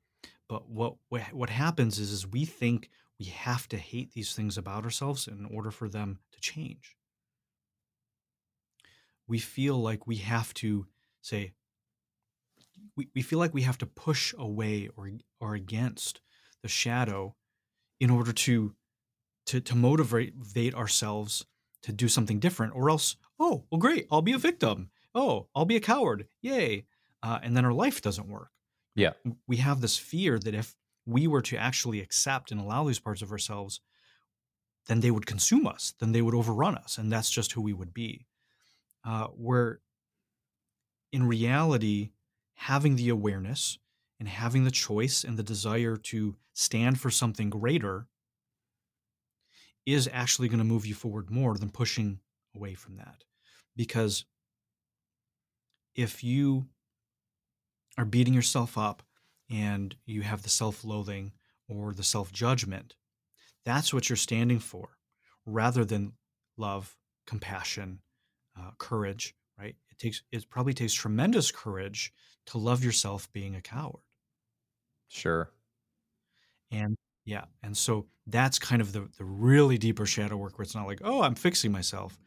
But 0.49 0.69
what 0.69 0.97
what 1.33 1.51
happens 1.51 1.99
is 1.99 2.11
is 2.13 2.27
we 2.27 2.45
think 2.45 2.91
we 3.21 3.27
have 3.27 3.69
to 3.69 3.77
hate 3.77 4.13
these 4.13 4.35
things 4.35 4.59
about 4.59 4.85
ourselves 4.85 5.29
in 5.29 5.45
order 5.45 5.71
for 5.71 5.89
them 5.89 6.19
to 6.33 6.41
change. 6.41 6.97
We 9.29 9.39
feel 9.39 9.77
like 9.81 10.07
we 10.07 10.17
have 10.17 10.53
to 10.55 10.87
say 11.23 11.53
we, 12.97 13.09
we 13.15 13.23
feel 13.23 13.39
like 13.39 13.55
we 13.55 13.63
have 13.63 13.79
to 13.79 13.87
push 13.87 14.35
away 14.39 14.89
or 14.97 15.11
or 15.39 15.55
against 15.55 16.21
the 16.63 16.69
shadow 16.69 17.37
in 18.01 18.11
order 18.11 18.33
to 18.33 18.75
to 19.47 19.61
to 19.61 19.77
motivate 19.77 20.75
ourselves 20.75 21.45
to 21.83 21.93
do 21.93 22.09
something 22.09 22.39
different 22.41 22.75
or 22.75 22.91
else 22.91 23.17
oh 23.39 23.65
well 23.71 23.79
great 23.79 24.07
i'll 24.11 24.23
be 24.23 24.33
a 24.33 24.39
victim 24.39 24.91
oh 25.15 25.49
i'll 25.55 25.65
be 25.67 25.77
a 25.77 25.81
coward 25.81 26.27
yay 26.43 26.87
uh, 27.23 27.39
and 27.43 27.57
then 27.57 27.65
our 27.65 27.73
life 27.73 28.01
doesn't 28.01 28.29
work 28.29 28.51
Yeah. 28.95 29.13
we 29.47 29.59
have 29.59 29.81
this 29.81 29.99
fear 29.99 30.39
that 30.39 30.55
if 30.55 30.75
we 31.11 31.27
were 31.27 31.43
to 31.43 31.57
actually 31.57 32.01
accept 32.01 32.51
and 32.51 32.61
allow 32.61 32.85
these 32.85 32.99
parts 32.99 33.23
of 33.23 33.33
ourselves 33.33 33.81
then 34.87 35.01
they 35.01 35.11
would 35.11 35.27
consume 35.27 35.67
us 35.67 35.95
then 36.01 36.13
they 36.13 36.23
would 36.23 36.35
overrun 36.35 36.77
us 36.77 36.99
and 36.99 37.13
that's 37.13 37.31
just 37.31 37.53
who 37.53 37.61
we 37.61 37.73
would 37.73 37.93
be 37.93 38.27
uh, 39.05 39.27
where 39.29 39.81
in 41.13 41.27
reality 41.27 42.11
having 42.55 42.97
the 42.97 43.09
awareness 43.09 43.79
and 44.19 44.29
having 44.29 44.65
the 44.65 44.71
choice 44.71 45.25
and 45.25 45.39
the 45.39 45.43
desire 45.43 45.97
to 45.97 46.37
stand 46.53 47.01
for 47.01 47.11
something 47.11 47.49
greater 47.49 48.07
is 49.87 50.09
actually 50.13 50.49
going 50.49 50.59
to 50.59 50.65
move 50.65 50.85
you 50.85 50.95
forward 50.95 51.31
more 51.31 51.57
than 51.57 51.71
pushing 51.71 52.21
away 52.55 52.75
from 52.75 52.97
that. 52.97 53.25
Because 53.75 54.27
if 55.95 56.23
you 56.23 56.67
are 57.97 58.05
beating 58.05 58.35
yourself 58.35 58.77
up 58.77 59.03
and 59.51 59.97
you 60.07 60.23
have 60.23 60.43
the 60.43 60.49
self 60.49 60.85
loathing 60.85 61.33
or 61.69 61.93
the 61.93 62.05
self 62.05 62.33
judgment, 62.33 62.97
that's 63.65 63.93
what 63.95 64.09
you're 64.09 64.17
standing 64.17 64.59
for 64.59 64.99
rather 65.47 65.85
than 65.85 66.13
love, 66.57 66.97
compassion, 67.27 68.01
uh, 68.59 68.71
courage, 68.79 69.35
right? 69.59 69.77
It 69.91 69.99
takes, 69.99 70.23
it 70.33 70.49
probably 70.51 70.75
takes 70.75 70.95
tremendous 70.95 71.51
courage 71.51 72.13
to 72.47 72.59
love 72.59 72.85
yourself 72.85 73.33
being 73.33 73.57
a 73.57 73.61
coward. 73.63 74.03
Sure. 75.09 75.53
And 76.71 76.97
yeah, 77.25 77.45
and 77.63 77.77
so 77.77 78.07
that's 78.27 78.59
kind 78.59 78.81
of 78.81 78.93
the 78.93 79.09
the 79.19 79.25
really 79.25 79.79
deeper 79.79 80.07
shadow 80.07 80.37
work 80.37 80.59
where 80.59 80.63
it's 80.65 80.75
not 80.75 80.87
like, 80.87 81.01
oh, 81.05 81.23
I'm 81.23 81.35
fixing 81.35 81.73
myself. 81.73 82.19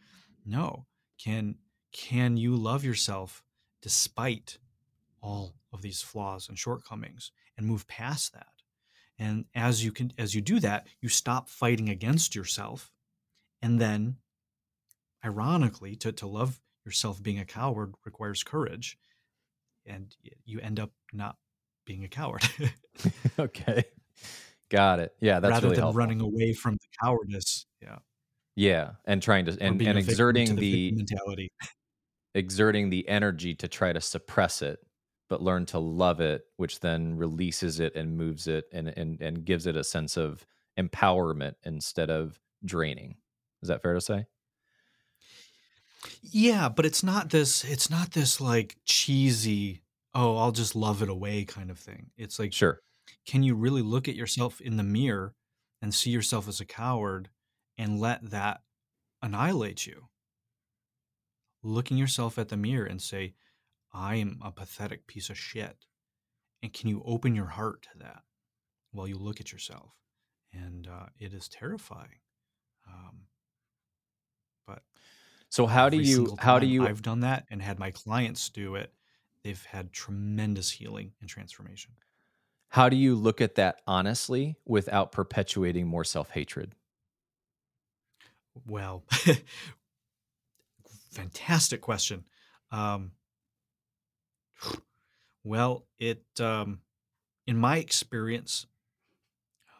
No, 0.45 0.85
can 1.17 1.55
can 1.93 2.37
you 2.37 2.55
love 2.55 2.83
yourself 2.83 3.43
despite 3.81 4.57
all 5.23 5.55
of 5.71 5.81
these 5.81 6.03
flaws 6.03 6.47
and 6.47 6.59
shortcomings 6.59 7.31
and 7.57 7.65
move 7.65 7.87
past 7.87 8.33
that? 8.33 8.47
And 9.17 9.45
as 9.55 9.83
you 9.83 9.91
can 9.91 10.11
as 10.17 10.35
you 10.35 10.41
do 10.41 10.59
that, 10.59 10.87
you 11.01 11.09
stop 11.09 11.49
fighting 11.49 11.89
against 11.89 12.35
yourself, 12.35 12.91
and 13.61 13.79
then, 13.79 14.17
ironically, 15.25 15.95
to 15.97 16.11
to 16.11 16.27
love 16.27 16.59
yourself 16.85 17.23
being 17.23 17.39
a 17.39 17.45
coward 17.45 17.95
requires 18.05 18.43
courage, 18.43 18.97
and 19.85 20.15
you 20.45 20.59
end 20.59 20.79
up 20.79 20.91
not 21.13 21.37
being 21.85 22.03
a 22.03 22.07
coward. 22.07 22.43
okay. 23.39 23.83
Got 24.69 24.99
it. 24.99 25.13
Yeah, 25.19 25.39
that's 25.39 25.51
rather 25.51 25.67
really 25.67 25.75
than 25.75 25.83
helpful. 25.83 25.99
running 25.99 26.21
away 26.21 26.53
from 26.53 26.73
the 26.73 26.87
cowardice. 27.01 27.65
Yeah. 27.81 27.99
Yeah, 28.55 28.91
and 29.05 29.21
trying 29.21 29.45
to 29.45 29.51
and 29.59 29.81
and 29.81 29.97
a 29.97 30.01
victim 30.01 30.03
to 30.03 30.11
exerting 30.11 30.55
the 30.55 30.91
the 30.91 30.91
mentality. 30.93 31.51
exerting 32.35 32.89
the 32.89 33.07
energy 33.07 33.55
to 33.55 33.67
try 33.67 33.93
to 33.93 34.01
suppress 34.01 34.61
it, 34.61 34.79
but 35.33 35.41
learn 35.41 35.65
to 35.65 35.79
love 35.79 36.21
it, 36.21 36.43
which 36.57 36.79
then 36.81 37.17
releases 37.17 37.79
it 37.79 37.95
and 37.95 38.15
moves 38.15 38.45
it 38.47 38.65
and 38.71 38.89
and 38.89 39.19
and 39.19 39.43
gives 39.45 39.65
it 39.65 39.75
a 39.75 39.83
sense 39.83 40.15
of 40.15 40.45
empowerment 40.77 41.55
instead 41.63 42.11
of 42.11 42.39
draining. 42.63 43.17
Is 43.63 43.69
that 43.69 43.81
fair 43.81 43.95
to 43.95 44.01
say? 44.01 44.27
Yeah, 46.21 46.69
but 46.69 46.85
it's 46.85 47.03
not 47.03 47.29
this 47.29 47.63
it's 47.63 47.89
not 47.89 48.11
this 48.11 48.41
like 48.41 48.77
cheesy, 48.85 49.81
oh, 50.13 50.37
I'll 50.37 50.51
just 50.51 50.75
love 50.75 51.01
it 51.01 51.09
away 51.09 51.45
kind 51.45 51.69
of 51.71 51.79
thing. 51.79 52.11
It's 52.17 52.39
like, 52.39 52.53
Sure. 52.53 52.81
can 53.25 53.43
you 53.43 53.55
really 53.55 53.81
look 53.81 54.07
at 54.07 54.15
yourself 54.15 54.61
in 54.61 54.77
the 54.77 54.83
mirror 54.83 55.35
and 55.81 55.93
see 55.93 56.09
yourself 56.11 56.47
as 56.47 56.59
a 56.59 56.65
coward 56.65 57.29
and 57.77 57.99
let 57.99 58.29
that 58.31 58.63
annihilate 59.21 59.87
you? 59.87 60.09
Looking 61.63 61.97
yourself 61.97 62.37
at 62.37 62.49
the 62.49 62.57
mirror 62.57 62.85
and 62.85 63.01
say, 63.01 63.33
I 63.93 64.15
am 64.15 64.39
a 64.43 64.51
pathetic 64.51 65.07
piece 65.07 65.29
of 65.29 65.37
shit. 65.37 65.85
And 66.61 66.73
can 66.73 66.89
you 66.89 67.03
open 67.05 67.35
your 67.35 67.47
heart 67.47 67.87
to 67.91 67.99
that 67.99 68.23
while 68.91 69.07
you 69.07 69.17
look 69.17 69.39
at 69.39 69.51
yourself 69.51 69.91
and 70.53 70.87
uh, 70.87 71.07
it 71.19 71.33
is 71.33 71.47
terrifying. 71.47 72.19
Um, 72.87 73.23
but 74.65 74.83
so 75.49 75.65
how 75.65 75.89
do 75.89 75.97
you 75.97 76.35
how 76.39 76.59
do 76.59 76.67
you 76.67 76.87
I've 76.87 77.01
done 77.01 77.21
that 77.21 77.45
and 77.49 77.61
had 77.61 77.79
my 77.79 77.91
clients 77.91 78.49
do 78.49 78.75
it, 78.75 78.93
they've 79.43 79.63
had 79.65 79.91
tremendous 79.91 80.71
healing 80.71 81.13
and 81.19 81.29
transformation. 81.29 81.93
How 82.69 82.89
do 82.89 82.95
you 82.95 83.15
look 83.15 83.41
at 83.41 83.55
that 83.55 83.81
honestly 83.85 84.55
without 84.65 85.11
perpetuating 85.11 85.87
more 85.87 86.03
self-hatred? 86.03 86.73
Well, 88.65 89.03
fantastic 91.11 91.81
question. 91.81 92.25
Um, 92.71 93.11
well, 95.43 95.85
it 95.99 96.23
um, 96.39 96.79
in 97.47 97.57
my 97.57 97.77
experience, 97.77 98.65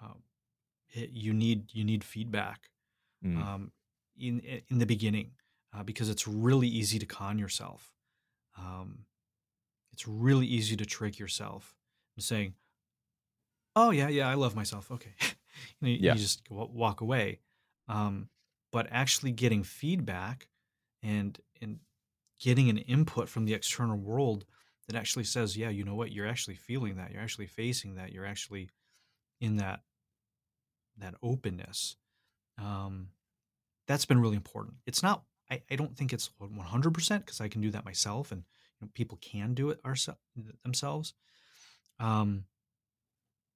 um, 0.02 0.24
it, 0.90 1.12
you 1.12 1.34
need 1.34 1.74
you 1.74 1.84
need 1.84 2.04
feedback 2.04 2.70
mm. 3.24 3.42
um, 3.42 3.72
in 4.18 4.42
in 4.70 4.80
the 4.80 4.86
beginning 4.86 5.32
uh, 5.76 5.84
because 5.84 6.10
it's 6.10 6.28
really 6.28 6.68
easy 6.68 7.00
to 7.00 7.06
con 7.06 7.38
yourself. 7.40 7.94
Um, 8.58 9.06
it's 9.92 10.08
really 10.08 10.48
easy 10.48 10.76
to 10.76 10.86
trick 10.86 11.20
yourself 11.20 11.76
saying, 12.20 12.54
"Oh 13.76 13.92
yeah, 13.92 14.10
yeah, 14.10 14.30
I 14.30 14.36
love 14.36 14.56
myself." 14.56 14.92
Okay, 14.92 15.14
you, 15.22 15.28
know, 15.82 15.98
yeah. 16.00 16.14
you 16.14 16.20
just 16.20 16.42
walk 16.50 17.02
away. 17.02 17.40
Um, 17.88 18.30
but 18.72 18.88
actually 18.90 19.32
getting 19.32 19.64
feedback 19.64 20.48
and 21.02 21.38
and 21.62 21.80
getting 22.40 22.70
an 22.70 22.80
input 22.80 23.30
from 23.30 23.46
the 23.46 23.54
external 23.54 23.98
world 23.98 24.46
that 24.88 24.96
actually 24.96 25.24
says, 25.24 25.56
yeah, 25.56 25.70
you 25.70 25.84
know 25.84 25.96
what, 25.96 26.12
you're 26.12 26.28
actually 26.28 26.56
feeling 26.56 26.98
that, 26.98 27.12
you're 27.12 27.22
actually 27.22 27.48
facing 27.48 27.96
that, 27.96 28.12
you're 28.12 28.26
actually 28.26 28.70
in 29.40 29.58
that 29.58 29.82
that 30.98 31.16
openness. 31.24 31.96
Um, 32.62 33.10
that's 33.88 34.06
been 34.06 34.22
really 34.22 34.36
important. 34.36 34.76
It's 34.86 35.04
not. 35.04 35.24
I, 35.52 35.62
I 35.70 35.76
don't 35.76 35.96
think 35.98 36.14
it's 36.14 36.30
100% 36.42 37.20
because 37.20 37.42
I 37.42 37.48
can 37.48 37.62
do 37.62 37.72
that 37.72 37.86
myself, 37.86 38.32
and 38.32 38.44
you 38.80 38.86
know, 38.86 38.92
people 38.94 39.18
can 39.22 39.54
do 39.54 39.70
it 39.70 39.80
ourselves 39.86 40.20
themselves. 40.64 41.14
Um, 42.00 42.46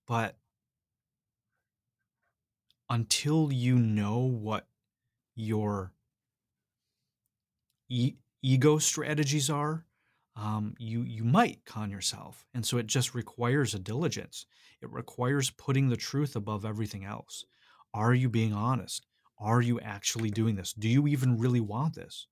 but 0.07 0.37
until 2.89 3.51
you 3.51 3.77
know 3.77 4.19
what 4.19 4.67
your 5.35 5.91
e- 7.89 8.15
ego 8.41 8.77
strategies 8.77 9.49
are, 9.49 9.85
um, 10.37 10.75
you 10.77 11.01
you 11.01 11.23
might 11.23 11.65
con 11.65 11.89
yourself, 11.89 12.45
and 12.53 12.65
so 12.65 12.77
it 12.77 12.85
just 12.87 13.15
requires 13.15 13.73
a 13.73 13.79
diligence. 13.79 14.45
It 14.81 14.91
requires 14.91 15.49
putting 15.49 15.89
the 15.89 15.97
truth 15.97 16.35
above 16.35 16.63
everything 16.63 17.05
else. 17.05 17.43
Are 17.93 18.13
you 18.13 18.29
being 18.29 18.53
honest? 18.53 19.07
Are 19.39 19.61
you 19.61 19.79
actually 19.79 20.29
doing 20.29 20.55
this? 20.55 20.73
Do 20.73 20.87
you 20.87 21.07
even 21.07 21.39
really 21.39 21.59
want 21.59 21.95
this? 21.95 22.27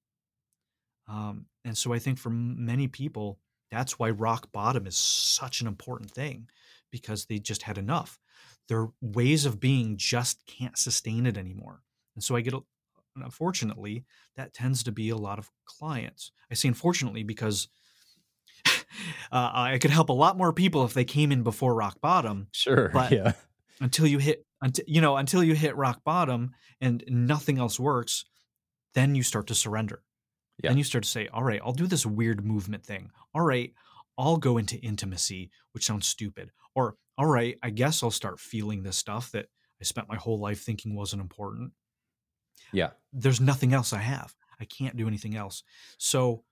Um, 1.08 1.48
and 1.64 1.78
so 1.78 1.94
I 1.94 2.00
think 2.00 2.18
for 2.18 2.30
many 2.30 2.88
people, 2.88 3.40
that's 3.72 3.98
why 3.98 4.12
rock 4.12 4.52
bottom 4.52 4.86
is 4.86 4.96
such 4.96 5.62
an 5.62 5.68
important 5.68 6.12
thing 6.12 6.50
because 6.92 7.26
they 7.26 7.40
just 7.40 7.64
had 7.64 7.78
enough. 7.78 8.20
Their 8.70 8.90
ways 9.02 9.46
of 9.46 9.60
being 9.60 9.98
just 9.98 10.46
can't 10.48 10.78
sustain 10.78 11.26
it 11.26 11.38
anymore. 11.38 11.82
And 12.16 12.24
so 12.24 12.36
I 12.36 12.42
get 12.42 12.54
unfortunately, 13.16 14.06
that 14.36 14.54
tends 14.54 14.84
to 14.84 14.92
be 14.92 15.10
a 15.10 15.18
lot 15.18 15.40
of 15.40 15.52
clients. 15.66 16.32
I 16.52 16.56
say 16.56 16.68
unfortunately 16.68 17.24
because 17.24 17.68
uh, 19.32 19.52
I 19.54 19.78
could 19.80 19.92
help 19.92 20.10
a 20.10 20.14
lot 20.14 20.38
more 20.38 20.54
people 20.54 20.86
if 20.86 20.94
they 20.94 21.06
came 21.06 21.32
in 21.32 21.44
before 21.44 21.74
rock 21.74 22.02
bottom. 22.02 22.48
Sure. 22.52 22.90
But 22.90 23.12
yeah. 23.12 23.34
until 23.80 24.08
you 24.08 24.18
hit, 24.18 24.46
until 24.62 24.86
you 24.88 25.02
know, 25.02 25.18
until 25.18 25.44
you 25.44 25.56
hit 25.56 25.76
rock 25.76 26.04
bottom 26.04 26.52
and 26.82 27.04
nothing 27.08 27.58
else 27.58 27.80
works, 27.80 28.26
then 28.94 29.16
you 29.16 29.24
start 29.24 29.48
to 29.48 29.56
surrender. 29.56 30.04
Yeah. 30.64 30.70
Then 30.70 30.78
you 30.78 30.84
start 30.84 31.04
to 31.04 31.10
say, 31.10 31.28
"All 31.28 31.44
right, 31.44 31.62
I'll 31.64 31.74
do 31.74 31.88
this 31.88 32.06
weird 32.06 32.46
movement 32.46 32.86
thing. 32.86 33.12
All 33.34 33.42
right, 33.42 33.74
I'll 34.18 34.38
go 34.38 34.58
into 34.58 34.78
intimacy, 34.78 35.52
which 35.74 35.86
sounds 35.86 36.08
stupid. 36.08 36.52
Or 36.76 36.96
all 37.18 37.26
right, 37.26 37.58
I 37.64 37.70
guess 37.70 38.04
I'll 38.04 38.12
start 38.12 38.40
feeling 38.40 38.84
this 38.84 38.98
stuff 38.98 39.32
that 39.32 39.48
I 39.82 39.84
spent 39.84 40.10
my 40.10 40.16
whole 40.16 40.40
life 40.40 40.62
thinking 40.62 40.96
wasn't 40.96 41.22
important. 41.22 41.72
Yeah. 42.72 42.92
There's 43.14 43.42
nothing 43.42 43.74
else 43.74 43.94
I 43.94 44.00
have. 44.00 44.34
I 44.60 44.66
can't 44.66 44.98
do 44.98 45.08
anything 45.08 45.36
else. 45.36 45.64
So 45.98 46.44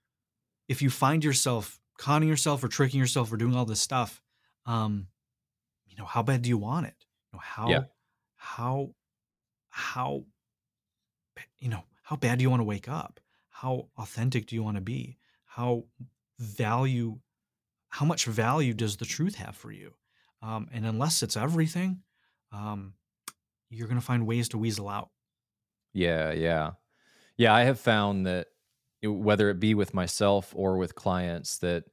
if 0.68 0.82
you 0.82 0.90
find 0.90 1.24
yourself 1.24 1.80
conning 1.98 2.30
yourself 2.30 2.64
or 2.64 2.68
tricking 2.68 3.00
yourself 3.00 3.32
or 3.32 3.38
doing 3.38 3.56
all 3.56 3.66
this 3.66 3.82
stuff, 3.82 4.22
um, 4.66 5.08
you 5.88 5.96
know, 5.98 6.06
how 6.06 6.24
bad 6.24 6.42
do 6.42 6.50
you 6.50 6.58
want 6.58 6.88
it? 6.88 6.96
You 7.32 7.38
know, 7.38 7.42
how, 7.44 7.70
yeah. 7.70 7.84
how, 8.36 8.90
how, 9.70 10.26
you 11.60 11.70
know, 11.70 11.84
how 12.02 12.16
bad 12.16 12.40
do 12.40 12.44
you 12.44 12.50
want 12.50 12.62
to 12.62 12.66
wake 12.66 12.90
up? 12.90 13.20
How 13.50 13.88
authentic 13.98 14.48
do 14.48 14.56
you 14.56 14.64
want 14.64 14.78
to 14.78 14.82
be? 14.82 15.18
How 15.46 15.86
value, 16.40 17.20
how 17.90 18.06
much 18.06 18.26
value 18.26 18.74
does 18.74 18.98
the 18.98 19.06
truth 19.06 19.36
have 19.36 19.56
for 19.56 19.72
you? 19.72 19.94
Um, 20.42 20.68
and 20.74 20.86
unless 20.86 21.24
it's 21.24 21.38
everything, 21.38 22.02
um, 22.52 22.94
you're 23.70 23.88
going 23.88 24.00
to 24.00 24.06
find 24.06 24.28
ways 24.28 24.50
to 24.50 24.58
weasel 24.58 24.90
out. 24.90 25.10
Yeah, 25.94 26.32
yeah. 26.32 26.72
Yeah, 27.38 27.54
I 27.54 27.64
have 27.64 27.80
found 27.80 28.26
that 28.28 28.48
whether 29.04 29.50
it 29.50 29.60
be 29.60 29.74
with 29.74 29.94
myself 29.94 30.54
or 30.56 30.78
with 30.78 30.96
clients 30.96 31.58
that 31.60 31.84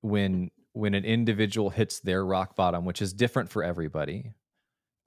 when 0.00 0.50
when 0.72 0.94
an 0.94 1.04
individual 1.04 1.70
hits 1.70 2.00
their 2.00 2.24
rock 2.24 2.56
bottom, 2.56 2.84
which 2.84 3.02
is 3.02 3.12
different 3.12 3.50
for 3.50 3.62
everybody, 3.62 4.32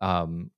um 0.01 0.51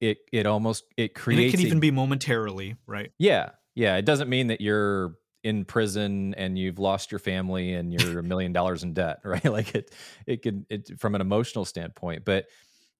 it 0.00 0.18
it 0.32 0.46
almost 0.46 0.84
it 0.96 1.14
creates 1.14 1.40
and 1.40 1.48
it 1.48 1.50
can 1.50 1.66
even 1.66 1.80
be 1.80 1.90
momentarily, 1.90 2.76
right? 2.86 3.12
Yeah. 3.18 3.50
Yeah, 3.74 3.96
it 3.96 4.04
doesn't 4.04 4.28
mean 4.28 4.48
that 4.48 4.60
you're 4.60 5.14
in 5.42 5.64
prison 5.64 6.34
and 6.34 6.58
you've 6.58 6.78
lost 6.78 7.12
your 7.12 7.18
family 7.18 7.72
and 7.72 7.92
you're 7.92 8.18
a 8.18 8.22
million 8.22 8.52
dollars 8.52 8.82
in 8.82 8.92
debt, 8.92 9.20
right? 9.24 9.44
Like 9.44 9.74
it 9.74 9.94
it 10.26 10.42
could 10.42 10.66
it 10.68 10.98
from 10.98 11.14
an 11.14 11.20
emotional 11.20 11.64
standpoint, 11.64 12.24
but 12.24 12.46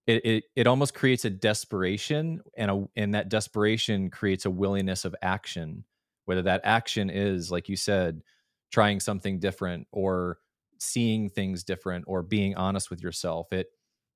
it, 0.06 0.24
it, 0.24 0.44
it 0.56 0.66
almost 0.66 0.94
creates 0.94 1.24
a 1.24 1.30
desperation 1.30 2.40
and 2.56 2.70
a, 2.70 2.84
and 2.96 3.14
that 3.14 3.28
desperation 3.28 4.10
creates 4.10 4.44
a 4.44 4.50
willingness 4.50 5.04
of 5.04 5.14
action 5.22 5.84
whether 6.30 6.42
that 6.42 6.60
action 6.64 7.10
is 7.10 7.50
like 7.50 7.68
you 7.68 7.76
said 7.76 8.22
trying 8.70 9.00
something 9.00 9.38
different 9.40 9.86
or 9.90 10.38
seeing 10.78 11.28
things 11.28 11.64
different 11.64 12.04
or 12.06 12.22
being 12.22 12.54
honest 12.54 12.88
with 12.88 13.02
yourself 13.02 13.52
it 13.52 13.66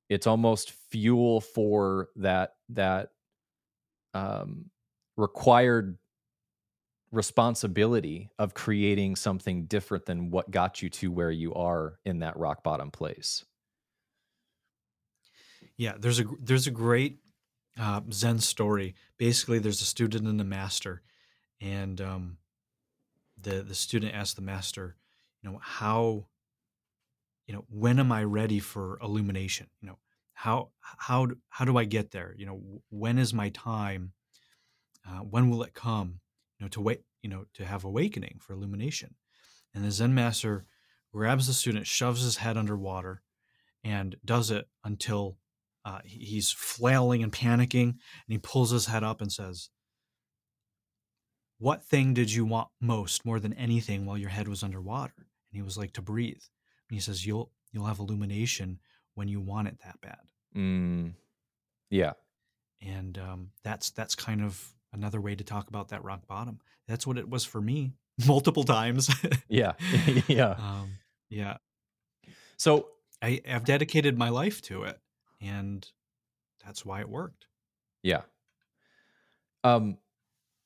it's 0.09 0.27
almost 0.27 0.71
fuel 0.91 1.41
for 1.41 2.09
that 2.17 2.55
that 2.69 3.11
um, 4.15 4.71
required 5.17 5.99
responsibility 7.11 8.31
of 8.39 8.55
creating 8.55 9.17
something 9.17 9.67
different 9.67 10.07
than 10.07 10.31
what 10.31 10.51
got 10.51 10.83
you 10.83 10.89
to 10.89 11.11
where 11.11 11.33
you 11.33 11.53
are 11.55 11.99
in 12.05 12.21
that 12.21 12.37
rock 12.37 12.63
bottom 12.63 12.91
place 12.91 13.45
yeah, 15.77 15.95
there's 15.99 16.21
a 16.21 16.25
there's 16.41 16.67
a 16.67 16.73
great 16.73 17.19
uh, 17.79 18.01
Zen 18.13 18.39
story. 18.39 18.95
Basically, 19.19 19.59
there's 19.59 19.81
a 19.81 19.87
student 19.87 20.27
and 20.27 20.41
a 20.41 20.45
master, 20.45 21.03
and 21.61 22.01
um, 22.01 22.39
the 23.41 23.63
the 23.63 23.75
student 23.75 24.15
asks 24.15 24.35
the 24.35 24.43
master, 24.43 24.97
you 25.43 25.51
know, 25.51 25.59
how, 25.63 26.27
you 27.47 27.55
know, 27.55 27.65
when 27.69 27.99
am 27.99 28.13
I 28.13 28.25
ready 28.25 28.59
for 28.59 28.99
illumination? 29.03 29.69
You 29.81 29.89
know, 29.89 29.99
how 30.33 30.71
how 30.81 31.29
how 31.49 31.65
do 31.65 31.77
I 31.77 31.85
get 31.85 32.11
there? 32.11 32.35
You 32.37 32.47
know, 32.47 32.61
when 32.91 33.19
is 33.19 33.33
my 33.35 33.51
time? 33.51 34.13
Uh, 35.07 35.19
when 35.19 35.51
will 35.51 35.63
it 35.63 35.75
come? 35.75 36.21
You 36.59 36.65
know, 36.65 36.71
to 36.71 36.81
wait, 36.81 37.03
you 37.23 37.29
know, 37.29 37.45
to 37.55 37.65
have 37.65 37.85
awakening 37.85 38.39
for 38.41 38.55
illumination. 38.55 39.15
And 39.75 39.85
the 39.85 39.91
Zen 39.91 40.15
master 40.15 40.65
grabs 41.13 41.47
the 41.47 41.53
student, 41.53 41.87
shoves 41.87 42.23
his 42.23 42.39
head 42.39 42.57
underwater, 42.57 43.23
and 43.83 44.17
does 44.25 44.51
it 44.51 44.67
until 44.83 45.37
uh, 45.85 46.01
he's 46.05 46.51
flailing 46.51 47.23
and 47.23 47.33
panicking, 47.33 47.83
and 47.83 48.29
he 48.29 48.39
pulls 48.39 48.71
his 48.71 48.87
head 48.87 49.05
up 49.05 49.21
and 49.21 49.31
says, 49.31 49.69
What 51.65 51.83
thing 51.83 52.13
did 52.13 52.31
you 52.31 52.45
want 52.45 52.69
most, 52.79 53.25
more 53.25 53.41
than 53.41 53.55
anything, 53.55 54.05
while 54.05 54.19
your 54.19 54.29
head 54.29 54.49
was 54.49 54.63
underwater? 54.63 55.15
And 55.17 55.57
he 55.57 55.63
was 55.63 55.79
like, 55.79 55.95
To 55.95 56.03
breathe. 56.03 56.43
And 56.91 56.95
he 56.95 57.01
says, 57.01 57.25
You'll 57.25 57.53
you'll 57.73 57.87
have 57.87 58.01
illumination 58.01 58.81
when 59.15 59.29
you 59.29 59.41
want 59.41 59.69
it 59.69 59.79
that 59.83 59.99
bad. 60.03 60.19
Mm, 60.55 61.15
yeah. 61.89 62.13
And 62.83 63.17
um, 63.17 63.51
that's 63.63 63.89
that's 63.89 64.15
kind 64.15 64.43
of 64.43 64.75
another 64.93 65.23
way 65.23 65.35
to 65.35 65.43
talk 65.43 65.69
about 65.69 65.89
that 65.89 66.05
rock 66.05 66.27
bottom. 66.27 66.61
That's 66.87 67.07
what 67.07 67.17
it 67.17 67.31
was 67.31 67.47
for 67.47 67.63
me 67.63 67.95
multiple 68.27 68.65
times. 68.65 69.09
yeah. 69.49 69.73
yeah. 70.29 70.57
Um, 70.59 70.91
yeah. 71.31 71.57
So 72.59 72.89
I, 73.23 73.41
I've 73.51 73.65
dedicated 73.65 74.19
my 74.19 74.29
life 74.29 74.61
to 74.65 74.83
it 74.83 74.99
and 75.41 75.91
that's 76.63 76.85
why 76.85 77.01
it 77.01 77.09
worked. 77.09 77.47
Yeah. 78.03 78.21
Um, 79.65 79.97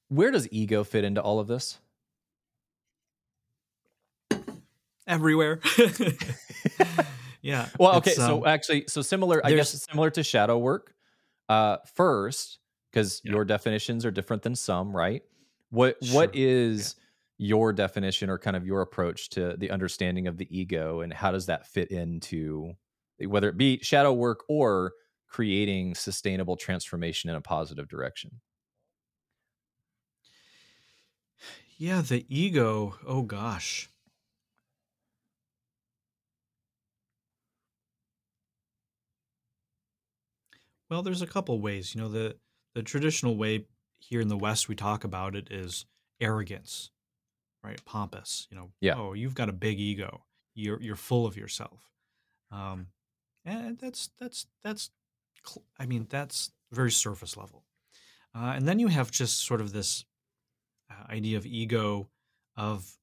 where 0.09 0.31
does 0.31 0.49
ego 0.51 0.85
fit 0.85 1.05
into 1.05 1.23
all 1.23 1.39
of 1.41 1.47
this? 1.49 1.79
Everywhere. 5.07 5.61
yeah. 7.43 7.69
Well, 7.79 7.97
okay. 7.97 8.13
So 8.13 8.39
um, 8.43 8.47
actually, 8.47 8.85
so 8.89 9.01
similar, 9.01 9.45
I 9.45 9.53
guess, 9.53 9.71
similar 9.91 10.11
to 10.11 10.23
shadow 10.23 10.59
work. 10.59 10.95
Uh, 11.49 11.79
first, 11.95 12.59
because 12.93 13.23
Yeah. 13.25 13.33
your 13.33 13.45
definitions 13.47 14.05
are 14.05 14.11
different 14.11 14.43
than 14.43 14.55
some, 14.55 14.95
right? 14.95 15.23
What 15.71 15.97
what 16.13 16.35
Sure. 16.35 16.43
is 16.45 16.97
your 17.39 17.73
definition 17.73 18.29
or 18.29 18.39
kind 18.39 18.57
of 18.57 18.67
your 18.67 18.83
approach 18.83 19.31
to 19.31 19.57
the 19.57 19.71
understanding 19.71 20.27
of 20.27 20.37
the 20.37 20.47
ego, 20.57 21.01
and 21.01 21.11
how 21.13 21.31
does 21.31 21.47
that 21.47 21.67
fit 21.67 21.91
into 21.91 22.73
whether 23.19 23.49
it 23.49 23.57
be 23.57 23.79
shadow 23.83 24.13
work 24.13 24.45
or 24.49 24.93
creating 25.27 25.95
sustainable 25.95 26.57
transformation 26.57 27.31
in 27.31 27.37
a 27.37 27.41
positive 27.41 27.89
direction? 27.89 28.41
Yeah, 31.79 32.03
the 32.03 32.27
ego. 32.29 32.99
Oh 33.07 33.23
gosh. 33.23 33.89
Well, 40.91 41.03
there's 41.03 41.23
a 41.23 41.27
couple 41.27 41.61
ways. 41.61 41.95
You 41.95 42.01
know, 42.01 42.09
the 42.09 42.37
the 42.75 42.83
traditional 42.83 43.37
way 43.37 43.67
here 43.99 44.21
in 44.21 44.29
the 44.29 44.37
West 44.37 44.69
we 44.69 44.75
talk 44.75 45.05
about 45.05 45.35
it 45.35 45.51
is 45.51 45.85
arrogance, 46.21 46.91
right? 47.65 47.83
Pompous. 47.85 48.47
You 48.51 48.57
know, 48.57 48.71
Yeah. 48.81 48.95
oh, 48.97 49.13
you've 49.13 49.35
got 49.35 49.49
a 49.49 49.53
big 49.53 49.79
ego. 49.79 50.25
You're 50.55 50.81
you're 50.81 50.97
full 50.97 51.27
of 51.27 51.37
yourself. 51.37 51.91
Um, 52.51 52.89
and 53.45 53.79
that's 53.79 54.11
that's 54.19 54.47
that's. 54.63 54.91
I 55.79 55.87
mean, 55.87 56.07
that's 56.11 56.51
very 56.73 56.91
surface 56.91 57.37
level. 57.37 57.65
Uh, 58.35 58.53
and 58.57 58.69
then 58.69 58.79
you 58.79 58.89
have 58.89 59.11
just 59.11 59.39
sort 59.47 59.61
of 59.61 59.73
this 59.73 60.05
idea 61.09 61.37
of 61.37 61.47
ego, 61.47 62.09
of 62.57 62.97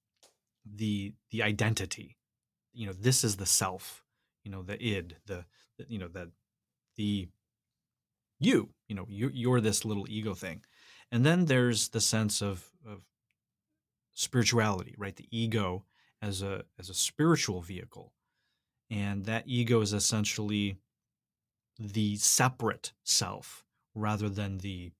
the 0.65 1.13
the 1.31 1.43
identity. 1.43 2.17
You 2.73 2.87
know, 2.87 2.93
this 2.93 3.23
is 3.23 3.37
the 3.37 3.45
self. 3.45 4.03
You 4.43 4.51
know, 4.51 4.61
the 4.61 4.81
id. 4.83 5.17
The, 5.25 5.45
the 5.77 5.85
you 5.87 5.99
know 5.99 6.07
the 6.07 6.31
the 6.97 7.27
you 8.39 8.69
you 8.87 8.95
know 8.95 9.05
you, 9.09 9.29
you're 9.33 9.61
this 9.61 9.85
little 9.85 10.05
ego 10.09 10.33
thing 10.33 10.61
and 11.11 11.25
then 11.25 11.45
there's 11.45 11.89
the 11.89 12.01
sense 12.01 12.41
of, 12.41 12.71
of 12.87 13.01
spirituality 14.13 14.95
right 14.97 15.15
the 15.15 15.27
ego 15.31 15.85
as 16.21 16.41
a 16.41 16.63
as 16.79 16.89
a 16.89 16.93
spiritual 16.93 17.61
vehicle 17.61 18.13
and 18.89 19.25
that 19.25 19.43
ego 19.45 19.81
is 19.81 19.93
essentially 19.93 20.77
the 21.79 22.15
separate 22.17 22.93
self 23.03 23.65
rather 23.93 24.29
than 24.29 24.59
the 24.59 24.91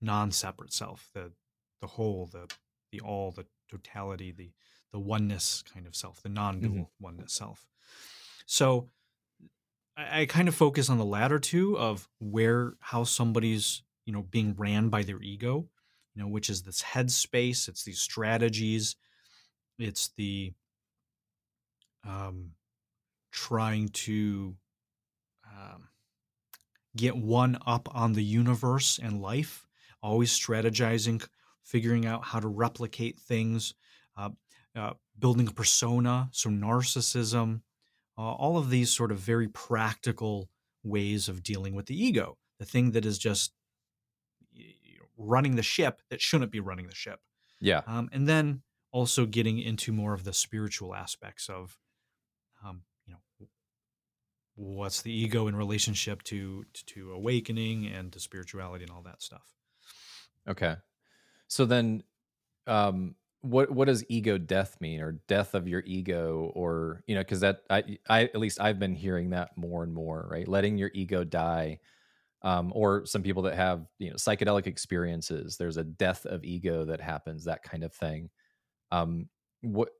non-separate 0.00 0.72
self 0.72 1.10
the 1.14 1.32
the 1.80 1.86
whole 1.86 2.28
the 2.32 2.48
the 2.92 3.00
all 3.00 3.30
the 3.30 3.46
totality 3.70 4.32
the 4.32 4.50
the 4.92 4.98
oneness 4.98 5.62
kind 5.72 5.86
of 5.86 5.94
self 5.94 6.22
the 6.22 6.28
non-dual 6.28 6.90
oneness 7.00 7.32
self 7.32 7.66
so 8.46 8.88
I, 9.96 10.22
I 10.22 10.26
kind 10.26 10.48
of 10.48 10.54
focus 10.54 10.90
on 10.90 10.98
the 10.98 11.04
latter 11.04 11.38
two 11.38 11.76
of 11.78 12.08
where 12.20 12.74
how 12.80 13.04
somebody's 13.04 13.82
you 14.04 14.12
know 14.12 14.22
being 14.22 14.54
ran 14.56 14.88
by 14.88 15.02
their 15.02 15.20
ego, 15.20 15.68
you 16.14 16.22
know, 16.22 16.28
which 16.28 16.50
is 16.50 16.62
this 16.62 16.82
headspace. 16.82 17.68
It's 17.68 17.84
these 17.84 18.00
strategies. 18.00 18.96
It's 19.78 20.10
the 20.16 20.52
um, 22.06 22.52
trying 23.32 23.88
to 23.88 24.56
um, 25.46 25.88
get 26.96 27.16
one 27.16 27.58
up 27.66 27.88
on 27.94 28.12
the 28.12 28.24
universe 28.24 28.98
and 29.02 29.20
life. 29.20 29.66
Always 30.02 30.38
strategizing, 30.38 31.26
figuring 31.66 32.06
out 32.06 32.24
how 32.24 32.40
to 32.40 32.48
replicate 32.48 33.18
things, 33.18 33.74
uh, 34.16 34.30
uh, 34.74 34.92
building 35.18 35.48
a 35.48 35.52
persona. 35.52 36.28
So 36.32 36.48
narcissism 36.48 37.60
uh, 38.18 38.22
all 38.22 38.56
of 38.56 38.70
these 38.70 38.92
sort 38.92 39.12
of 39.12 39.18
very 39.18 39.48
practical 39.48 40.48
ways 40.82 41.28
of 41.28 41.42
dealing 41.42 41.74
with 41.74 41.86
the 41.86 42.02
ego, 42.02 42.38
the 42.58 42.64
thing 42.64 42.92
that 42.92 43.04
is 43.04 43.18
just 43.18 43.52
you 44.52 44.98
know, 44.98 45.06
running 45.18 45.56
the 45.56 45.62
ship 45.62 46.00
that 46.10 46.20
shouldn't 46.20 46.50
be 46.50 46.60
running 46.60 46.86
the 46.86 46.94
ship. 46.94 47.20
Yeah. 47.60 47.82
Um, 47.86 48.08
and 48.12 48.28
then 48.28 48.62
also 48.90 49.26
getting 49.26 49.58
into 49.58 49.92
more 49.92 50.14
of 50.14 50.24
the 50.24 50.32
spiritual 50.32 50.94
aspects 50.94 51.48
of, 51.48 51.78
um, 52.64 52.82
you 53.06 53.12
know, 53.12 53.48
what's 54.54 55.02
the 55.02 55.12
ego 55.12 55.46
in 55.48 55.56
relationship 55.56 56.22
to, 56.24 56.64
to 56.72 56.84
to 56.86 57.12
awakening 57.12 57.86
and 57.86 58.12
to 58.12 58.20
spirituality 58.20 58.84
and 58.84 58.92
all 58.92 59.02
that 59.02 59.20
stuff. 59.20 59.54
Okay. 60.48 60.76
So 61.48 61.64
then, 61.64 62.02
um, 62.66 63.16
what 63.42 63.70
what 63.70 63.86
does 63.86 64.04
ego 64.08 64.38
death 64.38 64.78
mean, 64.80 65.00
or 65.00 65.12
death 65.28 65.54
of 65.54 65.68
your 65.68 65.82
ego, 65.86 66.52
or 66.54 67.02
you 67.06 67.14
know, 67.14 67.22
because 67.22 67.40
that 67.40 67.62
I 67.70 67.98
I 68.08 68.24
at 68.24 68.36
least 68.36 68.60
I've 68.60 68.78
been 68.80 68.94
hearing 68.96 69.30
that 69.30 69.56
more 69.56 69.84
and 69.84 69.94
more, 69.94 70.28
right? 70.30 70.48
Letting 70.48 70.78
your 70.78 70.90
ego 70.94 71.24
die, 71.24 71.80
um, 72.42 72.72
or 72.74 73.06
some 73.06 73.22
people 73.22 73.42
that 73.44 73.56
have 73.56 73.86
you 73.98 74.10
know 74.10 74.16
psychedelic 74.16 74.66
experiences. 74.66 75.56
There's 75.58 75.78
a 75.78 75.84
death 75.84 76.26
of 76.26 76.44
ego 76.44 76.84
that 76.86 77.00
happens, 77.00 77.44
that 77.44 77.62
kind 77.62 77.84
of 77.84 77.92
thing. 77.94 78.30
Um, 78.92 79.28
what 79.62 79.90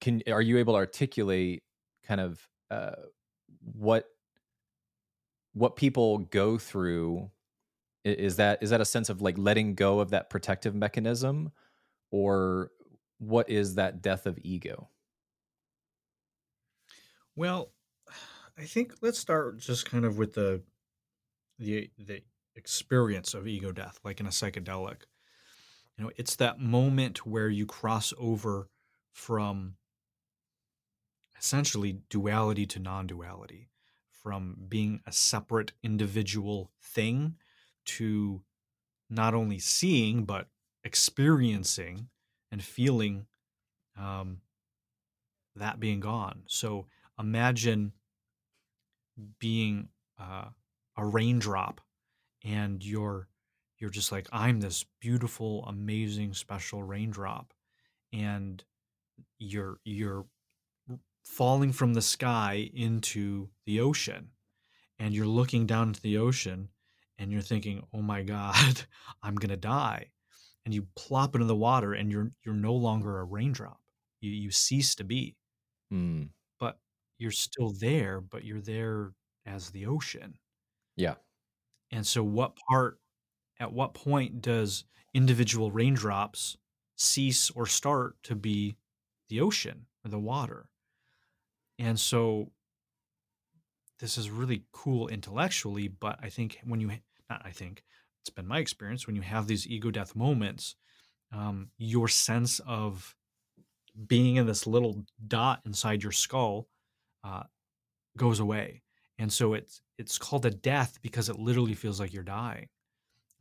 can 0.00 0.22
are 0.28 0.42
you 0.42 0.58
able 0.58 0.74
to 0.74 0.78
articulate 0.78 1.62
kind 2.06 2.20
of 2.20 2.46
uh, 2.70 2.92
what 3.74 4.06
what 5.52 5.76
people 5.76 6.18
go 6.18 6.58
through? 6.58 7.30
Is 8.04 8.36
that 8.36 8.62
is 8.62 8.70
that 8.70 8.80
a 8.80 8.84
sense 8.84 9.08
of 9.08 9.20
like 9.20 9.36
letting 9.38 9.74
go 9.74 10.00
of 10.00 10.10
that 10.10 10.30
protective 10.30 10.74
mechanism? 10.74 11.52
or 12.10 12.70
what 13.18 13.48
is 13.48 13.74
that 13.76 14.02
death 14.02 14.26
of 14.26 14.38
ego? 14.42 14.88
Well, 17.36 17.72
I 18.58 18.64
think 18.64 18.94
let's 19.00 19.18
start 19.18 19.58
just 19.58 19.86
kind 19.86 20.04
of 20.04 20.18
with 20.18 20.34
the 20.34 20.62
the 21.58 21.90
the 21.98 22.22
experience 22.56 23.34
of 23.34 23.46
ego 23.46 23.72
death, 23.72 24.00
like 24.04 24.20
in 24.20 24.26
a 24.26 24.30
psychedelic. 24.30 25.02
You 25.96 26.04
know, 26.04 26.10
it's 26.16 26.36
that 26.36 26.58
moment 26.58 27.26
where 27.26 27.48
you 27.48 27.66
cross 27.66 28.12
over 28.18 28.68
from 29.12 29.76
essentially 31.38 32.00
duality 32.10 32.66
to 32.66 32.78
non-duality, 32.78 33.70
from 34.10 34.56
being 34.68 35.00
a 35.06 35.12
separate 35.12 35.72
individual 35.82 36.70
thing 36.82 37.36
to 37.96 38.42
not 39.08 39.34
only 39.34 39.58
seeing 39.58 40.24
but 40.24 40.46
experiencing 40.84 42.08
and 42.52 42.62
feeling 42.62 43.26
um, 43.98 44.38
that 45.56 45.80
being 45.80 46.00
gone. 46.00 46.42
So 46.46 46.86
imagine 47.18 47.92
being 49.38 49.88
uh, 50.18 50.46
a 50.96 51.04
raindrop 51.04 51.80
and 52.44 52.84
you're 52.84 53.28
you're 53.78 53.90
just 53.90 54.12
like 54.12 54.26
i'm 54.32 54.60
this 54.60 54.84
beautiful 55.00 55.64
amazing 55.66 56.32
special 56.32 56.82
raindrop 56.82 57.52
and 58.12 58.64
you're 59.38 59.78
you're 59.84 60.26
falling 61.24 61.72
from 61.72 61.94
the 61.94 62.02
sky 62.02 62.70
into 62.74 63.48
the 63.66 63.80
ocean 63.80 64.28
and 64.98 65.14
you're 65.14 65.26
looking 65.26 65.66
down 65.66 65.88
into 65.88 66.00
the 66.00 66.16
ocean 66.16 66.68
and 67.20 67.32
you're 67.32 67.42
thinking 67.42 67.86
oh 67.94 68.02
my 68.02 68.24
god 68.24 68.84
i'm 69.24 69.36
going 69.36 69.50
to 69.50 69.58
die 69.58 70.12
and 70.64 70.74
you 70.74 70.88
plop 70.96 71.36
into 71.36 71.46
the 71.46 71.56
water 71.56 71.94
and 71.94 72.12
you're 72.12 72.32
you're 72.44 72.54
no 72.56 72.74
longer 72.74 73.20
a 73.20 73.24
raindrop 73.24 73.80
you 74.22 74.32
you 74.32 74.52
cease 74.52 74.96
to 74.96 75.04
be 75.04 75.36
Mm, 75.92 76.30
but 76.58 76.80
you're 77.18 77.30
still 77.32 77.72
there, 77.72 78.20
but 78.20 78.44
you're 78.44 78.60
there 78.60 79.14
as 79.44 79.70
the 79.70 79.86
ocean. 79.86 80.38
yeah. 80.96 81.16
And 81.90 82.06
so, 82.06 82.22
what 82.24 82.56
part, 82.68 83.00
at 83.60 83.72
what 83.72 83.94
point 83.94 84.42
does 84.42 84.84
individual 85.14 85.72
raindrops 85.72 86.56
cease 86.96 87.50
or 87.50 87.66
start 87.66 88.22
to 88.24 88.36
be 88.36 88.78
the 89.28 89.40
ocean 89.40 89.88
or 90.04 90.10
the 90.10 90.20
water? 90.20 90.70
And 91.78 91.98
so, 91.98 92.52
this 93.98 94.16
is 94.16 94.30
really 94.30 94.64
cool 94.72 95.08
intellectually, 95.08 95.88
but 95.88 96.18
I 96.22 96.30
think 96.30 96.60
when 96.64 96.80
you, 96.80 96.90
I 97.30 97.50
think, 97.50 97.82
it's 98.22 98.30
been 98.30 98.46
my 98.46 98.58
experience, 98.58 99.06
when 99.06 99.16
you 99.16 99.22
have 99.22 99.46
these 99.46 99.66
ego 99.66 99.90
death 99.90 100.14
moments, 100.14 100.76
um, 101.32 101.70
your 101.78 102.08
sense 102.08 102.60
of 102.66 103.14
being 104.06 104.36
in 104.36 104.46
this 104.46 104.66
little 104.66 105.04
dot 105.26 105.60
inside 105.64 106.02
your 106.02 106.12
skull 106.12 106.68
uh, 107.24 107.44
goes 108.16 108.40
away, 108.40 108.82
and 109.18 109.32
so 109.32 109.54
it's 109.54 109.80
it's 109.98 110.18
called 110.18 110.46
a 110.46 110.50
death 110.50 110.98
because 111.02 111.28
it 111.28 111.38
literally 111.38 111.74
feels 111.74 112.00
like 112.00 112.12
you're 112.12 112.22
dying. 112.22 112.68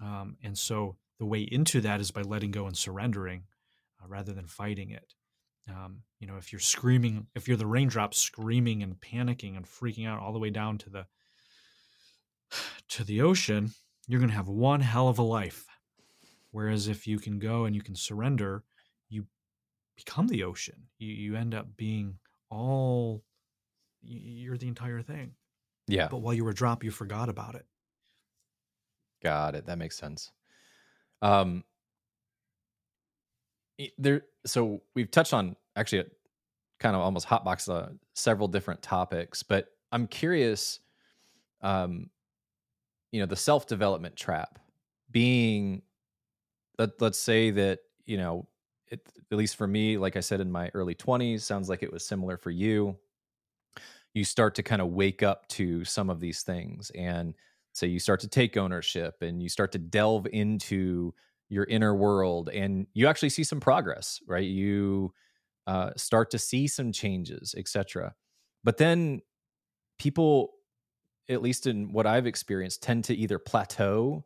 Um, 0.02 0.38
and 0.44 0.58
so 0.58 0.98
the 1.20 1.26
way 1.26 1.42
into 1.42 1.82
that 1.82 2.00
is 2.00 2.12
by 2.12 2.22
letting 2.22 2.52
go 2.52 2.68
and 2.68 2.78
surrendering, 2.78 3.44
uh, 4.02 4.08
rather 4.08 4.34
than 4.34 4.48
fighting 4.48 4.92
it. 4.92 5.14
Um, 5.70 6.02
you 6.20 6.28
know, 6.28 6.38
if 6.38 6.52
you're 6.52 6.60
screaming, 6.60 7.28
if 7.36 7.48
you're 7.48 7.58
the 7.58 7.66
raindrop 7.66 8.14
screaming 8.14 8.82
and 8.84 9.00
panicking 9.00 9.56
and 9.56 9.66
freaking 9.66 10.08
out 10.08 10.20
all 10.20 10.34
the 10.34 10.40
way 10.40 10.50
down 10.50 10.78
to 10.80 10.90
the 10.90 11.06
to 12.90 13.04
the 13.04 13.22
ocean, 13.22 13.72
you're 14.08 14.20
going 14.20 14.30
to 14.30 14.36
have 14.36 14.48
one 14.48 14.82
hell 14.82 15.08
of 15.08 15.20
a 15.20 15.24
life. 15.24 15.66
Whereas 16.52 16.88
if 16.88 17.06
you 17.06 17.20
can 17.20 17.40
go 17.40 17.66
and 17.66 17.76
you 17.76 17.82
can 17.82 17.96
surrender, 17.96 18.64
you 19.10 19.26
become 19.96 20.28
the 20.28 20.44
ocean. 20.44 20.88
You 20.98 21.14
you 21.14 21.36
end 21.36 21.54
up 21.54 21.78
being 21.78 22.16
all 22.50 23.24
you're 24.02 24.58
the 24.58 24.68
entire 24.68 25.02
thing. 25.02 25.34
Yeah. 25.88 26.08
But 26.08 26.20
while 26.20 26.34
you 26.34 26.44
were 26.44 26.52
a 26.52 26.56
drop, 26.56 26.84
you 26.84 26.92
forgot 26.92 27.30
about 27.30 27.56
it. 27.56 27.66
Got 29.22 29.56
it. 29.56 29.66
That 29.66 29.78
makes 29.78 29.98
sense. 29.98 30.32
Um, 31.22 31.64
there. 33.98 34.24
So 34.46 34.82
we've 34.96 35.12
touched 35.12 35.34
on 35.34 35.56
actually 35.76 36.06
kind 36.80 36.96
of 36.96 37.02
almost 37.02 37.28
hotbox 37.28 37.70
uh, 37.70 37.90
several 38.16 38.48
different 38.48 38.82
topics, 38.82 39.44
but 39.44 39.68
I'm 39.92 40.08
curious. 40.08 40.80
Um, 41.62 42.10
you 43.12 43.20
know, 43.20 43.26
the 43.26 43.36
self 43.36 43.68
development 43.68 44.16
trap 44.16 44.60
being. 45.12 45.82
Let, 46.78 47.02
let's 47.02 47.20
say 47.20 47.52
that 47.52 47.80
you 48.06 48.18
know, 48.18 48.48
it, 48.88 49.02
at 49.32 49.38
least 49.38 49.56
for 49.56 49.68
me, 49.68 49.98
like 49.98 50.16
I 50.16 50.22
said 50.22 50.40
in 50.42 50.52
my 50.52 50.72
early 50.74 50.96
20s, 50.96 51.42
sounds 51.42 51.70
like 51.70 51.84
it 51.84 51.92
was 51.92 52.06
similar 52.06 52.38
for 52.38 52.52
you. 52.52 52.98
You 54.14 54.24
start 54.24 54.56
to 54.56 54.64
kind 54.64 54.82
of 54.82 54.90
wake 54.90 55.22
up 55.22 55.48
to 55.50 55.86
some 55.86 56.10
of 56.10 56.20
these 56.20 56.42
things 56.42 56.90
and 56.96 57.36
so 57.74 57.86
you 57.86 58.00
start 58.00 58.20
to 58.22 58.28
take 58.28 58.58
ownership 58.58 59.22
and 59.22 59.42
you 59.42 59.50
start 59.50 59.72
to 59.74 59.78
delve 59.78 60.28
into 60.34 61.14
your 61.50 61.66
inner 61.66 61.96
world 61.96 62.50
and 62.50 62.88
you 62.94 63.08
actually 63.08 63.30
see 63.30 63.44
some 63.44 63.60
progress 63.60 64.20
right 64.28 64.48
you 64.48 65.14
uh, 65.68 65.92
start 65.96 66.32
to 66.32 66.40
see 66.40 66.68
some 66.68 66.92
changes 66.92 67.56
etc 67.58 68.14
but 68.64 68.78
then 68.78 69.22
people 69.98 70.52
at 71.30 71.42
least 71.42 71.68
in 71.68 71.92
what 71.92 72.06
i've 72.06 72.28
experienced 72.28 72.84
tend 72.84 73.04
to 73.04 73.16
either 73.16 73.40
plateau 73.40 74.24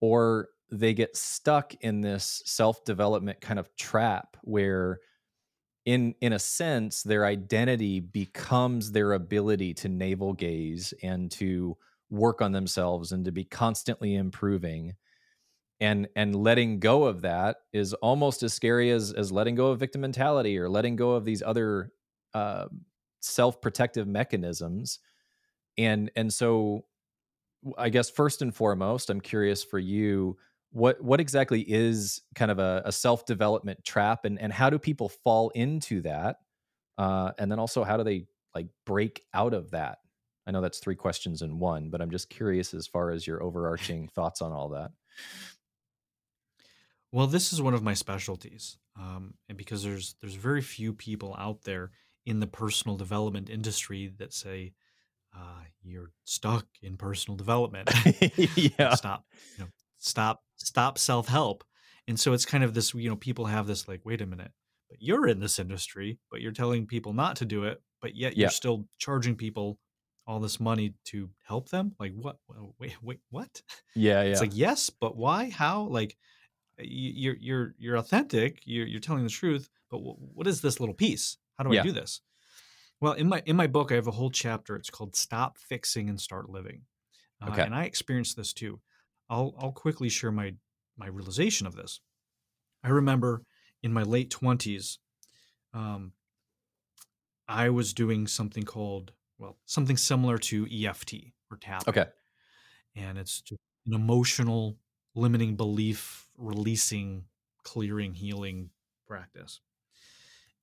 or 0.00 0.48
they 0.70 0.94
get 0.94 1.16
stuck 1.16 1.74
in 1.82 2.00
this 2.00 2.42
self-development 2.44 3.40
kind 3.40 3.58
of 3.58 3.74
trap 3.76 4.36
where 4.42 5.00
in 5.86 6.14
in 6.20 6.32
a 6.32 6.38
sense 6.38 7.02
their 7.02 7.24
identity 7.24 8.00
becomes 8.00 8.90
their 8.90 9.12
ability 9.12 9.72
to 9.72 9.88
navel 9.88 10.32
gaze 10.32 10.92
and 11.02 11.30
to 11.30 11.76
work 12.10 12.42
on 12.42 12.52
themselves 12.52 13.12
and 13.12 13.24
to 13.24 13.32
be 13.32 13.44
constantly 13.44 14.16
improving. 14.16 14.94
And 15.80 16.08
and 16.16 16.34
letting 16.34 16.80
go 16.80 17.04
of 17.04 17.22
that 17.22 17.58
is 17.72 17.92
almost 17.94 18.42
as 18.42 18.52
scary 18.52 18.90
as 18.90 19.12
as 19.12 19.30
letting 19.30 19.54
go 19.54 19.68
of 19.68 19.78
victim 19.78 20.00
mentality 20.00 20.58
or 20.58 20.68
letting 20.68 20.96
go 20.96 21.12
of 21.12 21.24
these 21.24 21.42
other 21.42 21.92
uh, 22.34 22.66
self-protective 23.20 24.06
mechanisms 24.06 24.98
and 25.78 26.10
and 26.16 26.32
so 26.32 26.84
i 27.78 27.88
guess 27.88 28.10
first 28.10 28.42
and 28.42 28.54
foremost 28.54 29.10
i'm 29.10 29.20
curious 29.20 29.62
for 29.62 29.78
you 29.78 30.36
what 30.70 31.02
what 31.02 31.20
exactly 31.20 31.60
is 31.60 32.22
kind 32.34 32.50
of 32.50 32.58
a, 32.58 32.82
a 32.84 32.92
self-development 32.92 33.84
trap 33.84 34.24
and 34.24 34.40
and 34.40 34.52
how 34.52 34.70
do 34.70 34.78
people 34.78 35.08
fall 35.08 35.50
into 35.50 36.00
that 36.02 36.36
uh, 36.98 37.30
and 37.38 37.52
then 37.52 37.58
also 37.58 37.84
how 37.84 37.96
do 37.96 38.04
they 38.04 38.26
like 38.54 38.68
break 38.86 39.22
out 39.34 39.52
of 39.52 39.70
that 39.70 39.98
I 40.46 40.52
know 40.52 40.60
that's 40.60 40.78
three 40.78 40.94
questions 40.94 41.42
in 41.42 41.58
one, 41.58 41.90
but 41.90 42.00
I'm 42.00 42.10
just 42.10 42.30
curious 42.30 42.72
as 42.72 42.86
far 42.86 43.10
as 43.10 43.26
your 43.26 43.42
overarching 43.42 44.08
thoughts 44.14 44.40
on 44.40 44.52
all 44.52 44.68
that. 44.70 44.92
Well, 47.12 47.26
this 47.26 47.52
is 47.52 47.60
one 47.60 47.74
of 47.74 47.82
my 47.82 47.94
specialties, 47.94 48.78
um, 48.98 49.34
and 49.48 49.58
because 49.58 49.82
there's 49.82 50.14
there's 50.20 50.34
very 50.34 50.60
few 50.60 50.92
people 50.92 51.34
out 51.38 51.62
there 51.62 51.90
in 52.24 52.40
the 52.40 52.46
personal 52.46 52.96
development 52.96 53.48
industry 53.48 54.12
that 54.18 54.32
say 54.32 54.72
uh, 55.36 55.62
you're 55.82 56.10
stuck 56.24 56.66
in 56.82 56.96
personal 56.96 57.36
development. 57.36 57.90
yeah, 58.56 58.94
stop, 58.94 59.24
you 59.56 59.64
know, 59.64 59.70
stop, 59.98 60.42
stop 60.56 60.98
self 60.98 61.28
help. 61.28 61.64
And 62.08 62.18
so 62.18 62.32
it's 62.32 62.46
kind 62.46 62.64
of 62.64 62.74
this, 62.74 62.94
you 62.94 63.08
know, 63.08 63.16
people 63.16 63.46
have 63.46 63.66
this 63.66 63.88
like, 63.88 64.00
wait 64.04 64.20
a 64.20 64.26
minute, 64.26 64.52
but 64.88 64.98
you're 65.00 65.26
in 65.26 65.40
this 65.40 65.58
industry, 65.58 66.18
but 66.30 66.40
you're 66.40 66.52
telling 66.52 66.86
people 66.86 67.12
not 67.12 67.36
to 67.36 67.44
do 67.44 67.64
it, 67.64 67.82
but 68.00 68.14
yet 68.14 68.36
you're 68.36 68.46
yeah. 68.46 68.50
still 68.50 68.86
charging 68.98 69.34
people 69.34 69.78
all 70.26 70.40
this 70.40 70.58
money 70.58 70.94
to 71.04 71.30
help 71.46 71.68
them 71.68 71.92
like 72.00 72.12
what 72.14 72.36
wait 72.80 72.96
wait 73.00 73.20
what 73.30 73.62
yeah 73.94 74.22
yeah 74.22 74.30
it's 74.32 74.40
like 74.40 74.56
yes 74.56 74.90
but 74.90 75.16
why 75.16 75.50
how 75.50 75.82
like 75.82 76.16
you're 76.78 77.36
you're 77.38 77.74
you're 77.78 77.96
authentic 77.96 78.60
you're, 78.64 78.86
you're 78.86 79.00
telling 79.00 79.22
the 79.22 79.30
truth 79.30 79.68
but 79.90 79.98
what 79.98 80.46
is 80.46 80.60
this 80.60 80.80
little 80.80 80.94
piece 80.94 81.38
how 81.56 81.64
do 81.64 81.72
yeah. 81.72 81.80
i 81.80 81.84
do 81.84 81.92
this 81.92 82.20
well 83.00 83.12
in 83.12 83.28
my 83.28 83.42
in 83.46 83.56
my 83.56 83.66
book 83.66 83.92
i 83.92 83.94
have 83.94 84.06
a 84.06 84.12
whole 84.12 84.30
chapter 84.30 84.76
it's 84.76 84.90
called 84.90 85.14
stop 85.16 85.58
fixing 85.58 86.08
and 86.08 86.20
start 86.20 86.48
living 86.48 86.82
uh, 87.42 87.50
okay. 87.50 87.62
and 87.62 87.74
i 87.74 87.84
experienced 87.84 88.36
this 88.36 88.52
too 88.52 88.80
i'll 89.28 89.54
i'll 89.58 89.72
quickly 89.72 90.08
share 90.08 90.32
my 90.32 90.54
my 90.96 91.06
realization 91.06 91.66
of 91.66 91.76
this 91.76 92.00
i 92.84 92.88
remember 92.88 93.42
in 93.82 93.92
my 93.92 94.02
late 94.02 94.30
20s 94.30 94.98
um, 95.74 96.12
i 97.48 97.68
was 97.68 97.92
doing 97.92 98.26
something 98.26 98.62
called 98.62 99.12
well, 99.38 99.56
something 99.66 99.96
similar 99.96 100.38
to 100.38 100.66
EFT 100.66 101.14
or 101.50 101.58
tapping. 101.58 101.88
Okay. 101.88 102.06
And 102.94 103.18
it's 103.18 103.40
just 103.42 103.60
an 103.86 103.94
emotional 103.94 104.78
limiting 105.14 105.56
belief 105.56 106.28
releasing, 106.38 107.24
clearing, 107.62 108.14
healing 108.14 108.70
practice. 109.06 109.60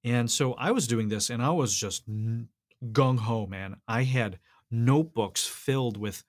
And 0.04 0.30
so 0.30 0.54
I 0.54 0.72
was 0.72 0.88
doing 0.88 1.08
this 1.08 1.30
and 1.30 1.42
I 1.42 1.52
was 1.52 1.76
just 1.76 2.04
gung 2.10 3.20
ho, 3.20 3.46
man. 3.48 3.78
I 3.88 4.04
had 4.04 4.40
notebooks 4.70 5.46
filled 5.48 5.98
with 5.98 6.24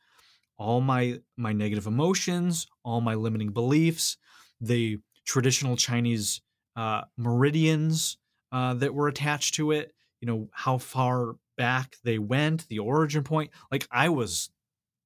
all 0.57 0.81
my 0.81 1.20
my 1.37 1.53
negative 1.53 1.87
emotions, 1.87 2.66
all 2.85 3.01
my 3.01 3.14
limiting 3.14 3.51
beliefs, 3.51 4.16
the 4.61 4.99
traditional 5.27 5.77
Chinese 5.77 6.41
uh, 6.77 7.03
meridians 7.16 8.18
uh, 8.53 8.75
that 8.75 8.95
were 8.95 9.09
attached 9.09 9.55
to 9.55 9.72
it. 9.72 9.93
You 10.20 10.27
know 10.27 10.49
how 10.53 10.79
far 10.79 11.37
back 11.57 11.97
they 12.05 12.18
went, 12.18 12.68
the 12.68 12.79
origin 12.79 13.25
point. 13.25 13.51
Like 13.70 13.89
I 13.91 14.09
was 14.09 14.51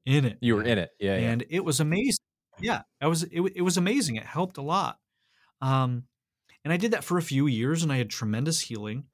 in 0.05 0.25
it. 0.25 0.39
You 0.41 0.57
were 0.57 0.63
in 0.63 0.79
it, 0.79 0.91
yeah, 1.01 1.15
and 1.15 1.43
yeah. 1.43 1.57
it 1.57 1.65
was 1.65 1.81
amazing. 1.81 2.25
Yeah, 2.61 2.83
I 3.01 3.07
was. 3.07 3.23
It, 3.25 3.41
it 3.57 3.63
was 3.63 3.77
amazing. 3.77 4.17
It 4.17 4.25
helped 4.25 4.59
a 4.59 4.63
lot. 4.63 4.99
Um, 5.61 6.05
and 6.65 6.73
I 6.73 6.77
did 6.77 6.91
that 6.93 7.05
for 7.05 7.19
a 7.19 7.23
few 7.23 7.47
years, 7.47 7.83
and 7.83 7.93
I 7.93 7.99
had 7.99 8.11
tremendous 8.11 8.61
healing. 8.61 9.05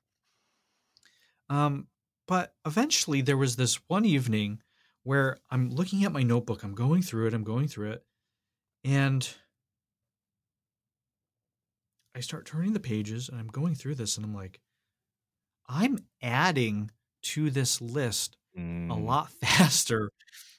Um, 1.50 1.88
but 2.26 2.54
eventually, 2.66 3.20
there 3.20 3.36
was 3.36 3.56
this 3.56 3.78
one 3.88 4.04
evening 4.04 4.60
where 5.02 5.38
I'm 5.50 5.70
looking 5.70 6.04
at 6.04 6.12
my 6.12 6.22
notebook. 6.22 6.62
I'm 6.62 6.74
going 6.74 7.02
through 7.02 7.26
it. 7.26 7.34
I'm 7.34 7.44
going 7.44 7.68
through 7.68 7.92
it, 7.92 8.04
and 8.82 9.28
I 12.14 12.20
start 12.20 12.46
turning 12.46 12.72
the 12.72 12.80
pages, 12.80 13.28
and 13.28 13.38
I'm 13.38 13.48
going 13.48 13.74
through 13.74 13.96
this, 13.96 14.16
and 14.16 14.24
I'm 14.24 14.34
like, 14.34 14.60
I'm 15.68 15.98
adding 16.22 16.90
to 17.22 17.50
this 17.50 17.80
list 17.80 18.36
mm. 18.58 18.90
a 18.90 18.94
lot 18.94 19.30
faster 19.42 20.10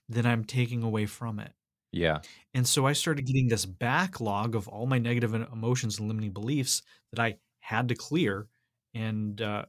than 0.10 0.26
I'm 0.26 0.44
taking 0.44 0.84
away 0.84 1.06
from 1.06 1.40
it. 1.40 1.54
Yeah. 1.96 2.20
And 2.54 2.68
so 2.68 2.86
I 2.86 2.94
started 2.94 3.26
getting 3.26 3.48
this 3.48 3.66
backlog 3.66 4.54
of 4.56 4.68
all 4.68 4.86
my 4.86 4.98
negative 5.00 5.34
emotions 5.34 5.98
and 5.98 6.08
limiting 6.10 6.32
beliefs 6.34 6.82
that 7.12 7.22
I 7.22 7.38
had 7.62 7.88
to 7.90 7.96
clear 7.96 8.48
and 8.94 9.42
uh, 9.42 9.66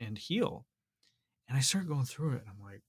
and 0.00 0.16
heal. 0.16 0.64
And 1.48 1.58
I 1.58 1.60
started 1.62 1.88
going 1.88 2.06
through 2.06 2.34
it. 2.34 2.42
And 2.42 2.50
I'm 2.50 2.62
like, 2.64 2.82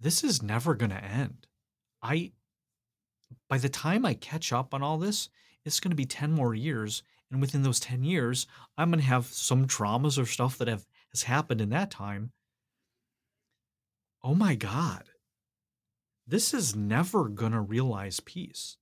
this 0.00 0.24
is 0.24 0.42
never 0.42 0.74
going 0.74 0.90
to 0.90 1.04
end. 1.04 1.46
I, 2.02 2.32
by 3.48 3.58
the 3.58 3.68
time 3.68 4.04
I 4.06 4.14
catch 4.14 4.52
up 4.52 4.72
on 4.74 4.82
all 4.82 4.98
this, 4.98 5.28
it's 5.64 5.80
going 5.80 5.90
to 5.90 5.96
be 5.96 6.06
10 6.06 6.32
more 6.32 6.54
years 6.54 7.02
and 7.30 7.40
within 7.40 7.62
those 7.62 7.78
10 7.78 8.02
years 8.02 8.46
i'm 8.78 8.90
going 8.90 8.98
to 9.00 9.06
have 9.06 9.26
some 9.26 9.66
traumas 9.66 10.20
or 10.20 10.24
stuff 10.26 10.58
that 10.58 10.66
have 10.68 10.86
has 11.12 11.22
happened 11.24 11.60
in 11.60 11.68
that 11.68 11.90
time 11.90 12.32
oh 14.22 14.34
my 14.34 14.54
god. 14.54 15.04
This 16.26 16.54
is 16.54 16.76
never 16.76 17.28
going 17.28 17.52
to 17.52 17.60
realize 17.60 18.20
peace. 18.20 18.76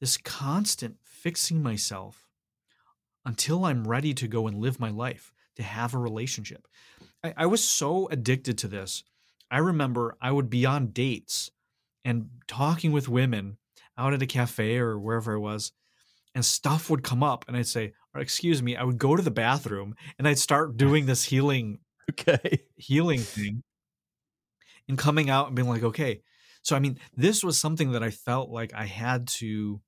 This 0.00 0.16
constant 0.16 0.96
fixing 1.02 1.62
myself 1.62 2.26
until 3.24 3.64
i'm 3.64 3.88
ready 3.88 4.14
to 4.14 4.28
go 4.28 4.46
and 4.46 4.58
live 4.58 4.78
my 4.78 4.90
life 4.90 5.32
to 5.56 5.62
have 5.62 5.94
a 5.94 5.98
relationship. 5.98 6.66
I, 7.24 7.34
I 7.38 7.46
was 7.46 7.62
so 7.62 8.08
addicted 8.08 8.58
to 8.58 8.68
this. 8.68 9.02
I 9.50 9.58
remember 9.58 10.16
i 10.20 10.30
would 10.30 10.50
be 10.50 10.66
on 10.66 10.88
dates 10.88 11.50
and 12.04 12.28
talking 12.46 12.92
with 12.92 13.08
women 13.08 13.58
out 13.98 14.14
at 14.14 14.22
a 14.22 14.26
cafe 14.26 14.76
or 14.78 14.98
wherever 14.98 15.34
I 15.34 15.38
was, 15.38 15.72
and 16.34 16.44
stuff 16.44 16.90
would 16.90 17.02
come 17.02 17.22
up 17.22 17.44
and 17.48 17.56
I'd 17.56 17.66
say, 17.66 17.94
excuse 18.14 18.62
me, 18.62 18.76
I 18.76 18.84
would 18.84 18.98
go 18.98 19.16
to 19.16 19.22
the 19.22 19.30
bathroom 19.30 19.94
and 20.18 20.28
I'd 20.28 20.38
start 20.38 20.76
doing 20.76 21.06
this 21.06 21.24
healing 21.24 21.78
okay. 22.10 22.60
healing 22.76 23.20
thing 23.20 23.62
and 24.88 24.98
coming 24.98 25.30
out 25.30 25.46
and 25.48 25.56
being 25.56 25.68
like, 25.68 25.82
okay. 25.82 26.20
So 26.62 26.76
I 26.76 26.78
mean, 26.78 26.98
this 27.16 27.44
was 27.44 27.58
something 27.58 27.92
that 27.92 28.02
I 28.02 28.10
felt 28.10 28.50
like 28.50 28.72
I 28.74 28.84
had 28.84 29.28
to 29.28 29.80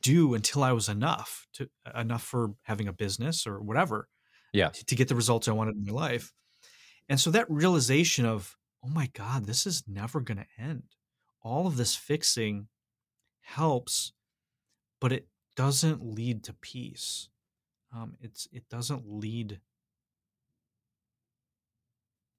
do 0.00 0.34
until 0.34 0.62
I 0.62 0.72
was 0.72 0.88
enough 0.88 1.46
to 1.54 1.68
enough 1.96 2.22
for 2.22 2.52
having 2.62 2.86
a 2.86 2.92
business 2.92 3.46
or 3.46 3.60
whatever. 3.60 4.08
Yeah. 4.52 4.68
To, 4.70 4.84
to 4.84 4.94
get 4.94 5.08
the 5.08 5.16
results 5.16 5.48
I 5.48 5.52
wanted 5.52 5.76
in 5.76 5.84
my 5.84 5.92
life. 5.92 6.32
And 7.08 7.18
so 7.18 7.30
that 7.30 7.50
realization 7.50 8.24
of, 8.24 8.56
oh 8.84 8.88
my 8.88 9.08
God, 9.14 9.46
this 9.46 9.66
is 9.66 9.82
never 9.88 10.20
gonna 10.20 10.46
end. 10.58 10.84
All 11.42 11.66
of 11.66 11.76
this 11.76 11.96
fixing 11.96 12.68
helps 13.40 14.12
but 15.00 15.12
it 15.12 15.26
doesn't 15.56 16.04
lead 16.04 16.44
to 16.44 16.52
peace. 16.52 17.28
Um, 17.94 18.14
it's 18.20 18.46
it 18.52 18.68
doesn't 18.68 19.04
lead. 19.06 19.60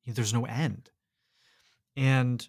There's 0.06 0.34
no 0.34 0.46
end. 0.46 0.90
And 1.96 2.48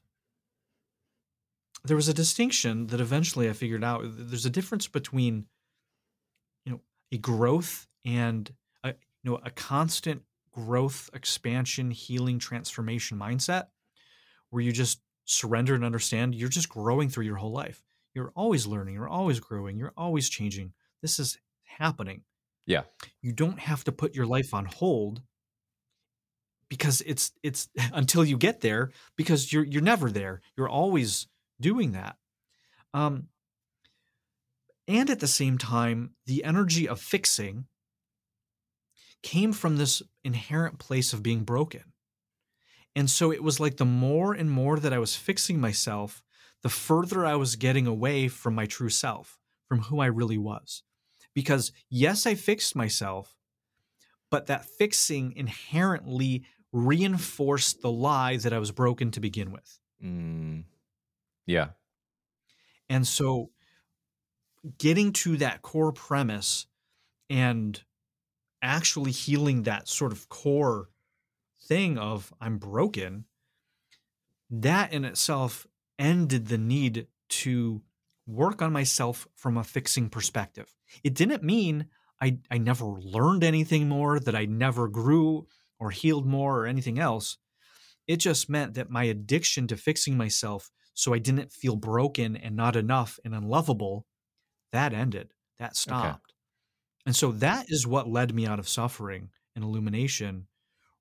there 1.84 1.96
was 1.96 2.08
a 2.08 2.14
distinction 2.14 2.86
that 2.88 3.00
eventually 3.00 3.48
I 3.48 3.52
figured 3.52 3.84
out. 3.84 4.02
There's 4.04 4.46
a 4.46 4.50
difference 4.50 4.86
between, 4.86 5.46
you 6.64 6.72
know, 6.72 6.80
a 7.10 7.18
growth 7.18 7.86
and 8.04 8.52
a, 8.84 8.88
you 9.22 9.30
know 9.30 9.40
a 9.44 9.50
constant 9.50 10.22
growth, 10.52 11.10
expansion, 11.14 11.90
healing, 11.90 12.38
transformation 12.38 13.18
mindset, 13.18 13.66
where 14.50 14.62
you 14.62 14.72
just 14.72 15.00
surrender 15.24 15.74
and 15.74 15.84
understand 15.84 16.34
you're 16.34 16.48
just 16.48 16.68
growing 16.68 17.08
through 17.08 17.24
your 17.24 17.36
whole 17.36 17.52
life. 17.52 17.82
You're 18.14 18.32
always 18.36 18.66
learning. 18.66 18.94
You're 18.94 19.08
always 19.08 19.40
growing. 19.40 19.78
You're 19.78 19.94
always 19.96 20.28
changing. 20.28 20.72
This 21.00 21.18
is 21.18 21.38
happening. 21.64 22.22
Yeah. 22.66 22.82
You 23.22 23.32
don't 23.32 23.58
have 23.58 23.84
to 23.84 23.92
put 23.92 24.14
your 24.14 24.26
life 24.26 24.54
on 24.54 24.66
hold 24.66 25.22
because 26.72 27.02
it's 27.02 27.32
it's 27.42 27.68
until 27.92 28.24
you 28.24 28.38
get 28.38 28.62
there 28.62 28.92
because 29.14 29.52
you're 29.52 29.64
you're 29.64 29.82
never 29.82 30.10
there. 30.10 30.40
You're 30.56 30.70
always 30.70 31.26
doing 31.60 31.92
that. 31.92 32.16
Um, 32.94 33.28
and 34.88 35.10
at 35.10 35.20
the 35.20 35.26
same 35.28 35.58
time, 35.58 36.14
the 36.24 36.44
energy 36.44 36.88
of 36.88 36.98
fixing 36.98 37.66
came 39.22 39.52
from 39.52 39.76
this 39.76 40.02
inherent 40.24 40.78
place 40.78 41.12
of 41.12 41.22
being 41.22 41.44
broken. 41.44 41.92
And 42.96 43.10
so 43.10 43.30
it 43.30 43.42
was 43.42 43.60
like 43.60 43.76
the 43.76 43.84
more 43.84 44.32
and 44.32 44.50
more 44.50 44.78
that 44.78 44.94
I 44.94 44.98
was 44.98 45.14
fixing 45.14 45.60
myself, 45.60 46.22
the 46.62 46.70
further 46.70 47.24
I 47.24 47.36
was 47.36 47.56
getting 47.56 47.86
away 47.86 48.28
from 48.28 48.54
my 48.54 48.64
true 48.64 48.88
self, 48.88 49.38
from 49.68 49.80
who 49.82 50.00
I 50.00 50.06
really 50.06 50.38
was. 50.38 50.82
Because 51.34 51.70
yes, 51.90 52.26
I 52.26 52.34
fixed 52.34 52.74
myself, 52.74 53.36
but 54.30 54.46
that 54.46 54.64
fixing 54.64 55.32
inherently 55.36 56.44
reinforced 56.72 57.82
the 57.82 57.90
lie 57.90 58.36
that 58.38 58.52
I 58.52 58.58
was 58.58 58.70
broken 58.70 59.10
to 59.12 59.20
begin 59.20 59.52
with. 59.52 59.78
Mm. 60.02 60.64
Yeah. 61.46 61.68
And 62.88 63.06
so 63.06 63.50
getting 64.78 65.12
to 65.12 65.36
that 65.38 65.62
core 65.62 65.92
premise 65.92 66.66
and 67.28 67.82
actually 68.62 69.10
healing 69.10 69.62
that 69.62 69.88
sort 69.88 70.12
of 70.12 70.28
core 70.28 70.88
thing 71.64 71.98
of 71.98 72.32
I'm 72.40 72.58
broken, 72.58 73.24
that 74.50 74.92
in 74.92 75.04
itself 75.04 75.66
ended 75.98 76.46
the 76.46 76.58
need 76.58 77.06
to 77.28 77.82
work 78.26 78.62
on 78.62 78.72
myself 78.72 79.26
from 79.34 79.56
a 79.56 79.64
fixing 79.64 80.08
perspective. 80.08 80.74
It 81.02 81.14
didn't 81.14 81.42
mean 81.42 81.86
I, 82.20 82.38
I 82.50 82.58
never 82.58 82.84
learned 82.84 83.42
anything 83.42 83.88
more, 83.88 84.20
that 84.20 84.36
I 84.36 84.44
never 84.44 84.86
grew 84.86 85.48
or 85.82 85.90
healed 85.90 86.24
more 86.24 86.60
or 86.60 86.66
anything 86.66 87.00
else. 87.00 87.38
It 88.06 88.18
just 88.18 88.48
meant 88.48 88.74
that 88.74 88.88
my 88.88 89.02
addiction 89.04 89.66
to 89.66 89.76
fixing 89.76 90.16
myself 90.16 90.70
so 90.94 91.12
I 91.12 91.18
didn't 91.18 91.52
feel 91.52 91.74
broken 91.74 92.36
and 92.36 92.54
not 92.54 92.76
enough 92.76 93.18
and 93.24 93.34
unlovable, 93.34 94.06
that 94.70 94.92
ended. 94.92 95.32
That 95.58 95.76
stopped. 95.76 96.06
Okay. 96.06 96.34
And 97.06 97.16
so 97.16 97.32
that 97.32 97.66
is 97.68 97.84
what 97.84 98.08
led 98.08 98.32
me 98.32 98.46
out 98.46 98.60
of 98.60 98.68
suffering 98.68 99.30
and 99.56 99.64
illumination 99.64 100.46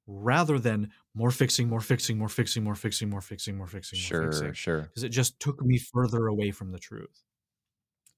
rather 0.08 0.58
than 0.58 0.90
more 1.14 1.30
fixing, 1.30 1.70
more 1.70 1.80
fixing, 1.80 2.18
more 2.18 2.28
fixing, 2.28 2.64
more 2.64 2.74
fixing, 2.74 3.08
more 3.08 3.22
fixing, 3.22 3.56
more 3.56 3.68
fixing, 3.68 4.00
more 4.00 4.04
sure, 4.04 4.32
fixing. 4.32 4.54
Sure, 4.54 4.82
Because 4.82 5.04
it 5.04 5.10
just 5.10 5.40
took 5.40 5.62
me 5.62 5.78
further 5.78 6.26
away 6.26 6.50
from 6.50 6.72
the 6.72 6.80
truth, 6.80 7.22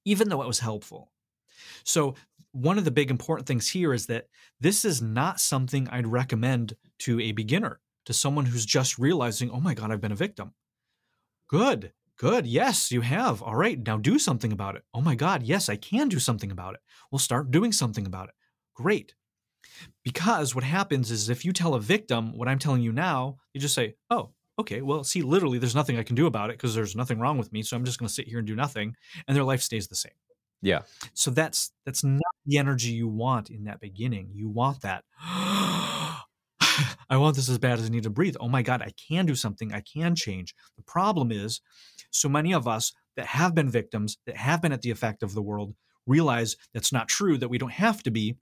even 0.05 0.29
though 0.29 0.41
it 0.41 0.47
was 0.47 0.59
helpful. 0.59 1.11
So, 1.83 2.15
one 2.53 2.77
of 2.77 2.85
the 2.85 2.91
big 2.91 3.11
important 3.11 3.47
things 3.47 3.67
here 3.67 3.93
is 3.93 4.05
that 4.07 4.27
this 4.59 4.85
is 4.85 5.01
not 5.01 5.39
something 5.39 5.89
I'd 5.89 6.07
recommend 6.07 6.75
to 6.99 7.19
a 7.19 7.31
beginner, 7.31 7.81
to 8.05 8.13
someone 8.13 8.45
who's 8.45 8.65
just 8.65 8.97
realizing, 8.97 9.49
oh 9.51 9.59
my 9.59 9.73
God, 9.73 9.91
I've 9.91 10.01
been 10.01 10.11
a 10.11 10.15
victim. 10.15 10.53
Good. 11.49 11.91
Good. 12.17 12.45
Yes, 12.45 12.91
you 12.91 13.01
have. 13.01 13.41
All 13.41 13.55
right. 13.55 13.79
Now 13.85 13.97
do 13.97 14.19
something 14.19 14.51
about 14.51 14.75
it. 14.75 14.83
Oh 14.93 15.01
my 15.01 15.15
God. 15.15 15.43
Yes, 15.43 15.67
I 15.67 15.75
can 15.75 16.09
do 16.09 16.19
something 16.19 16.51
about 16.51 16.75
it. 16.75 16.81
We'll 17.11 17.19
start 17.19 17.51
doing 17.51 17.71
something 17.71 18.05
about 18.05 18.29
it. 18.29 18.35
Great. 18.75 19.15
Because 20.03 20.53
what 20.53 20.63
happens 20.63 21.09
is 21.09 21.29
if 21.29 21.43
you 21.43 21.53
tell 21.53 21.73
a 21.73 21.79
victim 21.79 22.37
what 22.37 22.47
I'm 22.47 22.59
telling 22.59 22.83
you 22.83 22.91
now, 22.91 23.37
you 23.53 23.61
just 23.61 23.73
say, 23.73 23.95
oh, 24.11 24.29
okay, 24.59 24.81
well, 24.81 25.03
see, 25.03 25.23
literally, 25.23 25.57
there's 25.57 25.75
nothing 25.75 25.97
I 25.97 26.03
can 26.03 26.15
do 26.15 26.27
about 26.27 26.51
it 26.51 26.57
because 26.57 26.75
there's 26.75 26.95
nothing 26.95 27.19
wrong 27.19 27.39
with 27.39 27.51
me. 27.51 27.63
So 27.63 27.75
I'm 27.75 27.85
just 27.85 27.97
going 27.97 28.07
to 28.07 28.13
sit 28.13 28.27
here 28.27 28.37
and 28.37 28.47
do 28.47 28.55
nothing. 28.55 28.95
And 29.27 29.35
their 29.35 29.43
life 29.43 29.61
stays 29.61 29.87
the 29.87 29.95
same. 29.95 30.13
Yeah. 30.63 30.83
So 31.13 31.29
that's 31.29 31.71
that's 31.85 32.03
not 32.03 32.21
the 32.45 32.57
energy 32.57 32.91
you 32.91 33.07
want 33.07 33.49
in 33.49 33.65
that 33.65 33.81
beginning. 33.81 34.29
You 34.33 34.49
want 34.49 34.81
that. 34.81 35.03
I 37.09 37.17
want 37.17 37.35
this 37.35 37.49
as 37.49 37.59
bad 37.59 37.79
as 37.79 37.85
I 37.85 37.89
need 37.89 38.03
to 38.03 38.09
breathe. 38.09 38.37
Oh 38.39 38.47
my 38.47 38.61
God, 38.61 38.81
I 38.81 38.91
can 39.07 39.25
do 39.25 39.35
something. 39.35 39.73
I 39.73 39.81
can 39.81 40.15
change. 40.15 40.55
The 40.77 40.83
problem 40.83 41.31
is, 41.31 41.61
so 42.09 42.29
many 42.29 42.53
of 42.53 42.67
us 42.67 42.93
that 43.17 43.27
have 43.27 43.53
been 43.53 43.69
victims, 43.69 44.17
that 44.25 44.37
have 44.37 44.61
been 44.61 44.71
at 44.71 44.81
the 44.81 44.89
effect 44.89 45.21
of 45.21 45.33
the 45.33 45.41
world, 45.41 45.75
realize 46.07 46.55
that's 46.73 46.93
not 46.93 47.09
true, 47.09 47.37
that 47.37 47.49
we 47.49 47.57
don't 47.57 47.73
have 47.73 48.01
to 48.03 48.11
be. 48.11 48.37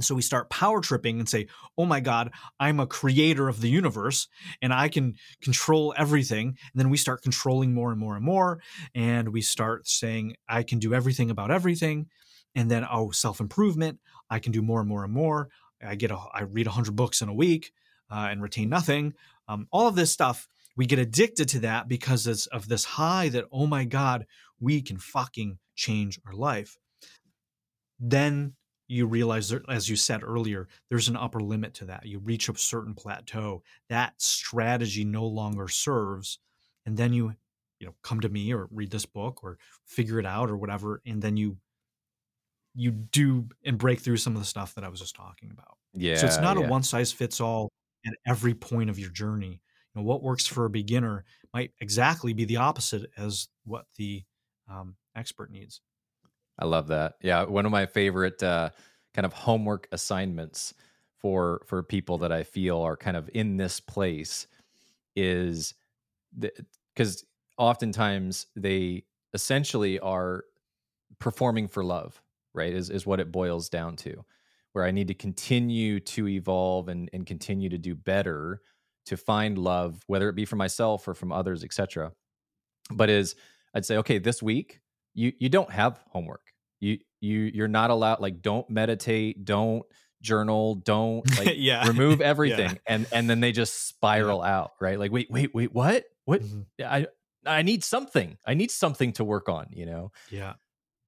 So 0.00 0.14
we 0.14 0.22
start 0.22 0.50
power 0.50 0.80
tripping 0.80 1.20
and 1.20 1.28
say, 1.28 1.46
oh 1.78 1.84
my 1.84 2.00
God, 2.00 2.32
I'm 2.58 2.80
a 2.80 2.86
creator 2.86 3.48
of 3.48 3.60
the 3.60 3.68
universe 3.68 4.28
and 4.60 4.72
I 4.72 4.88
can 4.88 5.14
control 5.40 5.94
everything. 5.96 6.48
And 6.48 6.56
then 6.74 6.90
we 6.90 6.96
start 6.96 7.22
controlling 7.22 7.72
more 7.72 7.92
and 7.92 8.00
more 8.00 8.16
and 8.16 8.24
more. 8.24 8.60
And 8.94 9.28
we 9.28 9.40
start 9.40 9.86
saying, 9.86 10.34
I 10.48 10.64
can 10.64 10.80
do 10.80 10.94
everything 10.94 11.30
about 11.30 11.50
everything. 11.50 12.06
And 12.56 12.70
then, 12.70 12.86
oh, 12.90 13.10
self 13.10 13.40
improvement, 13.40 14.00
I 14.30 14.38
can 14.40 14.52
do 14.52 14.62
more 14.62 14.80
and 14.80 14.88
more 14.88 15.04
and 15.04 15.12
more. 15.12 15.48
I 15.82 15.94
get 15.94 16.10
a, 16.10 16.18
I 16.32 16.42
read 16.42 16.66
100 16.66 16.96
books 16.96 17.20
in 17.20 17.28
a 17.28 17.34
week 17.34 17.72
uh, 18.10 18.28
and 18.30 18.42
retain 18.42 18.68
nothing. 18.68 19.14
Um, 19.48 19.68
all 19.70 19.86
of 19.86 19.94
this 19.94 20.10
stuff, 20.10 20.48
we 20.76 20.86
get 20.86 20.98
addicted 20.98 21.48
to 21.50 21.60
that 21.60 21.88
because 21.88 22.26
of 22.48 22.68
this 22.68 22.84
high 22.84 23.28
that, 23.28 23.44
oh 23.52 23.66
my 23.66 23.84
God, 23.84 24.26
we 24.58 24.82
can 24.82 24.98
fucking 24.98 25.58
change 25.76 26.18
our 26.26 26.32
life. 26.32 26.78
Then 28.00 28.54
you 28.86 29.06
realize, 29.06 29.48
that, 29.48 29.62
as 29.68 29.88
you 29.88 29.96
said 29.96 30.22
earlier, 30.22 30.68
there's 30.90 31.08
an 31.08 31.16
upper 31.16 31.40
limit 31.40 31.74
to 31.74 31.86
that. 31.86 32.06
You 32.06 32.18
reach 32.18 32.48
a 32.48 32.56
certain 32.56 32.94
plateau. 32.94 33.62
That 33.88 34.14
strategy 34.18 35.04
no 35.04 35.26
longer 35.26 35.68
serves. 35.68 36.38
And 36.86 36.96
then 36.96 37.12
you, 37.12 37.34
you 37.78 37.86
know, 37.86 37.94
come 38.02 38.20
to 38.20 38.28
me 38.28 38.52
or 38.52 38.68
read 38.70 38.90
this 38.90 39.06
book 39.06 39.42
or 39.42 39.58
figure 39.86 40.18
it 40.18 40.26
out 40.26 40.50
or 40.50 40.56
whatever. 40.56 41.00
And 41.06 41.22
then 41.22 41.36
you 41.36 41.56
you 42.74 42.90
do 42.90 43.46
and 43.64 43.78
break 43.78 44.00
through 44.00 44.16
some 44.16 44.34
of 44.34 44.42
the 44.42 44.46
stuff 44.46 44.74
that 44.74 44.84
I 44.84 44.88
was 44.88 45.00
just 45.00 45.14
talking 45.14 45.50
about. 45.50 45.76
Yeah. 45.92 46.16
So 46.16 46.26
it's 46.26 46.40
not 46.40 46.58
yeah. 46.58 46.66
a 46.66 46.68
one 46.68 46.82
size 46.82 47.12
fits 47.12 47.40
all 47.40 47.70
at 48.06 48.14
every 48.26 48.54
point 48.54 48.90
of 48.90 48.98
your 48.98 49.10
journey. 49.10 49.62
You 49.94 50.00
know, 50.00 50.02
what 50.02 50.22
works 50.22 50.46
for 50.46 50.64
a 50.64 50.70
beginner 50.70 51.24
might 51.52 51.70
exactly 51.80 52.32
be 52.32 52.44
the 52.44 52.56
opposite 52.56 53.10
as 53.16 53.48
what 53.64 53.86
the 53.96 54.24
um, 54.68 54.96
expert 55.14 55.50
needs. 55.50 55.80
I 56.58 56.66
love 56.66 56.88
that. 56.88 57.14
Yeah, 57.22 57.44
one 57.44 57.66
of 57.66 57.72
my 57.72 57.86
favorite 57.86 58.42
uh, 58.42 58.70
kind 59.14 59.26
of 59.26 59.32
homework 59.32 59.88
assignments 59.92 60.74
for 61.18 61.62
for 61.66 61.82
people 61.82 62.18
that 62.18 62.32
I 62.32 62.42
feel 62.42 62.80
are 62.80 62.96
kind 62.96 63.16
of 63.16 63.30
in 63.34 63.56
this 63.56 63.80
place 63.80 64.46
is 65.16 65.74
because 66.94 67.24
oftentimes 67.58 68.46
they 68.56 69.04
essentially 69.32 69.98
are 70.00 70.44
performing 71.18 71.68
for 71.68 71.84
love, 71.84 72.22
right? 72.54 72.72
Is 72.72 72.90
is 72.90 73.06
what 73.06 73.20
it 73.20 73.32
boils 73.32 73.68
down 73.68 73.96
to 73.96 74.24
where 74.72 74.84
I 74.84 74.90
need 74.90 75.08
to 75.08 75.14
continue 75.14 76.00
to 76.00 76.28
evolve 76.28 76.88
and, 76.88 77.08
and 77.12 77.24
continue 77.24 77.68
to 77.68 77.78
do 77.78 77.94
better 77.94 78.60
to 79.06 79.16
find 79.16 79.56
love, 79.56 80.02
whether 80.08 80.28
it 80.28 80.34
be 80.34 80.44
for 80.44 80.56
myself 80.56 81.06
or 81.06 81.14
from 81.14 81.30
others, 81.32 81.62
etc. 81.62 82.12
But 82.90 83.10
is 83.10 83.36
I'd 83.74 83.86
say, 83.86 83.96
okay, 83.98 84.18
this 84.18 84.42
week 84.42 84.80
you 85.14 85.32
you 85.38 85.48
don't 85.48 85.70
have 85.70 86.00
homework. 86.10 86.43
You 86.84 86.98
you 87.20 87.38
you're 87.54 87.68
not 87.68 87.90
allowed 87.90 88.20
like 88.20 88.42
don't 88.42 88.68
meditate, 88.68 89.44
don't 89.44 89.84
journal, 90.20 90.74
don't 90.76 91.26
like 91.38 91.54
yeah. 91.56 91.86
remove 91.86 92.20
everything. 92.20 92.70
yeah. 92.70 92.78
And 92.86 93.06
and 93.12 93.30
then 93.30 93.40
they 93.40 93.52
just 93.52 93.88
spiral 93.88 94.40
yeah. 94.40 94.58
out, 94.58 94.72
right? 94.80 94.98
Like, 94.98 95.12
wait, 95.12 95.30
wait, 95.30 95.54
wait, 95.54 95.72
what? 95.72 96.04
What 96.24 96.42
mm-hmm. 96.42 96.60
I 96.82 97.06
I 97.46 97.62
need 97.62 97.84
something. 97.84 98.36
I 98.46 98.54
need 98.54 98.70
something 98.70 99.12
to 99.14 99.24
work 99.24 99.48
on, 99.48 99.68
you 99.70 99.86
know? 99.86 100.12
Yeah. 100.30 100.54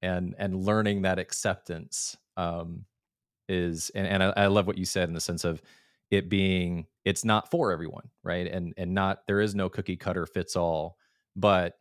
And 0.03 0.35
and 0.39 0.65
learning 0.65 1.03
that 1.03 1.19
acceptance 1.19 2.17
um 2.37 2.85
is 3.49 3.91
and, 3.95 4.07
and 4.07 4.23
I, 4.23 4.33
I 4.37 4.47
love 4.47 4.67
what 4.67 4.79
you 4.79 4.85
said 4.85 5.09
in 5.09 5.15
the 5.15 5.21
sense 5.21 5.45
of 5.45 5.63
it 6.11 6.29
being 6.29 6.87
it's 7.05 7.25
not 7.25 7.51
for 7.51 7.73
everyone 7.73 8.11
right 8.23 8.47
and 8.47 8.75
and 8.77 8.95
not 8.95 9.21
there 9.27 9.41
is 9.41 9.55
no 9.55 9.69
cookie 9.69 9.97
cutter 9.97 10.27
fits 10.27 10.57
all 10.57 10.97
but 11.35 11.75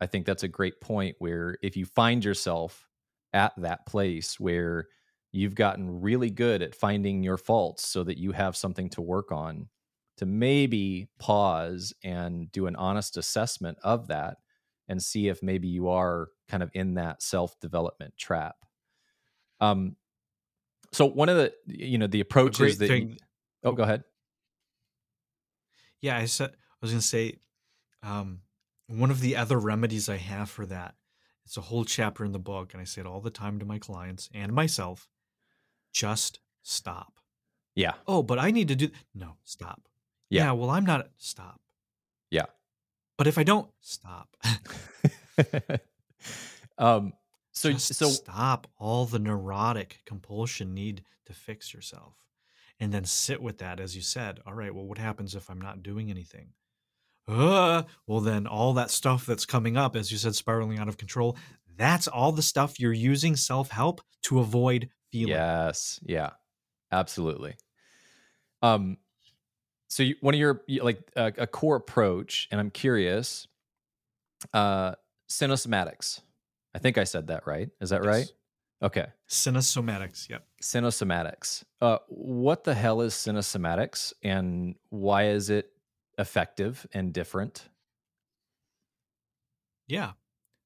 i 0.00 0.06
think 0.06 0.26
that's 0.26 0.42
a 0.42 0.48
great 0.48 0.80
point 0.80 1.16
where 1.18 1.56
if 1.62 1.76
you 1.76 1.86
find 1.86 2.24
yourself 2.24 2.89
at 3.32 3.52
that 3.56 3.86
place 3.86 4.38
where 4.40 4.88
you've 5.32 5.54
gotten 5.54 6.00
really 6.00 6.30
good 6.30 6.62
at 6.62 6.74
finding 6.74 7.22
your 7.22 7.36
faults 7.36 7.86
so 7.86 8.02
that 8.04 8.18
you 8.18 8.32
have 8.32 8.56
something 8.56 8.88
to 8.90 9.00
work 9.00 9.30
on 9.32 9.68
to 10.16 10.26
maybe 10.26 11.08
pause 11.18 11.94
and 12.02 12.50
do 12.52 12.66
an 12.66 12.76
honest 12.76 13.16
assessment 13.16 13.78
of 13.82 14.08
that 14.08 14.38
and 14.88 15.02
see 15.02 15.28
if 15.28 15.42
maybe 15.42 15.68
you 15.68 15.88
are 15.88 16.28
kind 16.48 16.62
of 16.62 16.70
in 16.74 16.94
that 16.94 17.22
self 17.22 17.58
development 17.60 18.16
trap 18.18 18.56
um 19.60 19.96
so 20.92 21.06
one 21.06 21.28
of 21.28 21.36
the 21.36 21.52
you 21.66 21.98
know 21.98 22.06
the 22.06 22.20
approaches 22.20 22.78
that 22.78 22.88
you, 22.90 23.16
oh 23.64 23.72
go 23.72 23.82
ahead. 23.84 24.04
Yeah, 26.00 26.16
I 26.16 26.24
said 26.26 26.50
I 26.50 26.76
was 26.80 26.90
going 26.90 27.00
to 27.00 27.06
say 27.06 27.38
Um, 28.02 28.42
one 28.88 29.10
of 29.10 29.20
the 29.20 29.36
other 29.36 29.58
remedies 29.58 30.08
I 30.10 30.18
have 30.18 30.50
for 30.50 30.66
that, 30.66 30.96
it's 31.44 31.56
a 31.56 31.62
whole 31.62 31.84
chapter 31.84 32.24
in 32.24 32.32
the 32.32 32.38
book, 32.38 32.72
and 32.72 32.80
I 32.80 32.84
say 32.84 33.00
it 33.00 33.06
all 33.06 33.20
the 33.20 33.30
time 33.30 33.58
to 33.58 33.64
my 33.64 33.78
clients 33.78 34.28
and 34.34 34.52
myself 34.52 35.08
just 35.92 36.40
stop. 36.62 37.14
Yeah. 37.74 37.94
Oh, 38.06 38.22
but 38.22 38.38
I 38.38 38.50
need 38.50 38.68
to 38.68 38.76
do. 38.76 38.90
No, 39.14 39.36
stop. 39.44 39.82
Yeah. 40.28 40.44
Yeah, 40.44 40.52
well, 40.52 40.70
I'm 40.70 40.84
not. 40.84 41.08
Stop. 41.16 41.60
Yeah. 42.30 42.46
But 43.16 43.26
if 43.26 43.38
I 43.38 43.42
don't, 43.42 43.68
stop. 43.80 44.36
um, 46.78 47.12
so 47.52 47.72
Just 47.72 47.94
so 47.94 48.08
stop 48.08 48.68
all 48.78 49.04
the 49.04 49.18
neurotic 49.18 50.00
compulsion 50.06 50.72
need 50.72 51.02
to 51.26 51.34
fix 51.34 51.74
yourself 51.74 52.14
and 52.78 52.92
then 52.92 53.04
sit 53.04 53.42
with 53.42 53.58
that 53.58 53.78
as 53.80 53.94
you 53.94 54.02
said 54.02 54.40
all 54.46 54.54
right 54.54 54.74
well 54.74 54.86
what 54.86 54.98
happens 54.98 55.34
if 55.34 55.50
i'm 55.50 55.60
not 55.60 55.82
doing 55.82 56.10
anything 56.10 56.48
uh, 57.30 57.82
well 58.06 58.20
then 58.20 58.46
all 58.46 58.74
that 58.74 58.90
stuff 58.90 59.26
that's 59.26 59.46
coming 59.46 59.76
up 59.76 59.96
as 59.96 60.10
you 60.10 60.18
said 60.18 60.34
spiraling 60.34 60.78
out 60.78 60.88
of 60.88 60.96
control 60.96 61.36
that's 61.76 62.08
all 62.08 62.30
the 62.30 62.42
stuff 62.42 62.78
you're 62.78 62.92
using 62.92 63.34
self-help 63.34 64.02
to 64.22 64.38
avoid 64.38 64.90
feeling 65.10 65.34
yes, 65.34 65.98
yeah, 66.02 66.30
absolutely. 66.92 67.54
Um, 68.62 68.98
so 69.88 70.02
you, 70.02 70.16
one 70.20 70.34
of 70.34 70.40
your 70.40 70.62
like 70.82 71.00
a, 71.16 71.32
a 71.38 71.46
core 71.46 71.76
approach, 71.76 72.48
and 72.50 72.60
I'm 72.60 72.70
curious, 72.70 73.48
uh, 74.52 74.94
cinesomatics. 75.28 76.20
I 76.74 76.78
think 76.78 76.98
I 76.98 77.04
said 77.04 77.28
that 77.28 77.46
right. 77.46 77.70
Is 77.80 77.90
that 77.90 78.04
right? 78.04 78.30
Okay. 78.82 79.06
cinesomatics 79.28 80.28
yep 80.28 80.44
Cinesomatics. 80.62 81.64
Uh, 81.80 81.98
what 82.08 82.64
the 82.64 82.74
hell 82.74 83.00
is 83.00 83.14
cinesomatics, 83.14 84.12
and 84.22 84.74
why 84.90 85.28
is 85.28 85.50
it 85.50 85.69
effective 86.20 86.86
and 86.92 87.12
different? 87.12 87.68
Yeah. 89.88 90.12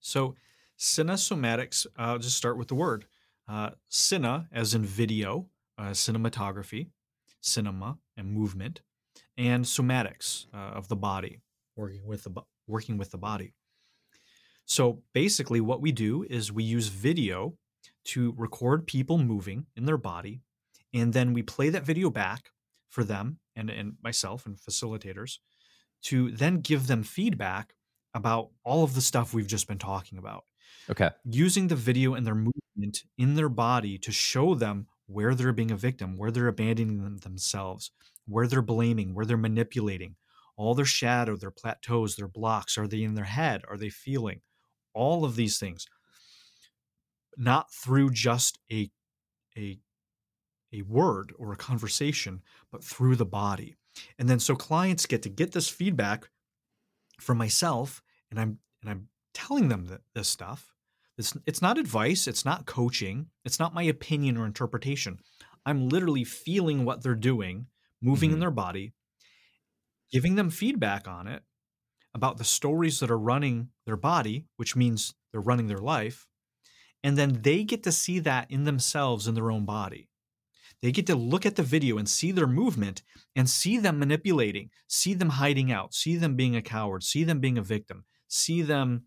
So 0.01 0.35
cinesomatics, 0.79 1.87
I'll 1.97 2.19
just 2.19 2.37
start 2.37 2.59
with 2.59 2.69
the 2.69 2.75
word. 2.75 3.07
Uh, 3.49 3.71
cine, 3.91 4.49
as 4.53 4.75
in 4.75 4.85
video, 4.85 5.49
uh, 5.79 5.91
cinematography, 5.91 6.89
cinema, 7.41 7.99
and 8.17 8.31
movement, 8.31 8.81
and 9.37 9.65
somatics 9.65 10.47
uh, 10.55 10.77
of 10.79 10.89
the 10.89 10.97
body, 10.97 11.41
working 11.77 12.07
with 12.07 12.25
the 12.25 12.31
bo- 12.31 12.47
working 12.67 12.99
with 12.99 13.11
the 13.11 13.19
body. 13.19 13.53
So 14.65 15.03
basically, 15.13 15.61
what 15.61 15.83
we 15.83 15.93
do 15.93 16.25
is 16.29 16.53
we 16.53 16.65
use 16.65 16.89
video 16.89 17.55
to 18.05 18.35
record 18.37 18.87
people 18.87 19.19
moving 19.19 19.67
in 19.77 19.85
their 19.85 19.99
body, 19.99 20.41
and 20.93 21.13
then 21.13 21.33
we 21.35 21.43
play 21.43 21.69
that 21.71 21.85
video 21.85 22.11
back 22.11 22.51
for 22.95 23.05
them 23.05 23.41
and, 23.57 23.71
and 23.71 23.97
myself 24.03 24.47
and 24.47 24.57
facilitators 24.57 25.39
to 26.03 26.31
then 26.33 26.61
give 26.61 26.87
them 26.87 27.03
feedback 27.05 27.75
about 28.15 28.51
all 28.65 28.85
of 28.85 28.95
the 28.95 29.03
stuff 29.03 29.35
we've 29.35 29.47
just 29.49 29.69
been 29.69 29.79
talking 29.79 30.19
about 30.19 30.45
Okay. 30.89 31.11
using 31.25 31.69
the 31.69 31.77
video 31.77 32.15
and 32.15 32.27
their 32.27 32.35
movement 32.35 33.05
in 33.19 33.35
their 33.35 33.49
body 33.49 33.99
to 33.99 34.13
show 34.13 34.55
them 34.55 34.87
where 35.07 35.35
they're 35.35 35.53
being 35.53 35.71
a 35.71 35.77
victim, 35.77 36.17
where 36.17 36.31
they're 36.31 36.49
abandoning 36.49 37.03
them 37.03 37.19
themselves, 37.19 37.91
where 38.27 38.47
they're 38.47 38.63
blaming, 38.63 39.15
where 39.15 39.27
they're 39.27 39.37
manipulating, 39.37 40.17
all 40.57 40.75
their 40.75 40.85
shadow, 40.85 41.37
their 41.37 41.51
plateaus, 41.51 42.17
their 42.17 42.29
blocks. 42.29 42.79
Are 42.79 42.87
they 42.87 43.03
in 43.03 43.15
their 43.15 43.25
head? 43.25 43.63
Are 43.69 43.77
they 43.77 43.91
feeling? 43.91 44.43
All 44.95 45.25
of 45.25 45.37
these 45.37 45.59
things. 45.59 45.87
Not 47.37 47.73
through 47.73 48.11
just 48.11 48.59
a 48.71 48.91
a 49.57 49.81
a 50.75 50.83
word 50.83 51.35
or 51.39 51.53
a 51.53 51.57
conversation, 51.59 52.43
but 52.73 52.85
through 52.85 53.17
the 53.17 53.27
body. 53.27 53.77
And 54.19 54.29
then 54.29 54.41
so 54.41 54.57
clients 54.57 55.07
get 55.07 55.23
to 55.23 55.31
get 55.31 55.53
this 55.53 55.71
feedback 55.71 56.31
from 57.21 57.39
myself, 57.39 58.03
and 58.31 58.41
I'm 58.41 58.61
and 58.83 58.91
I'm 58.91 59.09
telling 59.33 59.69
them 59.69 59.87
that 59.87 60.03
this 60.15 60.29
stuff. 60.29 60.75
It's 61.19 61.37
it's 61.47 61.63
not 61.63 61.79
advice, 61.79 62.27
it's 62.27 62.45
not 62.45 62.67
coaching, 62.67 63.31
it's 63.45 63.59
not 63.59 63.75
my 63.75 63.85
opinion 63.85 64.37
or 64.37 64.47
interpretation. 64.47 65.21
I'm 65.67 65.89
literally 65.89 66.25
feeling 66.25 66.85
what 66.85 67.03
they're 67.03 67.15
doing, 67.15 67.69
moving 68.03 68.33
in 68.33 68.39
Mhm. 68.39 68.41
their 68.41 68.51
body, 68.51 68.95
giving 70.11 70.35
them 70.35 70.51
feedback 70.51 71.09
on 71.09 71.27
it 71.27 71.43
about 72.15 72.39
the 72.39 72.45
stories 72.45 73.01
that 73.01 73.11
are 73.11 73.19
running 73.19 73.71
their 73.87 73.97
body, 73.97 74.47
which 74.57 74.77
means 74.77 75.15
they're 75.33 75.41
running 75.41 75.69
their 75.69 75.79
life. 75.79 76.29
And 77.05 77.19
then 77.19 77.43
they 77.43 77.65
get 77.65 77.83
to 77.85 77.93
see 77.93 78.19
that 78.21 78.51
in 78.51 78.65
themselves 78.65 79.29
in 79.29 79.35
their 79.35 79.51
own 79.51 79.65
body. 79.67 80.11
They 80.83 80.93
get 80.93 81.07
to 81.09 81.15
look 81.17 81.47
at 81.47 81.57
the 81.57 81.63
video 81.63 81.99
and 81.99 82.09
see 82.09 82.33
their 82.33 82.47
movement 82.47 83.03
and 83.37 83.49
see 83.49 83.79
them 83.79 83.99
manipulating, 83.99 84.71
see 84.87 85.15
them 85.15 85.31
hiding 85.31 85.73
out, 85.73 85.95
see 85.95 86.17
them 86.17 86.37
being 86.37 86.57
a 86.57 86.63
coward, 86.63 87.03
see 87.03 87.25
them 87.25 87.41
being 87.41 87.59
a 87.59 87.63
victim, 87.63 88.05
see 88.29 88.63
them, 88.63 89.07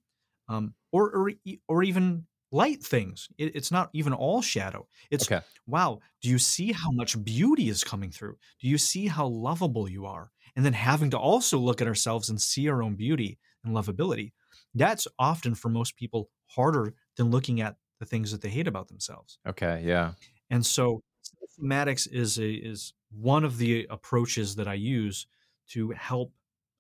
um, 0.49 0.74
or, 0.91 1.11
or 1.15 1.32
or 1.68 1.84
even 1.84 2.26
light 2.51 2.82
things. 2.82 3.28
It- 3.38 3.55
it's 3.55 3.72
not 3.72 3.89
even 3.93 4.13
all 4.13 4.41
shadow. 4.41 4.88
It's 5.11 5.26
Okay. 5.26 5.41
wow. 5.65 5.99
Do 6.22 6.30
you 6.30 6.39
see 6.39 6.72
how 6.72 6.91
much 6.91 7.22
beauty 7.24 7.68
is 7.70 7.84
coming 7.84 8.11
through? 8.11 8.38
Do 8.61 8.68
you 8.70 8.78
see 8.78 9.07
how 9.07 9.28
lovable 9.28 9.89
you 9.89 10.05
are? 10.05 10.32
And 10.55 10.65
then 10.65 10.74
having 10.74 11.09
to 11.11 11.20
also 11.20 11.57
look 11.59 11.82
at 11.82 11.88
ourselves 11.88 12.30
and 12.30 12.41
see 12.41 12.70
our 12.70 12.82
own 12.82 12.95
beauty 12.95 13.38
and 13.63 13.76
lovability. 13.76 14.32
That's 14.74 15.07
often 15.20 15.55
for 15.55 15.70
most 15.70 15.95
people 15.97 16.30
harder 16.45 16.95
than 17.18 17.30
looking 17.32 17.59
at 17.61 17.76
the 17.99 18.05
things 18.05 18.32
that 18.32 18.41
they 18.41 18.49
hate 18.49 18.68
about 18.68 18.88
themselves. 18.88 19.39
Okay. 19.45 19.84
Yeah. 19.86 20.13
And 20.49 20.65
so 20.65 21.03
Cinesomatics 21.32 22.07
is 22.11 22.38
a, 22.38 22.49
is 22.51 22.93
one 23.11 23.43
of 23.43 23.57
the 23.57 23.88
approaches 23.89 24.55
that 24.55 24.67
I 24.67 24.75
use 24.75 25.28
to 25.69 25.91
help 25.91 26.34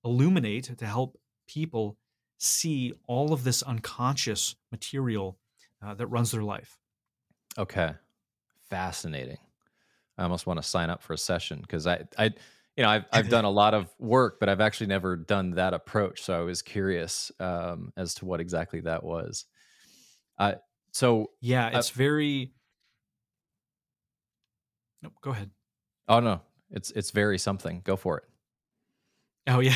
illuminate, 0.03 0.65
to 0.77 0.85
help 0.85 1.19
people 1.47 1.97
see 2.37 2.93
all 3.07 3.33
of 3.33 3.43
this 3.43 3.63
unconscious 3.63 4.55
material 4.71 5.39
uh, 5.81 5.93
that 5.95 6.07
runs 6.07 6.31
their 6.31 6.43
life. 6.43 6.79
Okay. 7.57 7.93
Fascinating. 8.69 9.37
I 10.17 10.23
almost 10.23 10.47
want 10.47 10.57
to 10.61 10.67
sign 10.67 10.89
up 10.89 11.01
for 11.01 11.13
a 11.13 11.17
session 11.17 11.61
because 11.61 11.87
I, 11.87 12.03
I, 12.17 12.25
you 12.75 12.83
know, 12.83 12.89
I've 12.89 13.05
I've 13.11 13.29
done 13.29 13.45
a 13.45 13.49
lot 13.49 13.73
of 13.73 13.93
work, 13.99 14.39
but 14.39 14.49
I've 14.49 14.61
actually 14.61 14.87
never 14.87 15.15
done 15.15 15.51
that 15.51 15.73
approach. 15.73 16.21
So 16.21 16.39
I 16.39 16.43
was 16.43 16.61
curious 16.61 17.31
um, 17.39 17.93
as 17.97 18.13
to 18.15 18.25
what 18.25 18.39
exactly 18.39 18.81
that 18.81 19.03
was. 19.03 19.45
Uh, 20.37 20.55
so, 20.91 21.31
Yeah, 21.41 21.67
Uh, 21.67 21.79
it's 21.79 21.89
very. 21.89 22.53
Nope, 25.01 25.13
go 25.21 25.31
ahead. 25.31 25.51
oh 26.07 26.19
no, 26.19 26.41
it's 26.71 26.91
it's 26.91 27.11
very 27.11 27.37
something. 27.37 27.81
Go 27.83 27.95
for 27.95 28.17
it. 28.17 28.23
Oh 29.47 29.59
yeah, 29.59 29.75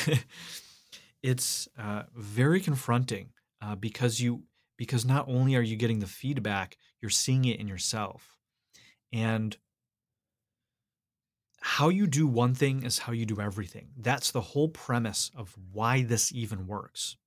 it's 1.23 1.67
uh, 1.77 2.03
very 2.15 2.59
confronting 2.59 3.29
uh, 3.61 3.75
because 3.75 4.19
you 4.19 4.43
because 4.77 5.05
not 5.05 5.27
only 5.27 5.55
are 5.55 5.61
you 5.61 5.75
getting 5.75 5.99
the 5.99 6.07
feedback, 6.07 6.77
you're 7.01 7.09
seeing 7.09 7.45
it 7.45 7.59
in 7.59 7.67
yourself, 7.67 8.35
and 9.13 9.57
how 11.61 11.89
you 11.89 12.07
do 12.07 12.25
one 12.25 12.55
thing 12.55 12.83
is 12.83 12.99
how 12.99 13.13
you 13.13 13.25
do 13.25 13.39
everything. 13.39 13.89
That's 13.95 14.31
the 14.31 14.41
whole 14.41 14.67
premise 14.67 15.29
of 15.35 15.55
why 15.71 16.01
this 16.01 16.33
even 16.33 16.65
works. 16.65 17.17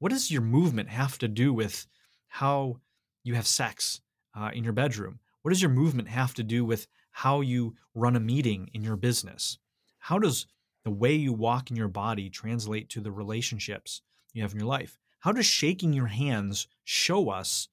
What 0.00 0.10
does 0.10 0.30
your 0.30 0.42
movement 0.42 0.88
have 0.88 1.16
to 1.18 1.28
do 1.28 1.52
with 1.52 1.86
how 2.26 2.80
you 3.22 3.34
have 3.34 3.46
sex 3.46 4.00
uh, 4.36 4.50
in 4.52 4.64
your 4.64 4.72
bedroom? 4.72 5.20
What 5.42 5.50
does 5.50 5.62
your 5.62 5.70
movement 5.70 6.08
have 6.08 6.34
to 6.34 6.42
do 6.42 6.64
with 6.64 6.88
how 7.18 7.40
you 7.40 7.74
run 7.96 8.14
a 8.14 8.20
meeting 8.20 8.70
in 8.74 8.84
your 8.84 8.94
business? 8.94 9.58
How 9.98 10.20
does 10.20 10.46
the 10.84 10.90
way 10.92 11.14
you 11.14 11.32
walk 11.32 11.68
in 11.68 11.76
your 11.76 11.88
body 11.88 12.30
translate 12.30 12.88
to 12.90 13.00
the 13.00 13.10
relationships 13.10 14.02
you 14.32 14.42
have 14.42 14.52
in 14.52 14.60
your 14.60 14.68
life? 14.68 14.96
How 15.18 15.32
does 15.32 15.44
shaking 15.44 15.92
your 15.92 16.06
hands 16.06 16.68
show 16.84 17.28
us 17.28 17.70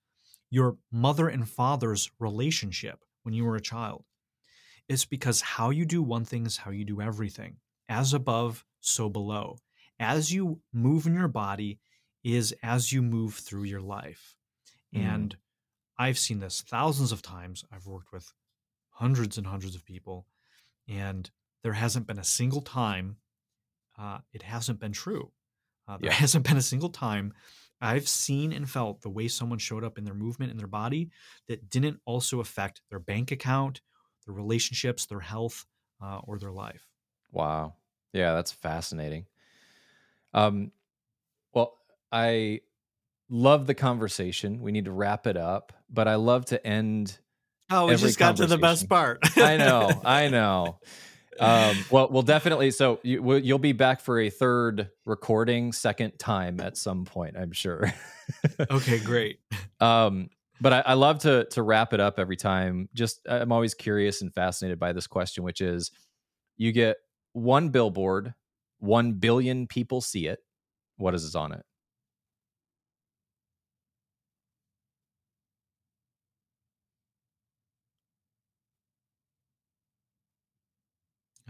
your 0.50 0.78
mother 0.92 1.28
and 1.28 1.48
father's 1.48 2.10
relationship 2.18 3.06
when 3.22 3.36
you 3.36 3.46
were 3.46 3.56
a 3.56 3.62
child? 3.62 4.06
It's 4.90 5.06
because 5.06 5.42
how 5.42 5.70
you 5.70 5.86
do 5.86 6.02
one 6.02 6.26
thing 6.26 6.48
is 6.48 6.58
how 6.58 6.72
you 6.72 6.84
do 6.84 7.00
everything. 7.00 7.58
As 7.88 8.16
above, 8.16 8.66
so 8.82 9.10
below. 9.10 9.60
As 10.00 10.34
you 10.34 10.60
move 10.74 11.06
in 11.06 11.14
your 11.14 11.28
body 11.28 11.78
is 12.24 12.52
as 12.64 12.92
you 12.92 13.04
move 13.04 13.36
through 13.36 13.66
your 13.66 13.82
life. 13.82 14.36
Mm. 14.96 15.02
And 15.02 15.38
I've 16.00 16.18
seen 16.18 16.40
this 16.40 16.64
thousands 16.68 17.12
of 17.12 17.22
times. 17.22 17.64
I've 17.72 17.86
worked 17.86 18.12
with 18.12 18.34
hundreds 18.96 19.38
and 19.38 19.48
hundreds 19.48 19.76
of 19.76 19.86
people, 19.86 20.28
and 20.88 21.32
there 21.64 21.74
hasn't 21.74 22.08
been 22.08 22.20
a 22.20 22.24
single 22.26 22.62
time 22.62 23.18
uh, 23.98 24.20
it 24.34 24.42
hasn't 24.42 24.80
been 24.80 24.92
true. 24.92 25.32
Uh, 25.88 25.98
there 25.98 26.10
Yeah. 26.10 26.14
hasn't 26.14 26.46
been 26.48 26.58
a 26.58 26.62
single 26.62 26.90
time 26.90 27.34
I've 27.82 28.08
seen 28.08 28.54
and 28.54 28.70
felt 28.70 29.02
the 29.02 29.10
way 29.10 29.28
someone 29.28 29.60
showed 29.60 29.84
up 29.84 29.98
in 29.98 30.04
their 30.06 30.14
movement 30.14 30.52
in 30.52 30.58
their 30.58 30.68
body 30.68 31.12
that 31.48 31.70
didn't 31.70 32.02
also 32.06 32.40
affect 32.40 32.82
their 32.90 33.00
bank 33.00 33.32
account, 33.32 33.82
their 34.26 34.34
relationships, 34.34 35.06
their 35.06 35.20
health, 35.20 35.66
uh, 36.02 36.20
or 36.24 36.40
their 36.40 36.52
life. 36.54 36.88
Wow. 37.32 37.76
Yeah, 38.14 38.34
that's 38.34 38.52
fascinating. 38.52 39.28
Um, 40.34 40.72
well, 41.54 41.80
I 42.12 42.62
love 43.30 43.68
the 43.68 43.76
conversation. 43.76 44.62
We 44.62 44.72
need 44.72 44.86
to 44.86 44.92
wrap 44.92 45.28
it 45.28 45.38
up, 45.38 45.74
but 45.90 46.08
I 46.08 46.16
love 46.16 46.46
to 46.48 46.66
end 46.68 47.20
Oh, 47.70 47.88
we 47.88 47.96
just 47.96 48.20
got 48.20 48.38
to 48.38 48.46
the 48.46 48.58
best 48.58 48.88
part. 48.88 49.20
I 49.38 49.58
know, 49.58 49.90
I 50.06 50.30
know. 50.30 50.80
um, 51.40 51.76
well, 51.90 52.08
we'll 52.10 52.24
definitely. 52.24 52.72
So 52.72 53.00
you, 53.04 53.22
will 53.22 53.40
you'll 53.40 53.60
be 53.60 53.74
back 53.74 54.02
for 54.02 54.20
a 54.20 54.30
third 54.30 54.90
recording, 55.06 55.72
second 55.72 56.18
time 56.20 56.60
at 56.60 56.78
some 56.78 57.06
point, 57.06 57.36
I'm 57.38 57.52
sure. 57.52 57.94
okay, 58.72 59.00
great. 59.00 59.40
Um, 59.80 60.30
but 60.62 60.74
I, 60.74 60.80
I, 60.82 60.94
love 60.94 61.20
to 61.20 61.46
to 61.52 61.62
wrap 61.62 61.94
it 61.94 62.00
up 62.00 62.20
every 62.20 62.38
time. 62.38 62.88
Just 62.94 63.20
I'm 63.28 63.52
always 63.52 63.74
curious 63.74 64.22
and 64.22 64.34
fascinated 64.34 64.80
by 64.80 64.94
this 64.94 65.08
question, 65.08 65.44
which 65.44 65.60
is, 65.60 65.92
you 66.56 66.72
get 66.72 66.98
one 67.34 67.70
billboard, 67.70 68.34
one 68.80 69.14
billion 69.14 69.68
people 69.68 70.02
see 70.02 70.28
it. 70.28 70.40
What 70.98 71.14
is 71.14 71.36
on 71.36 71.52
it? 71.52 71.66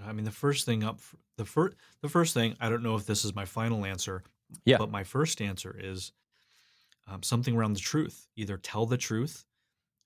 I 0.07 0.11
mean, 0.13 0.25
the 0.25 0.31
first 0.31 0.65
thing 0.65 0.83
up, 0.83 0.99
the 1.37 1.45
first, 1.45 1.75
the 2.01 2.09
first 2.09 2.33
thing. 2.33 2.55
I 2.59 2.69
don't 2.69 2.83
know 2.83 2.95
if 2.95 3.05
this 3.05 3.25
is 3.25 3.35
my 3.35 3.45
final 3.45 3.85
answer. 3.85 4.23
Yeah. 4.63 4.77
But 4.77 4.91
my 4.91 5.03
first 5.03 5.41
answer 5.41 5.75
is 5.77 6.11
um, 7.07 7.23
something 7.23 7.55
around 7.55 7.73
the 7.73 7.79
truth. 7.79 8.27
Either 8.35 8.57
tell 8.57 8.85
the 8.85 8.97
truth, 8.97 9.45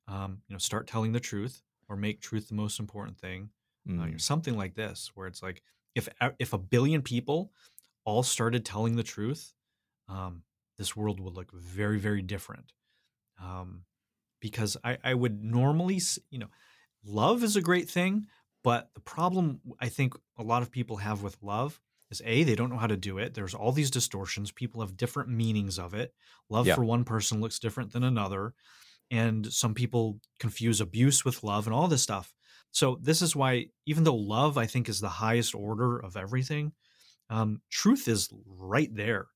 um, 0.08 0.42
you 0.48 0.54
know, 0.54 0.60
start 0.60 0.88
telling 0.88 1.12
the 1.12 1.20
truth, 1.20 1.62
or 1.90 1.96
make 1.96 2.22
truth 2.22 2.48
the 2.48 2.56
most 2.56 2.80
important 2.80 3.18
thing. 3.18 3.50
Mm. 3.88 4.16
Uh, 4.16 4.18
something 4.18 4.56
like 4.56 4.76
this, 4.76 5.12
where 5.14 5.28
it's 5.28 5.44
like 5.44 5.62
if 5.96 6.08
if 6.40 6.54
a 6.54 6.58
billion 6.58 7.02
people 7.02 7.52
all 8.06 8.24
started 8.24 8.66
telling 8.66 8.96
the 8.96 9.04
truth, 9.04 9.54
um, 10.08 10.44
this 10.78 10.96
world 10.96 11.20
would 11.20 11.36
look 11.36 11.52
very 11.54 12.00
very 12.00 12.22
different. 12.22 12.72
Um, 13.42 13.84
because 14.42 14.78
I, 14.84 14.98
I 15.04 15.14
would 15.14 15.44
normally, 15.44 16.02
you 16.30 16.40
know, 16.40 16.48
love 17.04 17.44
is 17.44 17.56
a 17.56 17.62
great 17.62 17.90
thing, 17.90 18.28
but 18.64 18.90
the 18.94 19.02
problem 19.02 19.62
I 19.80 19.90
think 19.90 20.14
a 20.38 20.44
lot 20.44 20.62
of 20.62 20.72
people 20.72 20.98
have 20.98 21.24
with 21.24 21.38
love 21.42 21.80
is 22.12 22.22
A, 22.26 22.44
they 22.44 22.56
don't 22.56 22.70
know 22.70 22.78
how 22.78 22.88
to 22.88 22.98
do 22.98 23.18
it. 23.18 23.34
There's 23.34 23.54
all 23.54 23.72
these 23.72 23.92
distortions. 23.92 24.52
People 24.52 24.82
have 24.82 24.98
different 24.98 25.30
meanings 25.30 25.78
of 25.78 25.94
it. 25.94 26.14
Love 26.50 26.68
yeah. 26.68 26.76
for 26.76 26.84
one 26.84 27.04
person 27.04 27.40
looks 27.40 27.60
different 27.60 27.94
than 27.94 28.04
another. 28.04 28.54
And 29.12 29.52
some 29.52 29.74
people 29.74 30.20
confuse 30.40 30.82
abuse 30.82 31.24
with 31.24 31.44
love 31.44 31.68
and 31.68 31.74
all 31.74 31.88
this 31.88 32.04
stuff. 32.04 32.34
So, 32.72 33.00
this 33.02 33.24
is 33.24 33.36
why, 33.36 33.68
even 33.88 34.04
though 34.04 34.16
love, 34.16 34.58
I 34.58 34.68
think, 34.68 34.90
is 34.90 35.00
the 35.00 35.10
highest 35.10 35.56
order 35.56 35.98
of 35.98 36.16
everything, 36.16 36.74
um, 37.32 37.62
truth 37.72 38.08
is 38.08 38.30
right 38.46 38.94
there 38.94 39.28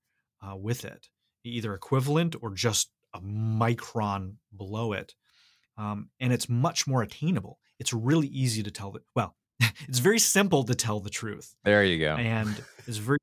uh, 0.41 0.55
with 0.55 0.85
it, 0.85 1.07
either 1.43 1.73
equivalent 1.73 2.35
or 2.41 2.51
just 2.51 2.91
a 3.15 3.21
micron 3.21 4.35
below 4.55 4.93
it. 4.93 5.15
Um, 5.77 6.09
and 6.19 6.31
it's 6.31 6.47
much 6.47 6.85
more 6.85 7.01
attainable 7.01 7.57
it's 7.83 7.91
really 7.91 8.27
easy 8.27 8.63
to 8.63 8.71
tell 8.71 8.91
the 8.91 9.01
Well, 9.13 9.35
it's 9.89 9.99
very 9.99 10.19
simple 10.19 10.63
to 10.63 10.73
tell 10.73 11.01
the 11.01 11.09
truth. 11.09 11.53
There 11.65 11.83
you 11.83 11.99
go. 11.99 12.15
And 12.15 12.63
it's 12.87 12.95
very, 12.95 13.17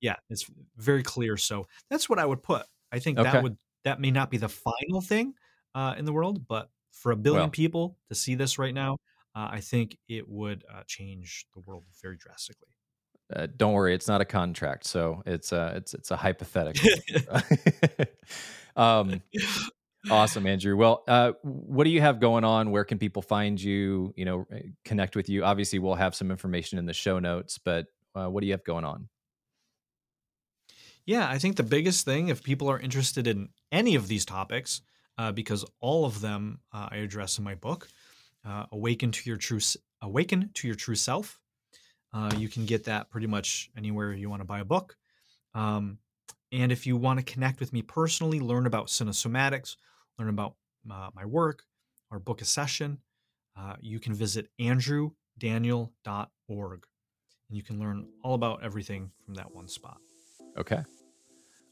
yeah, 0.00 0.14
it's 0.30 0.48
very 0.76 1.02
clear. 1.02 1.36
So 1.36 1.66
that's 1.90 2.08
what 2.08 2.20
I 2.20 2.24
would 2.24 2.40
put. 2.40 2.62
I 2.92 3.00
think 3.00 3.18
okay. 3.18 3.32
that 3.32 3.42
would 3.42 3.56
that 3.82 4.00
may 4.00 4.12
not 4.12 4.30
be 4.30 4.36
the 4.36 4.48
final 4.48 5.00
thing 5.00 5.34
uh, 5.74 5.96
in 5.98 6.04
the 6.04 6.12
world, 6.12 6.46
but 6.46 6.70
for 6.92 7.10
a 7.10 7.16
billion 7.16 7.42
well, 7.42 7.50
people 7.50 7.98
to 8.08 8.14
see 8.14 8.36
this 8.36 8.60
right 8.60 8.72
now, 8.72 8.98
uh, 9.34 9.48
I 9.50 9.60
think 9.60 9.98
it 10.08 10.28
would 10.28 10.62
uh, 10.72 10.82
change 10.86 11.46
the 11.52 11.60
world 11.60 11.82
very 12.00 12.16
drastically. 12.16 12.68
Uh, 13.34 13.48
don't 13.56 13.72
worry, 13.72 13.92
it's 13.92 14.06
not 14.06 14.20
a 14.20 14.24
contract, 14.24 14.86
so 14.86 15.24
it's 15.26 15.50
a 15.50 15.72
it's 15.74 15.94
it's 15.94 16.12
a 16.12 16.16
hypothetical. 16.16 16.88
um, 18.76 19.20
awesome 20.10 20.46
andrew. 20.46 20.76
Well 20.76 21.04
uh, 21.08 21.32
what 21.42 21.84
do 21.84 21.90
you 21.90 22.00
have 22.00 22.20
going 22.20 22.44
on? 22.44 22.70
Where 22.70 22.84
can 22.84 22.98
people 22.98 23.22
find 23.22 23.60
you 23.60 24.12
you 24.16 24.24
know 24.24 24.46
eh, 24.52 24.60
connect 24.84 25.16
with 25.16 25.28
you? 25.28 25.44
Obviously 25.44 25.78
we'll 25.78 25.94
have 25.94 26.14
some 26.14 26.30
information 26.30 26.78
in 26.78 26.86
the 26.86 26.92
show 26.92 27.18
notes 27.18 27.58
but 27.58 27.86
uh, 28.14 28.26
what 28.26 28.40
do 28.40 28.46
you 28.46 28.52
have 28.52 28.64
going 28.64 28.84
on? 28.84 29.08
Yeah 31.04 31.28
i 31.28 31.38
think 31.38 31.56
the 31.56 31.62
biggest 31.62 32.04
thing 32.04 32.28
if 32.28 32.42
people 32.42 32.68
are 32.68 32.80
interested 32.80 33.26
in 33.26 33.50
any 33.70 33.94
of 33.94 34.08
these 34.08 34.24
topics 34.24 34.80
uh, 35.18 35.32
because 35.32 35.64
all 35.80 36.04
of 36.04 36.20
them 36.20 36.60
uh, 36.72 36.88
i 36.90 36.96
address 36.96 37.38
in 37.38 37.44
my 37.44 37.54
book 37.54 37.88
uh, 38.44 38.66
awaken 38.72 39.12
to 39.12 39.28
your 39.28 39.36
true 39.36 39.60
awaken 40.02 40.50
to 40.54 40.66
your 40.66 40.76
true 40.76 40.96
self 40.96 41.40
uh, 42.16 42.30
you 42.38 42.48
can 42.48 42.64
get 42.64 42.84
that 42.84 43.10
pretty 43.10 43.26
much 43.26 43.70
anywhere 43.76 44.12
you 44.14 44.30
want 44.30 44.40
to 44.40 44.46
buy 44.46 44.60
a 44.60 44.64
book. 44.64 44.96
Um, 45.54 45.98
and 46.50 46.72
if 46.72 46.86
you 46.86 46.96
want 46.96 47.18
to 47.18 47.32
connect 47.32 47.60
with 47.60 47.74
me 47.74 47.82
personally, 47.82 48.40
learn 48.40 48.66
about 48.66 48.86
cinesomatics, 48.86 49.76
learn 50.18 50.28
about 50.28 50.54
uh, 50.90 51.10
my 51.14 51.24
work 51.24 51.62
or 52.10 52.18
book 52.18 52.40
a 52.40 52.44
session, 52.44 52.98
uh, 53.58 53.74
you 53.80 53.98
can 53.98 54.14
visit 54.14 54.48
andrewdaniel.org 54.60 56.86
and 57.48 57.56
you 57.56 57.62
can 57.62 57.78
learn 57.78 58.06
all 58.22 58.34
about 58.34 58.62
everything 58.62 59.10
from 59.24 59.34
that 59.34 59.54
one 59.54 59.68
spot. 59.68 59.98
Okay. 60.58 60.82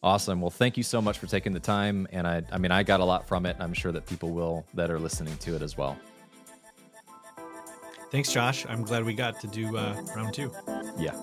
Awesome. 0.03 0.41
Well, 0.41 0.51
thank 0.51 0.77
you 0.77 0.83
so 0.83 1.01
much 1.01 1.19
for 1.19 1.27
taking 1.27 1.53
the 1.53 1.61
time. 1.61 2.07
And 2.13 2.27
I, 2.27 2.43
I 2.53 2.59
mean, 2.59 2.71
I 2.71 2.83
got 2.83 3.01
a 3.01 3.05
lot 3.05 3.27
from 3.27 3.47
it. 3.47 3.57
I'm 3.59 3.73
sure 3.73 3.91
that 3.93 4.07
people 4.07 4.31
will 4.31 4.67
that 4.75 4.91
are 4.91 4.99
listening 4.99 5.37
to 5.39 5.57
it 5.57 5.63
as 5.63 5.79
well. 5.79 5.97
Thanks, 8.11 8.31
Josh. 8.31 8.67
I'm 8.69 8.83
glad 8.83 9.05
we 9.05 9.15
got 9.15 9.41
to 9.41 9.47
do 9.47 9.77
uh, 9.77 10.01
round 10.15 10.35
two. 10.35 10.53
Yeah. 10.99 11.15